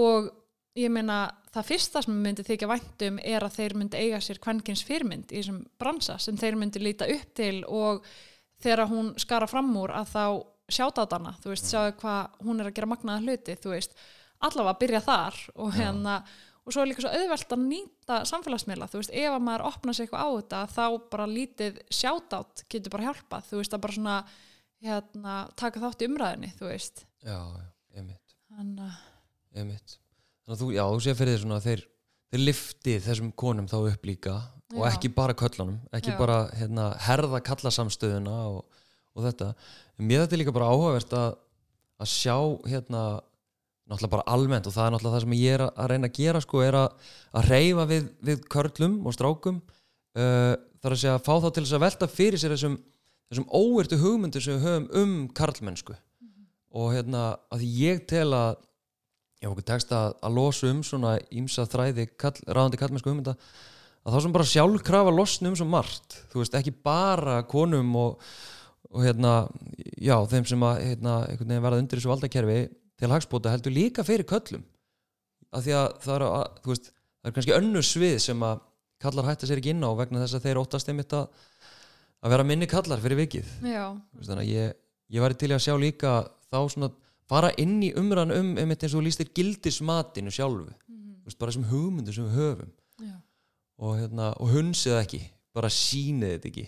Og 0.02 0.32
ég 0.80 0.94
meina 0.94 1.26
það 1.52 1.68
fyrsta 1.68 2.04
sem 2.06 2.20
myndi 2.24 2.46
þykja 2.48 2.70
væntum 2.72 3.20
er 3.28 3.44
að 3.44 3.58
þeir 3.60 3.76
myndi 3.80 4.00
eiga 4.00 4.22
sér 4.24 4.40
kvenkins 4.44 4.86
fyrirmynd 4.88 5.34
í 5.34 5.42
þessum 5.42 5.66
bransa 5.80 6.16
sem 6.22 6.38
þeir 6.40 6.58
myndi 6.60 6.80
líta 6.80 7.10
upp 7.12 7.34
til 7.36 7.58
og 7.68 8.06
þegar 8.64 8.88
hún 8.88 9.12
skara 9.20 9.50
fram 9.52 9.74
úr 9.82 9.92
að 9.98 10.14
þá 10.14 10.24
sjáta 10.72 11.04
á 11.04 11.12
hana, 11.12 11.34
þú 11.44 11.52
veist, 11.52 11.68
sjáðu 11.68 11.96
hvað 12.00 12.44
hún 12.46 12.62
er 12.62 12.70
að 12.70 12.76
gera 12.78 12.88
magnaða 12.88 13.26
hluti, 13.26 13.58
þú 13.60 13.74
veist 13.74 13.98
allavega 14.42 14.74
að 14.74 14.80
byrja 14.84 15.04
þar 15.06 15.42
og 15.56 15.76
hérna 15.78 16.16
og 16.62 16.74
svo 16.76 16.84
er 16.84 16.92
líka 16.92 17.04
svo 17.04 17.12
auðvelt 17.12 17.56
að 17.56 17.64
nýta 17.66 18.20
samfélagsmiðla, 18.30 18.88
þú 18.92 19.00
veist, 19.02 19.14
ef 19.18 19.34
að 19.34 19.46
maður 19.48 19.64
opna 19.72 19.96
sig 19.98 20.06
eitthvað 20.06 20.22
á 20.22 20.30
þetta 20.38 20.60
þá 20.76 20.86
bara 21.16 21.30
lítið 21.30 21.80
sjátátt 21.90 22.64
getur 22.70 22.94
bara 22.94 23.08
hjálpað, 23.10 23.48
þú 23.50 23.62
veist, 23.62 23.74
að 23.76 23.84
bara 23.86 23.98
svona 23.98 24.18
hérna, 24.82 25.38
taka 25.58 25.82
þátt 25.82 26.04
í 26.06 26.10
umræðinni, 26.10 26.52
þú 26.60 26.70
veist 26.70 27.04
Já, 27.26 27.38
einmitt, 27.98 28.36
þannig 28.50 28.86
að, 28.86 29.00
einmitt. 29.58 29.98
Þannig 30.42 30.56
að 30.56 30.62
þú, 30.64 30.70
já, 30.76 30.84
þú 30.90 31.02
sé 31.06 31.16
fyrir 31.18 31.36
þér 31.36 31.44
svona 31.46 31.62
þeir, 31.66 31.84
þeir 32.32 32.44
liftið 32.46 33.06
þessum 33.08 33.34
konum 33.44 33.70
þá 33.70 33.78
upp 33.82 34.08
líka 34.10 34.36
og 34.72 34.86
Já. 34.86 34.92
ekki 34.94 35.12
bara 35.14 35.36
köllunum, 35.38 35.80
ekki 35.94 36.14
Já. 36.14 36.18
bara 36.20 36.38
hérna, 36.56 36.88
herða 37.06 37.42
kallasamstöðuna 37.46 38.38
og, 38.54 38.80
og 39.18 39.26
þetta. 39.28 39.52
Mér 40.02 40.24
þetta 40.24 40.38
er 40.38 40.42
líka 40.42 40.56
bara 40.56 40.70
áhugavert 40.72 41.16
að, 41.18 41.36
að 42.02 42.12
sjá 42.14 42.36
hérna, 42.72 43.04
náttúrulega 43.90 44.14
bara 44.16 44.28
almennt 44.36 44.68
og 44.70 44.76
það 44.76 44.86
er 44.88 44.94
náttúrulega 44.96 45.16
það 45.18 45.26
sem 45.26 45.36
ég 45.40 45.56
er 45.58 45.64
að- 45.66 45.90
reyna 45.92 46.10
að 46.12 46.18
gera 46.20 46.42
sko, 46.46 46.62
er 46.64 46.78
að, 46.80 47.10
að 47.40 47.50
reyfa 47.52 47.86
við, 47.90 48.10
við 48.30 48.46
körlum 48.54 49.00
og 49.10 49.16
strákum 49.18 49.58
uh, 49.62 50.54
þar 50.82 50.96
að 50.96 51.02
segja 51.02 51.16
að 51.18 51.26
fá 51.28 51.34
þá 51.44 51.50
til 51.56 51.64
þess 51.66 51.78
að 51.78 51.84
velta 51.86 52.10
fyrir 52.12 52.42
sér 52.42 52.56
þessum, 52.56 52.78
þessum 53.32 53.50
óvertu 53.62 54.00
hugmyndu 54.02 54.42
sem 54.44 54.58
við 54.58 54.68
höfum 54.70 54.88
um 55.02 55.16
karlmennsku 55.38 55.98
og 56.72 56.94
hérna 56.96 57.26
að 57.52 57.66
ég 57.68 58.06
tel 58.08 58.30
að 58.38 58.54
já, 59.42 59.50
okkur 59.50 59.66
tekst 59.68 59.92
að, 59.98 60.14
að 60.24 60.36
losa 60.38 60.70
um 60.72 60.80
svona 60.86 61.18
ímsa 61.34 61.66
þræði 61.68 62.06
kall, 62.22 62.38
ráðandi 62.48 62.80
kallmennsku 62.80 63.12
hugmynda 63.12 63.36
að 64.02 64.16
þá 64.16 64.20
sem 64.24 64.34
bara 64.34 64.50
sjálfkrafa 64.50 65.12
losna 65.14 65.52
um 65.52 65.58
svo 65.60 65.68
margt, 65.70 66.16
þú 66.32 66.40
veist, 66.42 66.56
ekki 66.58 66.72
bara 66.86 67.42
konum 67.50 67.92
og, 68.02 68.24
og 68.90 69.04
hérna 69.06 69.34
já, 70.02 70.16
þeim 70.32 70.48
sem 70.50 70.64
að 70.66 70.80
hérna, 70.88 71.18
verða 71.62 71.82
undir 71.84 72.00
þessu 72.00 72.10
valdakerfi 72.10 72.62
til 73.02 73.12
hagspóta 73.12 73.54
heldur 73.54 73.74
líka 73.74 74.06
fyrir 74.06 74.28
köllum. 74.30 74.64
Af 75.52 75.66
því 75.66 75.76
að 75.76 75.88
það 76.04 76.16
er, 76.16 76.26
að, 76.28 76.60
veist, 76.70 76.92
það 77.20 77.30
er 77.30 77.36
kannski 77.38 77.56
önnur 77.58 77.86
svið 77.86 78.18
sem 78.24 78.46
að 78.48 78.62
kallar 79.02 79.28
hætta 79.28 79.50
sér 79.50 79.62
ekki 79.62 79.74
inn 79.74 79.84
á 79.84 79.92
vegna 79.98 80.22
þess 80.22 80.38
að 80.38 80.46
þeir 80.46 80.62
óttast 80.62 80.92
einmitt 80.92 81.16
að, 81.18 81.48
að 82.22 82.36
vera 82.36 82.46
minni 82.48 82.70
kallar 82.72 83.02
fyrir 83.04 83.20
vikið. 83.24 83.50
Þannig 84.22 84.44
að 84.44 84.52
ég, 84.52 84.76
ég 85.18 85.26
væri 85.26 85.40
til 85.42 85.52
að 85.52 85.64
sjá 85.66 85.74
líka 85.82 86.14
þá 86.52 86.60
svona 86.72 86.92
fara 87.32 87.52
inn 87.62 87.80
í 87.84 87.92
umræðan 87.98 88.36
um 88.38 88.54
einmitt 88.62 88.86
eins 88.86 88.94
og 88.94 89.02
þú 89.02 89.08
lýstir 89.10 89.34
gildismatinu 89.36 90.34
sjálfu. 90.34 90.70
Þú 90.72 91.28
veist, 91.28 91.40
bara 91.42 91.54
þessum 91.54 91.68
hugmyndu 91.72 92.16
sem 92.16 92.30
við 92.30 92.40
höfum. 92.40 92.72
Já, 93.02 93.18
og, 93.82 93.98
hérna, 93.98 94.32
og 94.38 94.54
hunsið 94.54 95.00
ekki 95.02 95.24
bara 95.58 95.74
sýnið 95.74 96.38
þetta 96.38 96.52
ekki. 96.54 96.68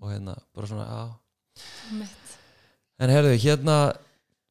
Og 0.00 0.10
hérna, 0.12 0.34
bara 0.56 0.68
svona, 0.68 0.88
já. 0.88 1.64
Mitt 2.00 2.24
en 3.02 3.12
herðu, 3.12 3.34
hérna 3.42 3.76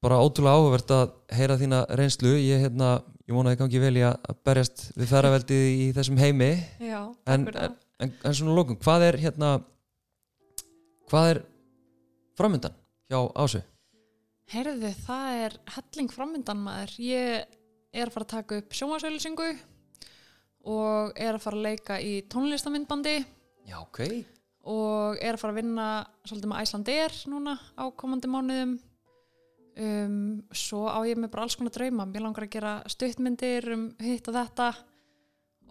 bara 0.03 0.19
ótrúlega 0.21 0.59
áhugavert 0.59 0.93
að 0.93 1.13
heyra 1.37 1.57
þína 1.59 1.81
reynslu 1.99 2.33
ég, 2.37 2.63
hérna, 2.65 2.95
ég 3.23 3.35
vona 3.35 3.51
að 3.51 3.55
það 3.55 3.61
gangi 3.63 3.83
vel 3.83 3.93
í 3.99 4.05
að 4.07 4.39
berjast 4.47 4.85
við 4.97 5.11
ferraveldið 5.13 5.67
í 5.71 5.85
þessum 5.95 6.19
heimi 6.19 6.49
já, 6.83 6.99
en, 7.31 7.47
en, 7.47 7.77
en, 8.03 8.15
en 8.19 8.37
svona 8.37 8.57
lókum, 8.57 8.79
hvað 8.83 9.07
er 9.09 9.19
hérna 9.23 9.53
hvað 11.11 11.29
er 11.33 11.41
framöndan 12.39 12.75
hjá 13.11 13.19
Ásu? 13.39 13.63
Heyrðu, 14.53 14.91
það 15.05 15.43
er 15.45 15.55
helling 15.77 16.11
framöndan 16.11 16.59
maður. 16.61 16.91
Ég 16.99 17.53
er 17.93 18.09
að 18.09 18.13
fara 18.13 18.27
að 18.27 18.33
taka 18.33 18.59
upp 18.59 18.75
sjónvarsauðlýsingu 18.75 19.49
og 20.73 21.15
er 21.19 21.35
að 21.37 21.43
fara 21.45 21.59
að 21.59 21.67
leika 21.69 21.99
í 22.03 22.13
tónlistamindbandi 22.31 23.17
Já, 23.67 23.77
ok 23.79 24.01
og 24.63 25.19
er 25.19 25.35
að 25.35 25.41
fara 25.41 25.53
að 25.53 25.59
vinna 25.59 25.87
svolítið 26.23 26.49
með 26.51 26.61
Æslandir 26.63 27.15
núna 27.31 27.55
á 27.75 27.83
komandi 27.99 28.29
mánuðum. 28.31 28.77
Um, 29.73 30.43
svo 30.53 30.85
á 30.85 31.01
ég 31.09 31.17
með 31.17 31.31
bara 31.33 31.47
alls 31.47 31.57
konar 31.57 31.73
drauma. 31.73 32.05
Mér 32.05 32.27
langar 32.27 32.45
að 32.45 32.53
gera 32.53 32.73
stuttmyndir 32.91 33.69
um 33.73 33.85
hitt 34.03 34.27
og 34.29 34.37
þetta. 34.37 34.69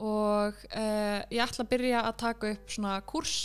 Og 0.03 0.63
uh, 0.75 1.21
ég 1.31 1.43
ætla 1.45 1.63
að 1.63 1.71
byrja 1.71 2.01
að 2.09 2.17
taka 2.25 2.55
upp 2.57 2.73
svona 2.73 2.97
kurs 3.07 3.37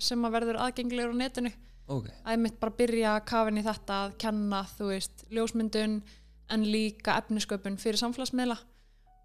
sem 0.00 0.22
að 0.24 0.38
verður 0.38 0.60
aðgengilegur 0.64 1.12
á 1.12 1.20
netinu. 1.20 1.52
Ok, 1.88 2.08
að 2.22 2.34
ég 2.34 2.40
mitt 2.44 2.58
bara 2.60 2.76
byrja 2.78 3.12
að 3.16 3.26
kafin 3.30 3.60
í 3.60 3.64
þetta 3.64 3.98
að 4.04 4.16
kenna, 4.22 4.62
þú 4.76 4.90
veist, 4.90 5.22
ljósmyndun 5.32 6.00
en 6.52 6.66
líka 6.68 7.16
efnisköpun 7.20 7.78
fyrir 7.80 8.00
samfélagsmiðla. 8.00 8.58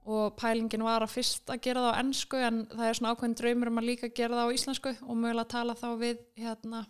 Og 0.03 0.33
pælingin 0.39 0.83
var 0.83 1.03
að 1.03 1.13
fyrst 1.13 1.51
að 1.51 1.61
gera 1.63 1.85
það 1.85 1.95
á 1.95 1.99
ennsku 2.01 2.39
en 2.43 2.63
það 2.73 2.89
er 2.89 2.97
svona 2.99 3.13
ákveðin 3.13 3.37
draumur 3.39 3.71
um 3.71 3.79
að 3.79 3.87
líka 3.87 4.09
gera 4.11 4.39
það 4.39 4.51
á 4.51 4.55
íslensku 4.57 4.95
og 4.99 5.19
mögulega 5.19 5.51
tala 5.53 5.75
þá 5.79 5.87
við 6.01 6.23
hérna, 6.39 6.81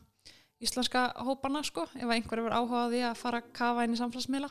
íslenska 0.63 1.05
hópana 1.25 1.63
sko, 1.67 1.85
ef 1.95 2.13
einhver 2.15 2.41
hefur 2.41 2.55
áhuga 2.57 2.85
á 2.85 2.91
því 2.91 3.01
að 3.09 3.19
fara 3.19 3.41
að 3.41 3.49
kafa 3.59 3.85
inn 3.87 3.95
í 3.95 3.99
samfélagsmiðla. 3.99 4.49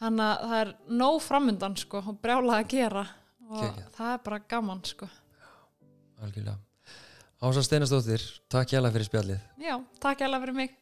Þannig 0.00 0.26
að 0.26 0.44
það 0.50 0.58
er 0.60 0.74
nóg 1.02 1.20
framundan 1.24 1.76
sko 1.80 2.02
og 2.04 2.20
brjála 2.22 2.60
að 2.60 2.68
gera. 2.74 3.06
Og 3.50 3.64
Geggjað. 3.64 3.94
það. 3.96 4.12
er 4.12 4.20
bara 4.26 4.42
gaman 4.54 4.84
sko. 4.86 5.08
Algjörlega. 6.20 6.58
Ása 7.40 7.64
Steinastóttir, 7.64 8.24
takk 8.52 8.68
hjá 8.68 8.84
fyrir 8.84 9.08
spjallið. 9.08 9.40
Já, 9.64 9.74
takk 9.98 10.20
hérlega 10.20 10.44
fyrir 10.44 10.58
mig 10.60 10.76